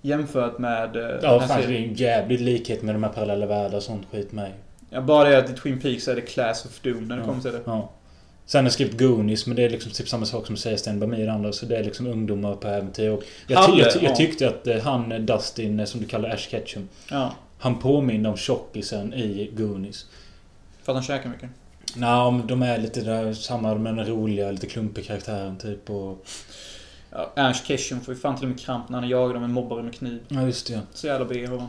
Jämfört 0.07 0.59
med... 0.59 0.97
eh, 0.97 1.03
Ja, 1.23 1.45
det 1.49 1.55
är 1.65 1.69
ju 1.69 1.77
en 1.77 1.95
jävlig 1.95 2.41
likhet 2.41 2.83
med 2.83 2.95
de 2.95 3.03
här 3.03 3.11
parallella 3.11 3.47
världar 3.47 3.77
och 3.77 3.83
sånt 3.83 4.07
skit 4.13 4.33
med. 4.33 4.53
Ja, 4.91 5.01
bara 5.01 5.29
det 5.29 5.39
att 5.39 5.51
i 5.51 5.53
Twin 5.53 5.81
Peaks 5.81 6.09
är 6.09 6.15
det 6.15 6.21
Class 6.21 6.65
of 6.67 6.81
Doom 6.81 7.09
när 7.09 7.17
det 7.17 7.23
Ja. 7.23 7.27
kommer 7.27 7.43
till 7.43 7.53
det. 7.53 7.61
Ja. 7.65 7.91
Sen 8.47 8.59
har 8.59 8.65
jag 8.67 8.73
skrivit 8.73 8.99
Goonies, 8.99 9.47
men 9.47 9.57
det 9.57 9.65
är 9.65 9.71
liksom 9.71 9.93
typ 9.93 10.09
samma 10.09 10.27
sak 10.27 10.47
som 10.47 10.57
säger 10.57 10.77
Sten 10.77 11.01
Bamir 11.01 11.29
andra. 11.29 11.53
Så 11.53 11.67
det 11.67 11.77
är 11.77 11.85
liksom 11.85 12.07
ungdomar 12.07 12.55
på 12.55 12.69
äventyr. 12.69 13.11
Och 13.11 13.23
jag, 13.47 13.59
Halle, 13.59 13.83
jag, 13.83 14.03
jag 14.03 14.11
ja. 14.11 14.17
tyckte 14.17 14.49
att 14.49 14.67
eh, 14.67 14.79
han, 14.83 15.13
eh, 15.13 15.19
Dustin, 15.21 15.87
som 15.87 16.01
du 16.01 16.07
kallar 16.07 16.29
Ash 16.31 16.49
Ketchum. 16.51 16.89
Ja. 17.11 17.33
Han 17.59 17.79
påminner 17.79 18.31
om 18.31 18.37
tjockisen 18.37 19.15
i 19.15 19.51
Goonies. 19.57 20.07
För 20.83 20.93
att 20.93 20.97
han 20.97 21.03
käkar 21.05 21.31
mycket. 21.31 21.49
Nej, 21.97 22.33
men 22.33 22.47
de 22.47 22.63
är 22.63 22.79
lite 22.79 23.01
där, 23.01 23.33
samma 23.33 23.75
med 23.75 23.97
den 23.97 24.07
roliga, 24.07 24.51
lite 24.51 24.67
klumpiga 24.67 25.05
karaktären 25.05 25.57
typ. 25.59 25.91
Och... 25.91 26.27
Ja, 27.11 27.33
Ernst 27.37 27.67
Ketchum 27.67 28.01
får 28.01 28.15
ju 28.15 28.21
fan 28.21 28.37
till 28.37 28.45
och 28.45 28.49
med 28.51 28.61
kramp 28.61 28.89
när 28.89 29.01
han 29.01 29.09
jagar 29.09 29.33
dem 29.35 29.43
med 29.43 29.51
mobbare 29.51 29.83
med 29.83 29.95
kniv. 29.95 30.21
Ja, 30.29 30.43
just 30.43 30.67
det. 30.67 30.81
Så 30.95 31.07
jävla 31.07 31.27
B 31.27 31.47
har 31.47 31.59
han. 31.59 31.69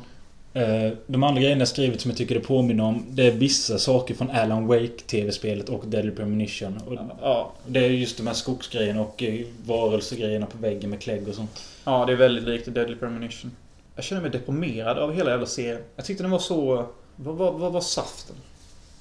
Eh, 0.54 0.92
De 1.08 1.24
andra 1.24 1.42
grejerna 1.42 1.60
jag 1.62 1.68
skrivit 1.68 2.02
som 2.02 2.12
jag 2.12 2.18
tycker 2.18 2.36
det 2.36 2.42
påminner 2.42 2.84
om 2.84 3.06
Det 3.10 3.28
är 3.28 3.32
vissa 3.32 3.78
saker 3.80 4.14
från 4.16 4.30
Alan 4.30 4.68
Wake 4.68 4.88
TV-spelet 4.88 5.70
och 5.70 5.88
Deadly 5.88 6.12
Premonition. 6.12 6.78
Och 6.88 6.94
Ja. 7.22 7.52
Det 7.68 7.86
är 7.86 7.90
just 7.90 8.18
de 8.18 8.28
här 8.28 8.34
skogsgrejerna 8.34 9.02
och 9.02 9.24
eh, 9.24 9.46
varelsegrejerna 9.66 10.46
på 10.46 10.58
väggen 10.58 10.90
med 10.90 11.02
klägg 11.02 11.28
och 11.28 11.36
sånt. 11.36 11.64
Ja, 11.84 12.06
det 12.06 12.12
är 12.12 12.18
väldigt 12.18 12.44
likt 12.44 12.74
Deadly 12.74 12.96
Premonition. 12.96 13.52
Jag 13.96 14.04
känner 14.04 14.22
mig 14.22 14.32
deprimerad 14.32 14.98
av 14.98 15.14
hela 15.14 15.30
jävla 15.32 15.46
serien. 15.46 15.82
Jag 15.96 16.06
tyckte 16.06 16.24
den 16.24 16.32
var 16.32 16.40
så... 16.40 16.86
Vad, 17.16 17.36
vad, 17.36 17.54
vad 17.54 17.72
var 17.74 17.82
saften? 17.82 18.36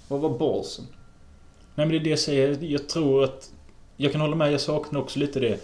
Vad 0.08 0.20
var 0.20 0.38
ballsen? 0.38 0.84
Nej 1.74 1.86
men 1.86 1.88
det 1.88 1.96
är 1.96 2.04
det 2.04 2.10
jag 2.10 2.18
säger. 2.18 2.58
Jag 2.60 2.88
tror 2.88 3.24
att... 3.24 3.50
Jag 3.96 4.12
kan 4.12 4.20
hålla 4.20 4.36
med, 4.36 4.52
jag 4.52 4.60
saknar 4.60 5.00
också 5.00 5.18
lite 5.18 5.40
det. 5.40 5.60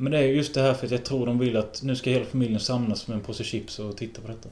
Men 0.00 0.12
det 0.12 0.18
är 0.18 0.22
just 0.22 0.54
det 0.54 0.60
här 0.62 0.74
för 0.74 0.86
att 0.86 0.92
jag 0.92 1.04
tror 1.04 1.26
de 1.26 1.38
vill 1.38 1.56
att 1.56 1.82
nu 1.82 1.96
ska 1.96 2.10
hela 2.10 2.24
familjen 2.24 2.60
samlas 2.60 3.08
med 3.08 3.14
en 3.14 3.20
påse 3.24 3.44
chips 3.44 3.78
och 3.78 3.96
titta 3.96 4.20
på 4.22 4.28
detta. 4.28 4.48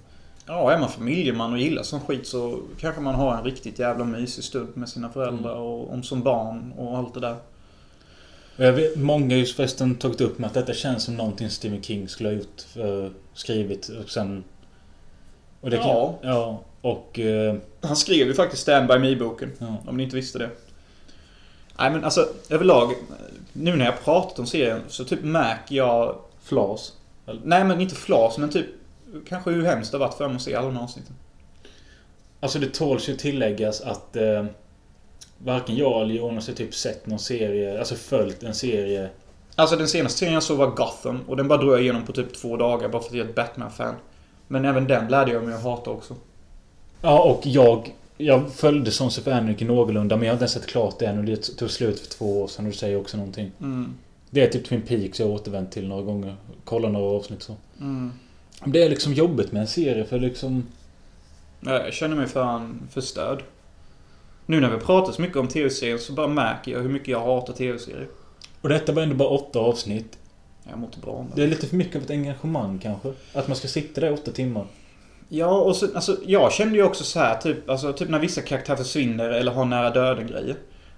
Ja, 0.47 0.73
är 0.73 0.79
man 0.79 0.89
familjeman 0.89 1.53
och 1.53 1.59
gillar 1.59 1.83
sån 1.83 2.01
skit 2.01 2.27
så 2.27 2.61
kanske 2.81 3.01
man 3.01 3.15
har 3.15 3.37
en 3.39 3.45
riktigt 3.45 3.79
jävla 3.79 4.05
mysig 4.05 4.45
stund 4.45 4.69
med 4.77 4.89
sina 4.89 5.09
föräldrar 5.09 5.55
och 5.55 5.93
om 5.93 6.03
som 6.03 6.23
barn 6.23 6.73
och 6.77 6.99
allt 6.99 7.15
det 7.15 7.21
där. 7.21 7.37
Jag 8.57 8.73
vet, 8.73 8.97
många 8.97 9.35
har 9.35 9.39
ju 9.39 9.45
förresten 9.47 9.95
tagit 9.95 10.21
upp 10.21 10.39
med 10.39 10.49
att 10.49 10.55
detta 10.55 10.73
känns 10.75 11.05
som 11.05 11.15
någonting 11.15 11.51
Stephen 11.51 11.83
King 11.83 12.09
skulle 12.09 12.29
ha 12.29 12.37
gjort. 12.37 12.61
För, 12.73 13.11
skrivit 13.35 13.89
och 13.89 14.11
sen... 14.11 14.45
Och 15.61 15.71
det 15.71 15.77
kan, 15.77 15.87
Ja. 15.87 16.19
Ja. 16.23 16.63
Och... 16.81 17.19
Eh, 17.19 17.57
Han 17.81 17.97
skrev 17.97 18.27
ju 18.27 18.35
faktiskt 18.35 18.63
Stand 18.63 18.89
By 18.89 18.99
Me-boken. 18.99 19.53
ja. 19.59 19.77
Om 19.87 19.97
ni 19.97 20.03
inte 20.03 20.17
visste 20.17 20.39
det. 20.39 20.51
Nej 21.79 21.91
men 21.91 22.05
alltså 22.05 22.29
överlag. 22.51 22.95
Nu 23.53 23.77
när 23.77 23.85
jag 23.85 24.05
pratat 24.05 24.39
om 24.39 24.47
serien 24.47 24.81
så 24.89 25.05
typ 25.05 25.23
märker 25.23 25.75
jag... 25.77 26.17
Flas. 26.43 26.93
Nej 27.45 27.65
men 27.65 27.81
inte 27.81 27.95
flas 27.95 28.39
men 28.39 28.51
typ... 28.51 28.67
Kanske 29.29 29.51
hur 29.51 29.65
hemskt 29.65 29.93
det 29.93 29.99
har 29.99 30.07
varit 30.07 30.17
för 30.17 30.29
mig 30.29 30.37
att 30.37 30.43
se 30.43 30.55
alla 30.55 30.67
de 30.67 30.77
här 30.77 30.83
avsnitten. 30.83 31.15
Alltså 32.41 32.59
det 32.59 32.75
tåls 32.75 33.09
ju 33.09 33.17
tilläggas 33.17 33.81
att 33.81 34.17
eh, 34.17 34.45
varken 35.39 35.77
jag 35.77 36.03
eller 36.03 36.15
Jonas 36.15 36.49
har 36.49 36.55
typ 36.55 36.75
sett 36.75 37.07
någon 37.07 37.19
serie, 37.19 37.79
alltså 37.79 37.95
följt 37.95 38.43
en 38.43 38.55
serie. 38.55 39.11
Alltså 39.55 39.77
den 39.77 39.89
senaste 39.89 40.19
serien 40.19 40.35
jag 40.35 40.43
såg 40.43 40.59
var 40.59 40.67
Gotham 40.67 41.21
och 41.29 41.37
den 41.37 41.49
bara 41.49 41.59
drog 41.59 41.73
jag 41.73 41.83
igenom 41.83 42.07
på 42.07 42.13
typ 42.13 42.35
två 42.35 42.57
dagar 42.57 42.89
bara 42.89 43.03
för 43.03 43.09
att 43.09 43.15
jag 43.15 43.27
är 43.27 43.31
ett 43.31 43.37
Batman-fan. 43.37 43.95
Men 44.49 44.65
även 44.65 44.87
den 44.87 45.09
lärde 45.09 45.33
jag 45.33 45.45
mig 45.45 45.55
att 45.55 45.63
hata 45.63 45.91
också. 45.91 46.15
Ja, 47.03 47.23
och 47.23 47.41
jag... 47.47 47.95
Jag 48.17 48.53
följde 48.53 48.91
Sons 48.91 49.19
of 49.19 49.27
Anarchy 49.27 49.65
någorlunda, 49.65 50.17
men 50.17 50.25
jag 50.25 50.33
har 50.33 50.35
inte 50.35 50.43
ens 50.43 50.53
sett 50.53 50.67
klart 50.67 50.99
det 50.99 51.07
än. 51.07 51.19
Och 51.19 51.25
det 51.25 51.37
tog 51.57 51.71
slut 51.71 52.01
för 52.01 52.09
två 52.09 52.43
år 52.43 52.49
sedan 52.49 52.67
och 52.67 52.73
du 52.73 52.79
säger 52.79 52.97
också 52.97 53.17
någonting. 53.17 53.53
Mm. 53.61 53.95
Det 54.31 54.43
är 54.43 54.49
typ 54.49 54.65
Twin 54.65 54.83
Peaks 54.83 55.21
jag 55.21 55.27
har 55.27 55.35
återvänt 55.35 55.73
till 55.73 55.89
några 55.89 56.03
gånger. 56.03 56.37
Kolla 56.65 56.89
några 56.89 57.17
avsnitt 57.17 57.43
så. 57.43 57.57
Mm. 57.81 58.13
Det 58.65 58.83
är 58.83 58.89
liksom 58.89 59.13
jobbigt 59.13 59.53
med 59.53 59.61
en 59.61 59.69
serie 59.69 60.05
för 60.05 60.19
liksom... 60.19 60.67
Ja, 61.61 61.85
Jag 61.85 61.93
känner 61.93 62.17
mig 62.17 62.27
fan 62.27 62.89
förstörd. 62.93 63.43
Nu 64.47 64.61
när 64.61 64.71
vi 64.71 64.79
pratar 64.79 65.13
så 65.13 65.23
mycket 65.23 65.37
om 65.37 65.49
tv-serier 65.49 65.99
så 65.99 66.13
bara 66.13 66.29
märker 66.29 66.73
jag 66.73 66.81
hur 66.81 66.89
mycket 66.89 67.09
jag 67.09 67.21
hatar 67.21 67.53
tv-serier. 67.53 68.09
Och 68.61 68.69
detta 68.69 68.93
var 68.93 69.03
ändå 69.03 69.15
bara 69.15 69.29
åtta 69.29 69.59
avsnitt. 69.59 70.19
Jag 70.71 70.79
mår 70.79 70.87
inte 70.87 70.99
bra 70.99 71.13
om 71.13 71.33
Det 71.35 71.43
är 71.43 71.47
lite 71.47 71.67
för 71.67 71.77
mycket 71.77 71.97
av 71.97 72.03
ett 72.03 72.11
engagemang 72.11 72.79
kanske. 72.79 73.13
Att 73.33 73.49
man 73.49 73.57
ska 73.57 73.69
sitta 73.69 74.01
där 74.01 74.09
i 74.09 74.15
åtta 74.15 74.31
timmar. 74.31 74.67
Ja, 75.29 75.59
och 75.59 75.77
så, 75.77 75.95
alltså, 75.95 76.17
jag 76.27 76.53
kände 76.53 76.77
ju 76.77 76.83
också 76.83 77.05
så 77.05 77.21
här, 77.21 77.37
typ, 77.37 77.71
alltså, 77.71 77.93
typ 77.93 78.09
när 78.09 78.19
vissa 78.19 78.43
karaktärer 78.43 78.77
försvinner 78.77 79.29
eller 79.29 79.53
har 79.53 79.65
nära 79.65 79.91
döden-grejer. 79.91 80.57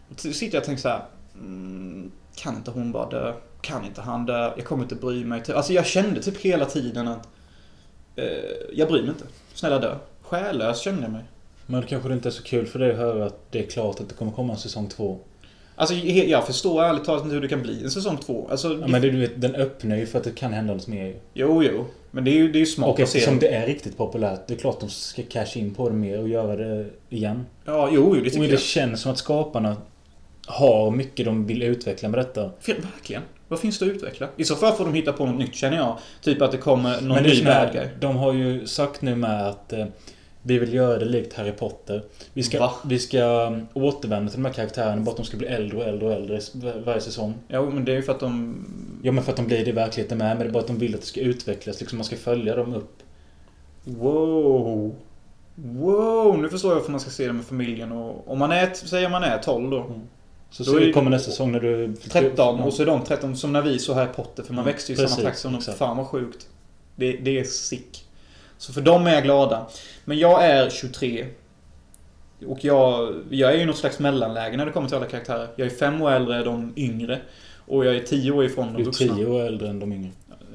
Då 0.09 0.17
sitter 0.33 0.57
jag 0.57 0.61
och 0.61 0.67
tänker 0.67 0.83
så 0.83 0.89
här. 0.89 1.05
Mm, 1.35 2.13
kan 2.37 2.57
inte 2.57 2.71
hon 2.71 2.93
bara 2.93 3.09
dö? 3.09 3.35
Kan 3.61 3.85
inte 3.85 4.01
han 4.01 4.27
dö? 4.27 4.53
Jag 4.57 4.65
kommer 4.65 4.83
inte 4.83 4.95
bry 4.95 5.25
mig. 5.25 5.43
Typ. 5.43 5.57
Alltså 5.57 5.73
jag 5.73 5.87
kände 5.87 6.23
typ 6.23 6.37
hela 6.41 6.65
tiden 6.65 7.09
att... 7.09 7.29
Eh, 8.17 8.25
jag 8.73 8.89
bryr 8.89 9.01
mig 9.01 9.11
inte. 9.11 9.25
Snälla 9.55 9.79
dö. 9.79 9.97
Själlös 10.23 10.81
kände 10.81 11.03
jag 11.03 11.13
mig. 11.13 11.25
Men 11.67 11.81
det 11.81 11.87
kanske 11.87 12.13
inte 12.13 12.29
är 12.29 12.31
så 12.31 12.43
kul 12.43 12.67
för 12.67 12.79
dig 12.79 12.91
att 12.91 12.99
höra 12.99 13.27
att 13.27 13.53
det 13.53 13.65
är 13.65 13.71
klart 13.71 14.01
att 14.01 14.09
det 14.09 14.15
kommer 14.15 14.33
komma 14.33 14.53
en 14.53 14.59
säsong 14.59 14.89
två. 14.89 15.19
Alltså 15.81 15.95
jag 15.95 16.47
förstår 16.47 16.83
ärligt 16.85 17.05
talat 17.05 17.23
inte 17.23 17.35
hur 17.35 17.41
det 17.43 17.49
kan 17.49 17.63
bli 17.63 17.83
en 17.85 17.91
säsong 17.91 18.17
två. 18.17 18.49
Alltså, 18.51 18.79
Ja, 18.81 18.87
men 18.87 19.03
det, 19.03 19.11
du 19.11 19.19
vet, 19.21 19.41
den 19.41 19.55
öppnar 19.55 19.97
ju 19.97 20.07
för 20.07 20.19
att 20.19 20.25
det 20.25 20.31
kan 20.31 20.53
hända 20.53 20.75
något 20.75 20.87
mer 20.87 21.05
ju. 21.07 21.15
Jo, 21.35 21.63
jo. 21.63 21.85
Men 22.11 22.25
det 22.25 22.31
är 22.31 22.35
ju, 22.35 22.53
det 22.53 22.59
är 22.59 22.61
ju 22.61 22.67
smart 22.67 22.89
Och 22.89 23.01
eftersom 23.01 23.39
det 23.39 23.49
är 23.49 23.67
riktigt 23.67 23.97
populärt, 23.97 24.41
det 24.47 24.55
är 24.55 24.59
klart 24.59 24.81
de 24.81 24.91
ska 24.91 25.23
cash 25.23 25.47
in 25.59 25.75
på 25.75 25.89
det 25.89 25.95
mer 25.95 26.21
och 26.21 26.29
göra 26.29 26.57
det 26.57 26.87
igen. 27.09 27.47
Ja, 27.65 27.89
jo, 27.93 28.03
jo, 28.07 28.15
det 28.15 28.21
Och 28.21 28.25
tycker 28.33 28.41
det 28.41 28.49
jag. 28.49 28.61
känns 28.61 29.01
som 29.01 29.13
att 29.13 29.19
skaparna 29.19 29.77
har 30.47 30.91
mycket 30.91 31.27
de 31.27 31.47
vill 31.47 31.63
utveckla 31.63 32.09
med 32.09 32.19
detta. 32.21 32.51
Verkligen. 32.67 33.23
Vad 33.49 33.61
finns 33.61 33.79
det 33.79 33.85
att 33.85 33.91
utveckla? 33.93 34.29
I 34.37 34.45
så 34.45 34.57
fall 34.57 34.73
får 34.73 34.85
de 34.85 34.95
hitta 34.95 35.13
på 35.13 35.27
något 35.27 35.39
nytt 35.39 35.55
känner 35.55 35.77
jag. 35.77 35.99
Typ 36.23 36.43
att 36.43 36.53
det 36.53 36.59
kommer 36.59 37.01
någon 37.01 37.23
ny 37.23 37.45
bad 37.45 37.73
guy. 37.73 37.87
de 38.01 38.17
har 38.17 38.33
ju 38.33 38.67
sagt 38.67 39.03
nu 39.03 39.17
med 39.17 39.49
att 39.49 39.73
eh, 39.73 39.87
vi 40.43 40.59
vill 40.59 40.75
göra 40.75 40.99
det 40.99 41.05
likt 41.05 41.33
Harry 41.35 41.53
Potter. 41.53 42.03
Vi 42.33 42.43
ska, 42.43 42.61
Va? 42.61 42.73
vi 42.85 42.99
ska 42.99 43.47
um, 43.47 43.67
återvända 43.75 44.31
till 44.33 44.43
de 44.43 44.49
här 44.49 44.53
karaktärerna, 44.55 45.03
bara 45.03 45.11
att 45.11 45.17
de 45.17 45.27
ska 45.27 45.37
bli 45.37 45.47
äldre 45.47 45.79
och 45.79 45.85
äldre 45.85 46.07
och 46.09 46.13
äldre 46.15 46.41
varje 46.85 47.01
säsong. 47.01 47.35
Jo, 47.49 47.71
men 47.71 47.85
det 47.85 47.93
är 47.93 47.97
ju 47.97 48.03
för 48.03 48.13
att 48.13 48.21
de... 48.21 48.57
Ja 49.03 49.13
men 49.13 49.25
för 49.25 49.31
att 49.33 49.37
de 49.37 49.47
blir 49.47 49.65
det 49.65 49.71
i 49.71 49.73
verkligheten 49.73 50.19
med, 50.19 50.29
men 50.37 50.39
det 50.47 50.51
är 50.51 50.53
bara 50.53 50.61
att 50.61 50.67
de 50.67 50.79
vill 50.79 50.95
att 50.95 51.01
det 51.01 51.07
ska 51.07 51.21
utvecklas. 51.21 51.81
Liksom 51.81 51.99
man 51.99 52.05
ska 52.05 52.17
följa 52.17 52.57
dem 52.57 52.75
upp. 52.75 52.97
Wow. 53.85 54.95
Wow, 55.55 56.39
nu 56.39 56.49
förstår 56.49 56.71
jag 56.71 56.77
varför 56.77 56.91
man 56.91 57.01
ska 57.01 57.11
se 57.11 57.27
det 57.27 57.33
med 57.33 57.45
familjen 57.45 57.93
och... 57.93 58.33
Om 58.33 58.39
man 58.39 58.53
är, 58.53 58.75
säger 58.75 59.09
man 59.09 59.25
är 59.25 59.39
12 59.39 59.71
då. 59.71 59.87
Så, 60.51 60.63
Då 60.63 60.71
så 60.73 60.79
det- 60.79 60.93
kommer 60.93 61.11
nästa 61.11 61.31
säsong 61.31 61.53
när 61.53 61.61
du... 61.61 61.85
är 61.85 61.93
13 62.11 62.61
och 62.61 62.73
så 62.73 62.83
är 62.83 62.87
de 62.87 63.05
13 63.05 63.37
som 63.37 63.53
när 63.53 63.63
vi 63.63 63.79
så 63.79 63.95
Harry 63.95 64.09
Potter 64.17 64.43
för 64.43 64.55
man 64.55 64.63
Mm, 64.65 64.73
växte 64.73 64.93
ju 64.93 65.05
i 65.05 65.09
samma 65.09 65.23
takt 65.23 65.39
som 65.39 65.53
de. 65.53 65.59
exakt. 65.59 65.79
Fan 65.79 65.97
vad 65.97 66.07
sjukt. 66.07 66.47
Det, 66.97 67.13
det 67.13 67.39
är 67.39 67.45
sick. 67.45 68.05
Så 68.59 68.73
för 68.73 68.81
dem 68.81 69.07
är 69.07 69.15
jag 69.15 69.23
glada. 69.23 69.67
Men 70.09 70.19
jag 70.19 70.45
är 70.45 70.71
23. 70.71 71.27
Och 72.47 72.65
jag, 72.65 73.15
jag 73.31 73.51
är 73.53 73.57
ju 73.57 73.63
i 73.63 73.67
något 73.67 73.77
slags 73.79 73.99
mellanläge 73.99 74.57
när 74.57 74.67
det 74.67 74.73
kommer 74.73 74.89
till 74.89 74.97
alla 74.97 75.07
karaktärer. 75.07 75.49
Jag 75.57 75.67
är 75.67 75.71
fem 75.71 76.03
år 76.03 76.11
äldre 76.11 76.37
än 76.37 76.45
de 76.45 76.73
yngre. 76.77 77.21
Och 77.67 77.87
jag 77.87 77.97
är 77.97 78.03
tio 78.03 78.33
år 78.33 78.45
ifrån 78.45 78.67
Du 78.67 78.73
de 78.73 78.81
är 78.81 78.85
vuxna. 78.85 79.15
tio 79.17 79.27
år 79.27 79.41
äldre 79.41 79.69
än 79.69 79.79
de 79.81 79.93
yngre. 79.93 80.11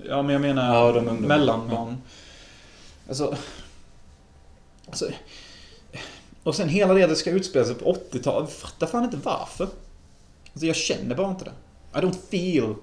Ja, 0.07 0.21
men 0.21 0.33
jag 0.33 0.41
menar 0.41 0.75
Ja, 0.75 0.91
de 0.91 1.15
mellanbarn. 1.15 1.97
Alltså... 3.07 3.35
Alltså... 4.85 5.09
Och 6.43 6.55
sen 6.55 6.69
hela 6.69 6.93
det 6.93 7.07
det 7.07 7.15
ska 7.15 7.29
utspela 7.31 7.65
sig 7.65 7.75
på 7.75 7.93
80-talet. 7.93 8.49
Jag 8.49 8.51
fattar 8.51 8.87
fan 8.87 9.03
inte 9.03 9.17
varför. 9.23 9.67
Alltså 10.53 10.65
jag 10.65 10.75
känner 10.75 11.15
bara 11.15 11.29
inte 11.29 11.45
det. 11.45 11.51
I 11.99 12.01
don't 12.01 12.17
feel. 12.31 12.75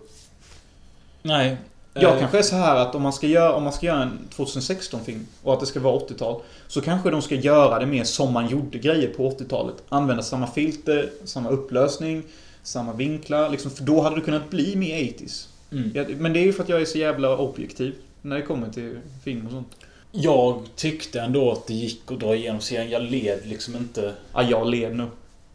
Nej. 1.23 1.57
Jag 1.95 2.13
eh, 2.13 2.19
kanske 2.19 2.39
är 2.39 2.43
så 2.43 2.57
här 2.57 2.77
att 2.77 2.95
om 2.95 3.03
man 3.03 3.13
ska 3.13 3.27
göra, 3.27 3.55
om 3.55 3.63
man 3.63 3.73
ska 3.73 3.87
göra 3.87 4.03
en 4.03 4.19
2016-film 4.37 5.27
och 5.43 5.53
att 5.53 5.61
det 5.61 5.67
ska 5.67 5.81
vara 5.81 5.99
80-tal. 5.99 6.43
Så 6.69 6.81
kanske 6.81 7.11
de 7.11 7.23
ska 7.23 7.35
göra 7.35 7.79
det 7.79 7.87
mer 7.87 8.05
som 8.05 8.33
man 8.33 8.49
gjorde 8.49 8.79
grejer 8.79 9.09
på 9.09 9.31
80-talet. 9.31 9.75
Använda 9.89 10.23
samma 10.23 10.47
filter, 10.47 11.11
samma 11.25 11.51
upplösning, 11.51 12.23
samma 12.63 12.93
vinklar. 12.93 13.51
Liksom, 13.51 13.71
för 13.71 13.85
då 13.85 14.01
hade 14.01 14.17
det 14.17 14.23
kunnat 14.23 14.51
bli 14.51 14.77
mer 14.77 14.97
80s. 14.97 15.47
Mm. 15.73 16.17
Men 16.23 16.33
det 16.33 16.41
är 16.41 16.45
ju 16.45 16.53
för 16.53 16.63
att 16.63 16.69
jag 16.69 16.81
är 16.81 16.85
så 16.85 16.99
jävla 16.99 17.37
objektiv. 17.37 17.95
När 18.23 18.37
det 18.37 18.43
kommer 18.43 18.71
till 18.71 18.99
film 19.25 19.47
och 19.47 19.53
sånt. 19.53 19.77
Jag 20.13 20.63
tyckte 20.77 21.21
ändå 21.21 21.53
att 21.53 21.67
det 21.67 21.75
gick 21.75 22.13
att 22.13 22.21
dra 22.21 22.37
igenom 22.37 22.61
serien. 22.61 22.91
Jag 22.91 23.03
led 23.03 23.39
liksom 23.45 23.77
inte... 23.77 24.15
Ja, 24.35 24.43
jag 24.43 24.67
led 24.67 24.97
nu. 24.97 25.07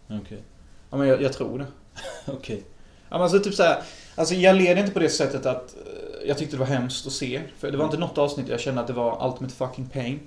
Okej. 0.07 0.37
Ja, 0.89 0.97
men 0.97 1.07
jag, 1.07 1.21
jag 1.21 1.33
tror 1.33 1.59
det. 1.59 1.65
Okej. 2.31 2.63
Ja, 3.09 3.15
men 3.17 3.21
alltså 3.21 3.39
typ 3.39 3.53
så 3.53 3.63
här, 3.63 3.81
Alltså 4.15 4.35
jag 4.35 4.55
led 4.55 4.77
inte 4.77 4.91
på 4.91 4.99
det 4.99 5.09
sättet 5.09 5.45
att 5.45 5.75
eh, 5.75 6.27
jag 6.27 6.37
tyckte 6.37 6.55
det 6.55 6.59
var 6.59 6.65
hemskt 6.65 7.07
att 7.07 7.13
se. 7.13 7.41
För 7.57 7.71
det 7.71 7.77
var 7.77 7.85
inte 7.85 7.97
något 7.97 8.17
avsnitt 8.17 8.49
jag 8.49 8.59
kände 8.59 8.81
att 8.81 8.87
det 8.87 8.93
var 8.93 9.27
ultimate 9.27 9.55
fucking 9.55 9.89
pain. 9.89 10.19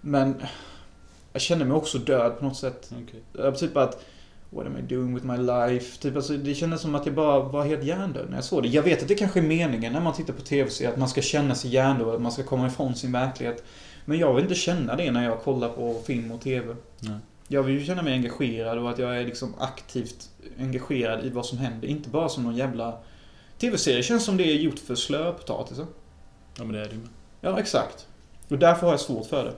Men 0.00 0.42
jag 1.32 1.42
kände 1.42 1.64
mig 1.64 1.76
också 1.76 1.98
död 1.98 2.38
på 2.38 2.44
något 2.44 2.56
sätt. 2.56 2.92
Jag 3.32 3.58
Typ 3.58 3.76
att 3.76 4.04
What 4.54 4.66
am 4.66 4.76
I 4.76 4.82
doing 4.82 5.14
with 5.14 5.26
my 5.26 5.36
life? 5.36 5.98
Typ 5.98 6.16
alltså, 6.16 6.32
det 6.32 6.54
kändes 6.54 6.80
som 6.80 6.94
att 6.94 7.06
jag 7.06 7.14
bara 7.14 7.40
var 7.40 7.64
helt 7.64 7.84
hjärndöd 7.84 8.26
när 8.28 8.36
jag 8.36 8.44
såg 8.44 8.62
det. 8.62 8.68
Jag 8.68 8.82
vet 8.82 9.02
att 9.02 9.08
det 9.08 9.14
kanske 9.14 9.40
är 9.40 9.42
meningen 9.42 9.92
när 9.92 10.00
man 10.00 10.12
tittar 10.12 10.32
på 10.32 10.42
TV-serier 10.42 10.92
att 10.92 10.98
man 10.98 11.08
ska 11.08 11.22
känna 11.22 11.54
sig 11.54 11.70
hjärndöd, 11.70 12.08
att 12.08 12.20
man 12.20 12.32
ska 12.32 12.42
komma 12.42 12.66
ifrån 12.66 12.94
sin 12.94 13.12
verklighet. 13.12 13.64
Men 14.04 14.18
jag 14.18 14.34
vill 14.34 14.44
inte 14.44 14.54
känna 14.54 14.96
det 14.96 15.10
när 15.10 15.24
jag 15.24 15.40
kollar 15.40 15.68
på 15.68 16.00
film 16.06 16.32
och 16.32 16.40
TV. 16.40 16.74
Nej. 17.00 17.18
Jag 17.48 17.62
vill 17.62 17.78
ju 17.78 17.84
känna 17.84 18.02
mig 18.02 18.12
engagerad 18.12 18.78
och 18.78 18.90
att 18.90 18.98
jag 18.98 19.18
är 19.18 19.24
liksom 19.24 19.54
aktivt 19.58 20.30
engagerad 20.58 21.24
i 21.24 21.30
vad 21.30 21.46
som 21.46 21.58
händer. 21.58 21.88
Inte 21.88 22.08
bara 22.08 22.28
som 22.28 22.44
någon 22.44 22.56
jävla... 22.56 22.98
TV-serie 23.58 24.02
känns 24.02 24.24
som 24.24 24.36
det 24.36 24.44
är 24.44 24.54
gjort 24.54 24.78
för 24.78 24.94
slöpotatisar. 24.94 25.86
Ja 26.58 26.64
men 26.64 26.72
det 26.72 26.80
är 26.80 26.84
det 26.84 26.94
ju. 26.94 27.00
Ja, 27.40 27.60
exakt. 27.60 28.06
Och 28.48 28.58
därför 28.58 28.86
har 28.86 28.92
jag 28.92 29.00
svårt 29.00 29.26
för 29.26 29.44
det. 29.44 29.52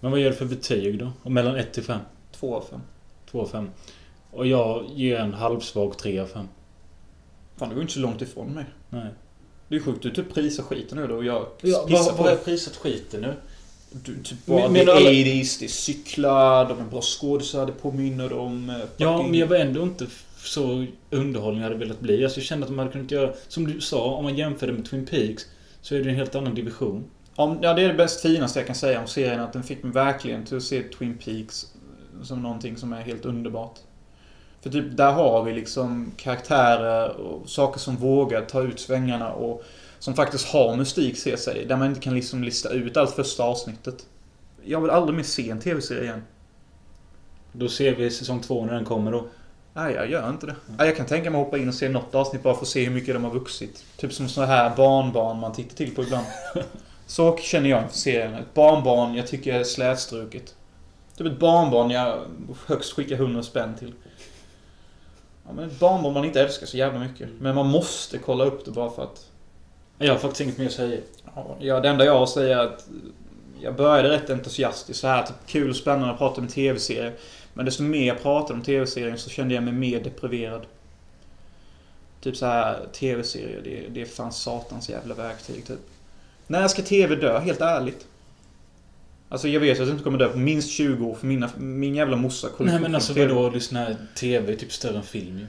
Men 0.00 0.10
vad 0.10 0.20
ger 0.20 0.30
du 0.30 0.36
för 0.36 0.44
betyg 0.44 0.98
då? 0.98 1.12
Och 1.22 1.32
mellan 1.32 1.56
1 1.56 1.72
till 1.72 1.82
5? 1.82 2.00
Två 2.32 2.54
av 2.56 2.64
fem. 2.70 2.80
2 3.30 3.40
av 3.40 3.46
5. 3.46 3.70
Och 4.30 4.46
jag 4.46 4.84
ger 4.94 5.16
en 5.18 5.34
halvsvag 5.34 5.98
3 5.98 6.18
av 6.18 6.26
5. 6.26 6.48
Fan, 7.56 7.68
du 7.68 7.74
går 7.74 7.82
inte 7.82 7.94
så 7.94 8.00
långt 8.00 8.22
ifrån 8.22 8.46
mig. 8.52 8.64
Nej. 8.90 9.06
Det 9.68 9.76
är 9.76 9.80
sjukt. 9.80 10.02
Du 10.02 10.10
typ 10.10 10.34
prisar 10.34 10.62
skiten 10.62 10.98
nu 10.98 11.06
då 11.06 11.14
och 11.16 11.24
jag 11.24 11.46
Ja, 11.60 11.84
pissar 11.86 12.02
vad, 12.04 12.16
på 12.16 12.22
vad 12.22 12.32
är 12.32 12.36
det. 12.36 12.44
priset 12.44 12.76
skiten 12.76 13.20
nu? 13.20 13.34
Du, 13.90 14.22
typ 14.22 14.46
bara, 14.46 14.60
Men- 14.60 14.72
det 14.74 14.80
är 14.80 14.86
men 14.86 14.96
alla- 14.96 15.10
80s, 15.10 15.56
det 15.58 15.64
är 15.64 15.68
cyklar, 15.68 16.68
de 16.68 16.78
är 16.80 16.84
bra 16.84 17.00
skådisar, 17.02 17.66
det 17.66 17.72
påminner 17.72 18.32
om... 18.32 18.70
eh, 18.70 18.76
Ja, 18.96 19.22
men 19.22 19.34
jag 19.34 19.46
var 19.46 19.56
ändå 19.56 19.82
inte 19.82 20.06
så 20.46 20.86
underhållning 21.10 21.62
hade 21.62 21.74
velat 21.74 22.00
bli. 22.00 22.24
Alltså 22.24 22.40
jag 22.40 22.44
kände 22.46 22.64
att 22.64 22.70
de 22.70 22.78
hade 22.78 22.92
kunnat 22.92 23.10
göra... 23.10 23.32
Som 23.48 23.66
du 23.66 23.80
sa, 23.80 24.04
om 24.04 24.24
man 24.24 24.36
jämför 24.36 24.66
det 24.66 24.72
med 24.72 24.84
Twin 24.84 25.06
Peaks 25.06 25.46
så 25.80 25.94
är 25.94 26.02
det 26.02 26.10
en 26.10 26.16
helt 26.16 26.34
annan 26.34 26.54
division. 26.54 27.04
Ja, 27.36 27.46
det 27.60 27.82
är 27.82 27.88
det 27.88 27.94
bäst 27.94 28.20
finaste 28.20 28.58
jag 28.58 28.66
kan 28.66 28.76
säga 28.76 29.00
om 29.00 29.06
serien. 29.06 29.40
Att 29.40 29.52
den 29.52 29.62
fick 29.62 29.82
mig 29.82 29.92
verkligen 29.92 30.44
till 30.44 30.56
att 30.56 30.62
se 30.62 30.82
Twin 30.82 31.18
Peaks 31.24 31.66
som 32.22 32.42
någonting 32.42 32.76
som 32.76 32.92
är 32.92 33.00
helt 33.00 33.24
underbart. 33.24 33.78
För 34.62 34.70
typ, 34.70 34.96
där 34.96 35.12
har 35.12 35.42
vi 35.42 35.52
liksom 35.52 36.12
karaktärer 36.16 37.16
och 37.16 37.48
saker 37.48 37.80
som 37.80 37.96
vågar 37.96 38.42
ta 38.42 38.62
ut 38.62 38.80
svängarna 38.80 39.32
och 39.32 39.62
som 39.98 40.14
faktiskt 40.14 40.46
har 40.46 40.76
mystik 40.76 41.16
ser 41.16 41.36
sig. 41.36 41.64
Där 41.66 41.76
man 41.76 41.88
inte 41.88 42.00
kan 42.00 42.14
liksom 42.14 42.44
lista 42.44 42.70
ut 42.70 42.96
allt 42.96 43.10
första 43.10 43.42
avsnittet. 43.42 44.06
Jag 44.64 44.80
vill 44.80 44.90
aldrig 44.90 45.16
mer 45.16 45.22
se 45.22 45.50
en 45.50 45.60
tv-serie 45.60 46.02
igen. 46.02 46.22
Då 47.52 47.68
ser 47.68 47.94
vi 47.94 48.10
säsong 48.10 48.40
två 48.40 48.64
när 48.64 48.74
den 48.74 48.84
kommer 48.84 49.12
då. 49.12 49.28
Nej, 49.76 49.94
jag 49.94 50.10
gör 50.10 50.28
inte 50.28 50.46
det. 50.46 50.56
Nej, 50.66 50.86
Jag 50.86 50.96
kan 50.96 51.06
tänka 51.06 51.30
mig 51.30 51.40
att 51.40 51.44
hoppa 51.44 51.58
in 51.58 51.68
och 51.68 51.74
se 51.74 51.88
något 51.88 52.14
avsnitt 52.14 52.42
bara 52.42 52.54
för 52.54 52.62
att 52.62 52.68
se 52.68 52.84
hur 52.84 52.94
mycket 52.94 53.14
de 53.14 53.24
har 53.24 53.30
vuxit. 53.30 53.84
Typ 53.96 54.12
som 54.12 54.28
så 54.28 54.42
här 54.42 54.76
barnbarn 54.76 55.40
man 55.40 55.52
tittar 55.52 55.76
till 55.76 55.94
på 55.94 56.02
ibland. 56.02 56.26
Så 57.06 57.36
känner 57.36 57.70
jag 57.70 57.82
inför 57.82 57.96
serien. 57.96 58.34
Ett 58.34 58.54
barnbarn 58.54 59.14
jag 59.14 59.26
tycker 59.26 59.54
är 59.54 59.64
slätstruket. 59.64 60.54
Typ 61.16 61.26
ett 61.26 61.38
barnbarn 61.38 61.90
jag 61.90 62.20
högst 62.66 62.92
skickar 62.92 63.16
100 63.16 63.42
spänn 63.42 63.74
till. 63.78 63.92
Ja, 65.46 65.52
men 65.52 65.70
ett 65.70 65.78
barnbarn 65.78 66.14
man 66.14 66.24
inte 66.24 66.40
älskar 66.40 66.66
så 66.66 66.76
jävla 66.76 66.98
mycket. 66.98 67.28
Men 67.40 67.54
man 67.54 67.66
måste 67.66 68.18
kolla 68.18 68.44
upp 68.44 68.64
det 68.64 68.70
bara 68.70 68.90
för 68.90 69.02
att... 69.02 69.30
Jag 69.98 70.12
har 70.12 70.18
faktiskt 70.18 70.40
inget 70.40 70.58
mer 70.58 70.66
att 70.66 70.72
säga. 70.72 71.00
Ja, 71.58 71.80
det 71.80 71.88
enda 71.88 72.04
jag 72.04 72.12
har 72.12 72.22
att 72.22 72.30
säga 72.30 72.62
är 72.62 72.66
att 72.66 72.88
jag 73.60 73.76
började 73.76 74.08
rätt 74.08 74.30
entusiastiskt 74.30 75.00
så 75.00 75.06
här, 75.06 75.22
typ 75.22 75.36
kul 75.46 75.70
och 75.70 75.76
spännande 75.76 76.12
att 76.12 76.18
prata 76.18 76.40
om 76.40 76.48
tv-serier. 76.48 77.12
Men 77.56 77.64
desto 77.64 77.82
mer 77.82 78.06
jag 78.06 78.22
pratade 78.22 78.54
om 78.54 78.62
tv-serien 78.62 79.18
så 79.18 79.30
kände 79.30 79.54
jag 79.54 79.64
mig 79.64 79.72
mer 79.72 80.04
depriverad. 80.04 80.66
Typ 82.20 82.36
så 82.36 82.46
här 82.46 82.86
tv-serier, 82.92 83.60
det, 83.64 83.88
det 83.88 84.00
är 84.00 84.06
fan 84.06 84.32
satans 84.32 84.88
jävla 84.88 85.14
verktyg 85.14 85.66
typ. 85.66 85.78
När 86.46 86.68
ska 86.68 86.82
tv 86.82 87.16
dö? 87.16 87.38
Helt 87.38 87.60
ärligt. 87.60 88.06
Alltså 89.28 89.48
jag 89.48 89.60
vet 89.60 89.80
att 89.80 89.86
det 89.86 89.92
inte 89.92 90.04
kommer 90.04 90.18
dö 90.18 90.28
på 90.28 90.38
minst 90.38 90.70
20 90.70 91.06
år 91.06 91.14
för 91.14 91.26
mina, 91.26 91.50
min 91.56 91.94
jävla 91.94 92.16
morsa 92.16 92.48
kollar 92.48 92.72
Nej 92.72 92.80
men 92.80 92.94
alltså 92.94 93.14
TV. 93.14 93.34
vadå, 93.34 93.50
lyssna, 93.50 93.96
TV 94.14 94.52
är 94.52 94.56
typ 94.56 94.72
större 94.72 94.96
än 94.96 95.02
film 95.02 95.38
ju. 95.38 95.46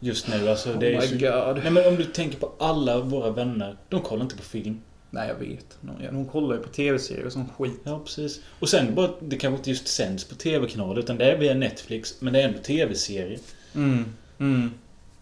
Just 0.00 0.28
nu 0.28 0.48
alltså. 0.48 0.70
Oh 0.70 0.78
det 0.78 0.94
är 0.94 1.00
my 1.00 1.06
så... 1.06 1.14
god. 1.14 1.62
Nej 1.62 1.70
men 1.70 1.88
om 1.88 1.96
du 1.96 2.04
tänker 2.04 2.38
på 2.38 2.52
alla 2.58 3.00
våra 3.00 3.30
vänner. 3.30 3.76
De 3.88 4.00
kollar 4.00 4.22
inte 4.22 4.36
på 4.36 4.42
film. 4.42 4.80
Nej 5.14 5.28
jag 5.28 5.34
vet. 5.34 5.78
Hon 6.10 6.26
kollar 6.26 6.56
ju 6.56 6.62
på 6.62 6.68
tv-serier 6.68 7.26
och 7.26 7.32
sån 7.32 7.48
skit. 7.58 7.80
Ja, 7.84 8.00
precis. 8.04 8.40
Och 8.60 8.68
sen 8.68 8.94
bara, 8.94 9.10
det 9.20 9.36
kanske 9.36 9.56
inte 9.58 9.70
just 9.70 9.88
sänds 9.88 10.24
på 10.24 10.34
TV-kanaler 10.34 11.00
utan 11.00 11.18
det 11.18 11.32
är 11.32 11.38
via 11.38 11.54
Netflix. 11.54 12.20
Men 12.20 12.32
det 12.32 12.40
är 12.42 12.48
ändå 12.48 12.58
TV-serie. 12.58 13.38
Mm. 13.74 14.04
Mm. 14.38 14.70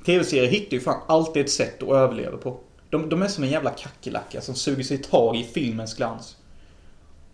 Tv-serier 0.06 0.46
hittar 0.50 0.74
ju 0.74 0.80
fan 0.80 1.02
alltid 1.08 1.42
ett 1.44 1.50
sätt 1.50 1.82
att 1.82 1.88
överleva 1.88 2.36
på. 2.36 2.58
De, 2.90 3.08
de 3.08 3.22
är 3.22 3.28
som 3.28 3.44
en 3.44 3.50
jävla 3.50 3.70
kackerlacka 3.70 4.40
som 4.40 4.54
suger 4.54 4.84
sig 4.84 4.98
tag 4.98 5.36
i 5.36 5.44
filmens 5.44 5.94
glans. 5.94 6.36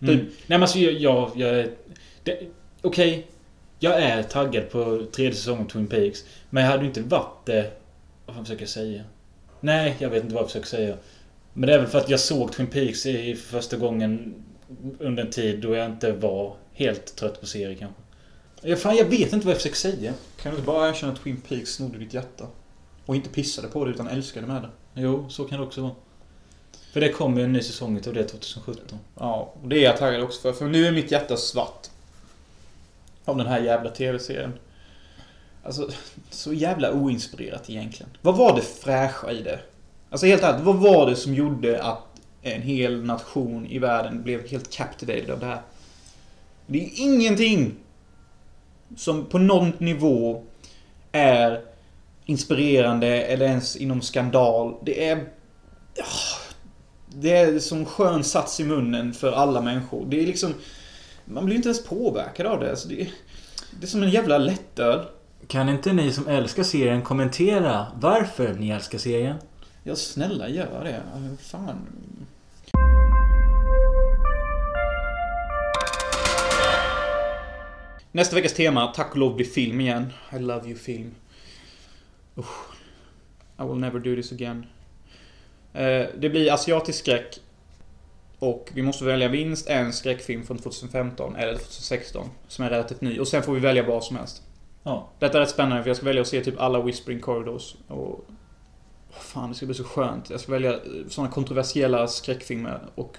Mm. 0.01 0.19
Typ- 0.19 0.29
Nej 0.29 0.35
men 0.47 0.63
alltså 0.63 0.79
jag... 0.79 1.31
jag, 1.37 1.69
Okej. 2.83 3.27
Jag 3.79 4.03
är 4.03 4.23
taggad 4.23 4.71
på 4.71 5.07
tredje 5.13 5.35
säsongen 5.35 5.65
av 5.65 5.69
Twin 5.69 5.87
Peaks. 5.87 6.25
Men 6.51 6.65
jag 6.65 6.71
hade 6.71 6.87
inte 6.87 7.01
varit 7.03 7.47
det... 7.47 7.71
Vad 8.27 8.37
fan 8.37 8.45
försöker 8.45 8.63
jag 8.63 8.69
säga? 8.69 9.05
Nej, 9.61 9.97
jag 9.99 10.11
vet 10.11 10.23
inte 10.23 10.35
vad 10.35 10.43
jag 10.43 10.49
försöker 10.49 10.69
säga. 10.69 10.97
Men 11.53 11.67
det 11.67 11.75
är 11.75 11.79
väl 11.79 11.89
för 11.89 11.99
att 11.99 12.09
jag 12.09 12.21
såg 12.21 12.53
Twin 12.53 12.67
Peaks 12.67 13.07
i 13.07 13.35
första 13.35 13.77
gången 13.77 14.35
under 14.99 15.25
en 15.25 15.31
tid 15.31 15.61
då 15.61 15.75
jag 15.75 15.87
inte 15.87 16.13
var 16.13 16.57
helt 16.73 17.17
trött 17.17 17.41
på 17.41 17.47
serier 17.47 17.75
kanske. 17.75 18.03
Jag, 18.63 18.81
fan, 18.81 18.97
jag 18.97 19.05
vet 19.05 19.33
inte 19.33 19.47
vad 19.47 19.55
jag 19.55 19.57
försöker 19.57 19.77
säga. 19.77 20.15
Kan 20.43 20.53
du 20.53 20.59
inte 20.59 20.67
bara 20.67 20.89
erkänna 20.89 21.13
att 21.13 21.23
Twin 21.23 21.41
Peaks 21.49 21.75
snodde 21.75 21.99
ditt 21.99 22.15
hjärta? 22.15 22.47
Och 23.07 23.17
inte 23.17 23.29
pissade 23.29 23.69
på 23.69 23.85
det 23.85 23.91
utan 23.91 24.09
älskade 24.09 24.47
med 24.47 24.63
det. 24.63 24.69
Jo, 24.95 25.27
så 25.29 25.45
kan 25.45 25.61
det 25.61 25.67
också 25.67 25.81
vara. 25.81 25.95
För 26.93 27.01
det 27.01 27.09
kommer 27.09 27.39
ju 27.39 27.45
en 27.45 27.53
ny 27.53 27.63
säsong 27.63 27.97
utav 27.97 28.15
det 28.15 28.25
2017. 28.25 28.99
Ja, 29.15 29.55
och 29.63 29.69
det 29.69 29.77
är 29.77 29.83
jag 29.83 29.97
taggad 29.97 30.23
också 30.23 30.41
för. 30.41 30.53
För 30.53 30.69
nu 30.69 30.87
är 30.87 30.93
mitt 30.93 31.11
hjärta 31.11 31.37
svart. 31.37 31.87
Av 33.25 33.37
den 33.37 33.47
här 33.47 33.61
jävla 33.61 33.91
tv-serien. 33.91 34.53
Alltså, 35.63 35.91
så 36.31 36.53
jävla 36.53 36.93
oinspirerat 36.93 37.71
egentligen. 37.71 38.11
Vad 38.23 38.37
var 38.37 38.57
det 38.57 38.63
fräscha 38.63 39.33
i 39.33 39.43
det? 39.43 39.61
Alltså 40.11 40.27
helt 40.27 40.43
ärligt, 40.43 40.65
vad 40.65 40.77
var 40.77 41.07
det 41.07 41.17
som 41.17 41.35
gjorde 41.35 41.83
att 41.83 42.05
en 42.43 42.63
hel 42.63 43.05
nation 43.05 43.67
i 43.67 43.79
världen 43.79 44.23
blev 44.23 44.49
helt 44.49 44.71
captivated 44.71 45.31
av 45.31 45.41
det 45.41 45.47
här? 45.47 45.61
Det 46.67 46.85
är 46.85 46.91
ingenting 46.97 47.75
som 48.97 49.27
på 49.27 49.39
någon 49.39 49.73
nivå 49.79 50.43
är 51.13 51.61
inspirerande 52.25 53.23
eller 53.23 53.47
ens 53.47 53.77
inom 53.77 54.01
skandal. 54.01 54.75
Det 54.83 55.09
är... 55.09 55.17
Ah, 55.99 56.39
det 57.09 57.37
är 57.37 57.59
som 57.59 57.85
skön 57.85 58.25
sats 58.25 58.61
i 58.61 58.65
munnen 58.65 59.13
för 59.13 59.33
alla 59.33 59.61
människor. 59.61 60.07
Det 60.09 60.23
är 60.23 60.27
liksom... 60.27 60.55
Man 61.25 61.45
blir 61.45 61.57
inte 61.57 61.69
ens 61.69 61.85
påverkad 61.85 62.47
av 62.47 62.61
det. 62.61 62.71
Alltså 62.71 62.89
det, 62.89 63.01
är, 63.01 63.09
det 63.81 63.87
är 63.87 63.89
som 63.89 64.03
en 64.03 64.11
jävla 64.11 64.39
lättöl. 64.39 65.05
Kan 65.47 65.69
inte 65.69 65.93
ni 65.93 66.13
som 66.13 66.29
älskar 66.29 66.63
serien 66.63 67.03
kommentera 67.03 67.87
varför 68.01 68.55
ni 68.55 68.71
älskar 68.71 68.99
serien? 68.99 69.37
Ja, 69.83 69.97
snälla 69.97 70.49
gör 70.49 70.85
det. 70.85 71.03
Fan. 71.41 71.87
Nästa 78.13 78.37
veckas 78.37 78.53
tema, 78.55 78.87
tack 78.87 79.11
och 79.13 79.17
lov, 79.19 79.35
blir 79.37 79.47
film 79.47 79.81
igen. 79.81 80.13
I 80.33 80.39
love 80.39 80.69
you 80.69 80.79
film. 80.79 81.15
Usch. 82.37 82.47
I 83.61 83.63
will 83.63 83.77
never 83.79 83.99
do 83.99 84.15
this 84.17 84.33
again. 84.33 84.67
Eh, 85.73 86.07
Det 86.19 86.31
blir 86.31 86.53
asiatisk 86.53 86.99
skräck. 86.99 87.39
Och 88.39 88.71
vi 88.75 88.83
måste 88.83 89.05
välja 89.05 89.29
minst 89.29 89.69
en 89.69 89.93
skräckfilm 89.93 90.47
från 90.47 90.59
2015 90.59 91.37
eller 91.37 91.53
2016. 91.55 92.29
Som 92.49 92.65
är 92.65 92.71
relativt 92.71 93.01
ny. 93.01 93.19
Och 93.19 93.29
sen 93.29 93.43
får 93.43 93.53
vi 93.55 93.61
välja 93.61 93.83
vad 93.83 94.05
som 94.05 94.17
helst. 94.17 94.43
Ja. 94.83 95.09
Detta 95.19 95.37
är 95.39 95.41
rätt 95.41 95.51
spännande 95.51 95.83
för 95.83 95.91
jag 95.91 95.97
ska 95.97 96.07
välja 96.07 96.23
att 96.23 96.29
se 96.29 96.45
typ 96.45 96.61
alla 96.61 96.83
Whispering 96.83 97.21
Corridors. 97.21 97.75
Och... 97.89 98.25
Fan, 99.21 99.49
det 99.49 99.55
ska 99.55 99.67
bli 99.67 99.75
så 99.75 99.85
skönt. 99.85 100.31
Jag 100.31 100.41
ska 100.41 100.53
välja 100.53 100.79
sådana 101.09 101.33
kontroversiella 101.33 102.09
skräckfilmer 102.09 102.81
och 102.95 103.17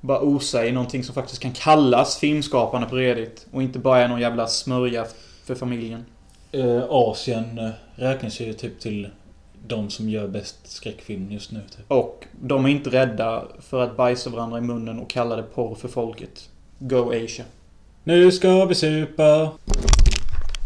bara 0.00 0.20
osa 0.20 0.66
i 0.66 0.72
någonting 0.72 1.04
som 1.04 1.14
faktiskt 1.14 1.42
kan 1.42 1.52
kallas 1.52 2.18
filmskapande 2.18 2.88
på 2.88 2.96
Reddit. 2.96 3.46
Och 3.50 3.62
inte 3.62 3.78
bara 3.78 4.00
är 4.00 4.08
någon 4.08 4.20
jävla 4.20 4.46
smörja 4.46 5.06
för 5.44 5.54
familjen. 5.54 6.04
Eh, 6.52 6.82
Asien 6.88 7.58
eh, 7.58 7.70
räknas 7.94 8.40
ju 8.40 8.52
typ 8.52 8.80
till 8.80 9.10
de 9.66 9.90
som 9.90 10.08
gör 10.08 10.28
bäst 10.28 10.56
skräckfilm 10.64 11.32
just 11.32 11.52
nu. 11.52 11.60
Typ. 11.76 11.90
Och 11.90 12.24
de 12.40 12.64
är 12.64 12.68
inte 12.68 12.90
rädda 12.90 13.44
för 13.60 13.82
att 13.82 13.96
bajsa 13.96 14.30
varandra 14.30 14.58
i 14.58 14.60
munnen 14.60 14.98
och 14.98 15.10
kalla 15.10 15.36
det 15.36 15.42
porr 15.42 15.74
för 15.74 15.88
folket. 15.88 16.48
Go 16.78 17.10
Asia. 17.10 17.44
Nu 18.04 18.32
ska 18.32 18.64
vi 18.64 18.74
supa! 18.74 19.52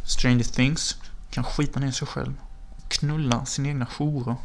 Stranger 0.07 0.45
Things 0.45 0.97
kan 1.31 1.45
skita 1.45 1.81
ner 1.81 1.91
sig 1.91 2.09
själv. 2.09 2.33
Knulla 2.91 3.45
sin 3.47 3.67
egna 3.67 3.87
jourer. 3.87 4.37